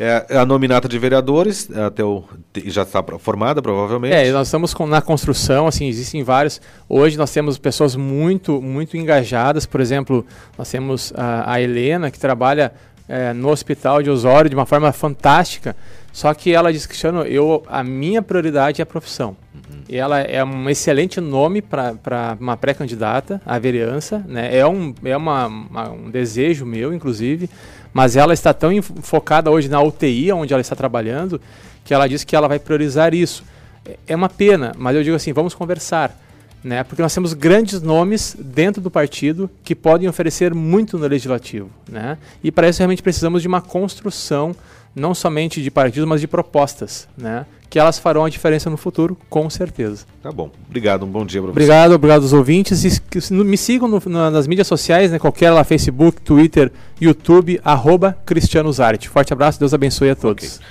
É, 0.01 0.27
é, 0.31 0.39
a 0.39 0.47
nominata 0.47 0.89
de 0.89 0.99
vereadores 0.99 1.71
até 1.71 2.03
o, 2.03 2.25
já 2.65 2.83
está 2.83 3.05
formada, 3.19 3.61
provavelmente. 3.61 4.15
É, 4.15 4.33
nós 4.33 4.49
estamos 4.49 4.73
com, 4.73 4.87
na 4.87 5.03
construção, 5.03 5.67
assim, 5.67 5.87
existem 5.87 6.23
vários. 6.23 6.61
Hoje 6.89 7.19
nós 7.19 7.31
temos 7.31 7.59
pessoas 7.59 7.95
muito, 7.95 8.61
muito 8.61 8.97
engajadas. 8.97 9.67
Por 9.67 9.81
exemplo, 9.81 10.27
nós 10.57 10.71
temos 10.71 11.13
a, 11.15 11.53
a 11.53 11.61
Helena, 11.61 12.11
que 12.11 12.19
trabalha 12.19 12.73
é, 13.13 13.35
no 13.35 13.51
hospital 13.51 14.03
de 14.03 14.09
Osório 14.09 14.49
de 14.49 14.57
uma 14.57 14.65
forma 14.65 14.91
fantástica. 14.91 15.77
Só 16.11 16.33
que 16.33 16.51
ela 16.51 16.73
diz, 16.73 16.87
Cristiano, 16.87 17.23
eu, 17.25 17.63
a 17.67 17.85
minha 17.85 18.23
prioridade 18.23 18.81
é 18.81 18.85
a 18.85 18.87
profissão. 18.87 19.37
Uhum. 19.55 19.83
E 19.87 19.99
ela 19.99 20.19
é 20.21 20.43
um 20.43 20.71
excelente 20.71 21.21
nome 21.21 21.61
para 21.61 22.39
uma 22.41 22.57
pré-candidata 22.57 23.39
à 23.45 23.59
vereança. 23.59 24.25
Né? 24.27 24.57
É, 24.57 24.67
um, 24.67 24.95
é 25.05 25.15
uma, 25.15 25.47
uma, 25.47 25.91
um 25.91 26.11
desejo 26.11 26.65
meu, 26.65 26.95
inclusive. 26.95 27.51
Mas 27.93 28.17
ela 28.17 28.33
está 28.33 28.55
tão 28.55 28.71
focada 28.81 29.51
hoje 29.51 29.69
na 29.69 29.83
UTI, 29.83 30.33
onde 30.33 30.55
ela 30.55 30.63
está 30.63 30.75
trabalhando, 30.75 31.39
que 31.85 31.93
ela 31.93 32.09
diz 32.09 32.25
que 32.25 32.35
ela 32.35 32.49
vai 32.49 32.59
priorizar 32.59 33.13
isso. 33.13 33.45
É, 33.85 33.99
é 34.09 34.17
uma 34.17 34.31
pena, 34.31 34.73
mas 34.79 34.97
eu 34.97 35.03
digo 35.03 35.17
assim, 35.17 35.35
vamos 35.35 35.55
conversar. 35.55 36.19
Né? 36.63 36.85
Porque 36.85 37.03
nós 37.03 37.13
temos 37.13 37.33
grandes 37.33 37.83
nomes 37.83 38.37
dentro 38.39 38.81
do 38.81 38.91
partido 38.91 39.51
que 39.65 39.75
podem 39.75 40.09
oferecer 40.09 40.55
muito 40.55 40.97
no 40.97 41.07
legislativo. 41.07 41.69
Né? 41.89 42.17
E 42.43 42.53
para 42.53 42.69
isso 42.69 42.79
realmente 42.79 43.03
precisamos 43.03 43.43
de 43.43 43.49
uma 43.49 43.61
construção 43.61 44.55
não 44.95 45.15
somente 45.15 45.63
de 45.63 45.71
partidos, 45.71 46.09
mas 46.09 46.21
de 46.21 46.29
propostas, 46.29 47.09
né? 47.17 47.47
Que 47.71 47.79
elas 47.79 47.99
farão 47.99 48.27
a 48.27 48.29
diferença 48.29 48.69
no 48.69 48.77
futuro, 48.77 49.17
com 49.31 49.49
certeza. 49.49 50.05
Tá 50.23 50.31
bom. 50.31 50.51
Obrigado, 50.69 51.07
um 51.07 51.09
bom 51.09 51.25
dia 51.25 51.41
para 51.41 51.49
você. 51.49 51.53
Obrigado, 51.53 51.93
obrigado 51.93 52.23
aos 52.23 52.35
ouvintes. 52.35 52.85
E, 52.85 53.33
me 53.33 53.57
sigam 53.57 53.89
no, 53.89 54.03
na, 54.05 54.31
nas 54.31 54.47
mídias 54.47 54.67
sociais, 54.67 55.11
né? 55.11 55.19
Qualquer 55.19 55.51
lá, 55.51 55.65
Facebook, 55.65 56.21
Twitter, 56.21 56.71
YouTube, 57.01 57.59
arroba 57.65 58.19
Cristiano 58.27 58.71
Zarte. 58.71 59.09
Forte 59.09 59.33
abraço, 59.33 59.59
Deus 59.59 59.73
abençoe 59.73 60.11
a 60.11 60.15
todos. 60.15 60.57
Okay. 60.57 60.67